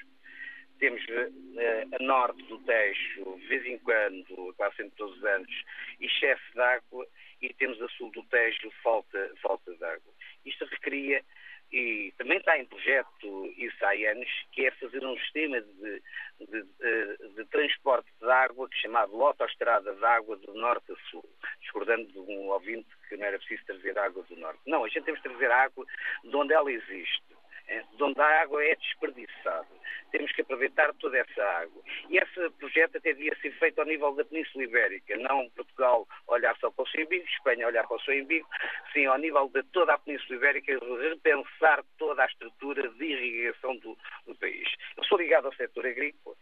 Temos 0.79 1.01
uh, 1.03 1.95
a 1.99 2.03
norte 2.03 2.41
do 2.43 2.59
Tejo, 2.59 3.37
de 3.39 3.47
vez 3.47 3.65
em 3.65 3.77
quando, 3.79 4.53
quase 4.55 4.75
sempre 4.77 4.95
todos 4.97 5.17
os 5.17 5.25
anos, 5.25 5.63
excesso 5.99 6.43
de 6.53 6.61
água, 6.61 7.07
e 7.41 7.53
temos 7.55 7.81
a 7.81 7.87
sul 7.89 8.11
do 8.11 8.23
Tejo, 8.23 8.71
falta, 8.83 9.31
falta 9.41 9.73
de 9.73 9.83
água. 9.83 10.13
Isto 10.45 10.65
requeria 10.65 11.23
e 11.71 12.13
também 12.17 12.37
está 12.37 12.57
em 12.57 12.65
projeto 12.65 13.53
isso 13.57 13.85
há 13.85 13.91
anos, 14.11 14.29
que 14.51 14.65
é 14.65 14.71
fazer 14.71 15.05
um 15.05 15.17
sistema 15.17 15.61
de, 15.61 16.01
de, 16.39 16.63
de, 16.63 17.35
de 17.35 17.45
transporte 17.45 18.09
de 18.21 18.29
água 18.29 18.67
é 18.71 18.75
chamado 18.77 19.21
Autostrada 19.21 19.93
de 19.93 20.05
Água 20.05 20.37
do 20.37 20.53
Norte 20.53 20.91
a 20.91 20.95
Sul, 21.09 21.27
discordando 21.59 22.05
de 22.11 22.19
um 22.19 22.49
ouvinte 22.49 22.87
que 23.09 23.17
não 23.17 23.25
era 23.25 23.37
preciso 23.37 23.65
trazer 23.65 23.97
água 23.97 24.23
do 24.23 24.35
Norte. 24.37 24.59
Não, 24.65 24.83
a 24.83 24.87
gente 24.87 25.03
temos 25.03 25.21
que 25.21 25.29
trazer 25.29 25.51
água 25.51 25.85
de 26.23 26.35
onde 26.35 26.53
ela 26.53 26.71
existe, 26.71 27.34
de 27.67 28.03
onde 28.03 28.19
a 28.21 28.41
água 28.41 28.63
é 28.63 28.75
desperdiçada 28.75 29.75
temos 30.15 30.31
que 30.31 30.41
aproveitar 30.41 30.93
toda 30.93 31.17
essa 31.17 31.43
água. 31.43 31.81
E 32.09 32.17
esse 32.17 32.49
projeto 32.51 32.97
até 32.97 33.11
devia 33.13 33.35
ser 33.41 33.51
feito 33.59 33.79
ao 33.79 33.85
nível 33.85 34.15
da 34.15 34.23
Península 34.23 34.63
Ibérica, 34.63 35.17
não 35.17 35.49
Portugal 35.49 36.07
olhar 36.27 36.55
só 36.57 36.71
para 36.71 36.83
o 36.83 36.87
seu 36.87 37.05
umbigo, 37.05 37.25
Espanha 37.25 37.67
olhar 37.67 37.85
para 37.85 37.97
o 37.97 38.01
seu 38.01 38.15
umbigo, 38.23 38.47
sim 38.93 39.05
ao 39.05 39.17
nível 39.17 39.49
de 39.53 39.61
toda 39.63 39.93
a 39.93 39.97
Península 39.97 40.37
Ibérica, 40.37 40.79
repensar 41.01 41.83
toda 41.97 42.23
a 42.23 42.27
estrutura 42.27 42.87
de 42.89 43.05
irrigação 43.05 43.75
do, 43.77 43.97
do 44.25 44.35
país. 44.35 44.69
Eu 44.95 45.03
sou 45.03 45.17
ligado 45.17 45.47
ao 45.47 45.55
setor 45.55 45.85
agrícola 45.85 46.35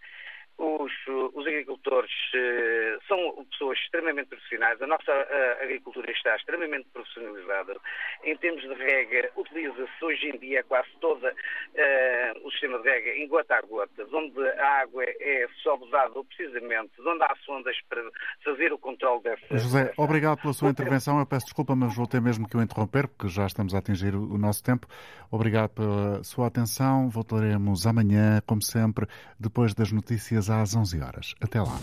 os, 0.57 0.91
os 1.33 1.47
agricultores 1.47 2.11
uh, 2.11 3.03
são 3.07 3.45
pessoas 3.51 3.77
extremamente 3.79 4.27
profissionais, 4.27 4.81
a 4.81 4.87
nossa 4.87 5.11
uh, 5.11 5.63
agricultura 5.63 6.11
está 6.11 6.35
extremamente 6.35 6.87
profissionalizada. 6.93 7.75
Em 8.23 8.37
termos 8.37 8.61
de 8.61 8.73
rega, 8.73 9.31
utiliza-se 9.35 10.05
hoje 10.05 10.29
em 10.29 10.37
dia 10.37 10.63
quase 10.63 10.89
todo 11.01 11.25
uh, 11.25 12.47
o 12.47 12.51
sistema 12.51 12.79
de 12.79 12.89
rega 12.89 13.09
em 13.15 13.27
gota 13.27 13.55
a 13.55 13.61
gota, 13.61 14.07
onde 14.13 14.41
a 14.59 14.81
água 14.81 15.03
é 15.03 15.47
só 15.61 15.75
usada 15.75 16.23
precisamente, 16.23 16.91
onde 17.01 17.23
há 17.23 17.35
sondas 17.45 17.75
para 17.89 18.03
fazer 18.43 18.71
o 18.71 18.77
controle 18.77 19.23
dessa. 19.23 19.57
José, 19.57 19.85
dessa... 19.85 20.01
obrigado 20.01 20.41
pela 20.41 20.53
sua 20.53 20.69
intervenção. 20.69 21.19
Eu 21.19 21.25
peço 21.25 21.45
desculpa, 21.45 21.75
mas 21.75 21.95
vou 21.95 22.07
ter 22.07 22.21
mesmo 22.21 22.47
que 22.47 22.55
o 22.55 22.61
interromper, 22.61 23.07
porque 23.07 23.27
já 23.27 23.45
estamos 23.45 23.73
a 23.73 23.79
atingir 23.79 24.15
o 24.15 24.37
nosso 24.37 24.63
tempo. 24.63 24.87
Obrigado 25.31 25.71
pela 25.71 26.23
sua 26.23 26.47
atenção. 26.47 27.09
Voltaremos 27.09 27.87
amanhã, 27.87 28.41
como 28.45 28.61
sempre, 28.61 29.07
depois 29.39 29.73
das 29.73 29.91
notícias 29.91 30.42
às 30.49 30.75
11 30.75 31.01
horas. 31.01 31.35
Até 31.41 31.61
lá. 31.61 31.79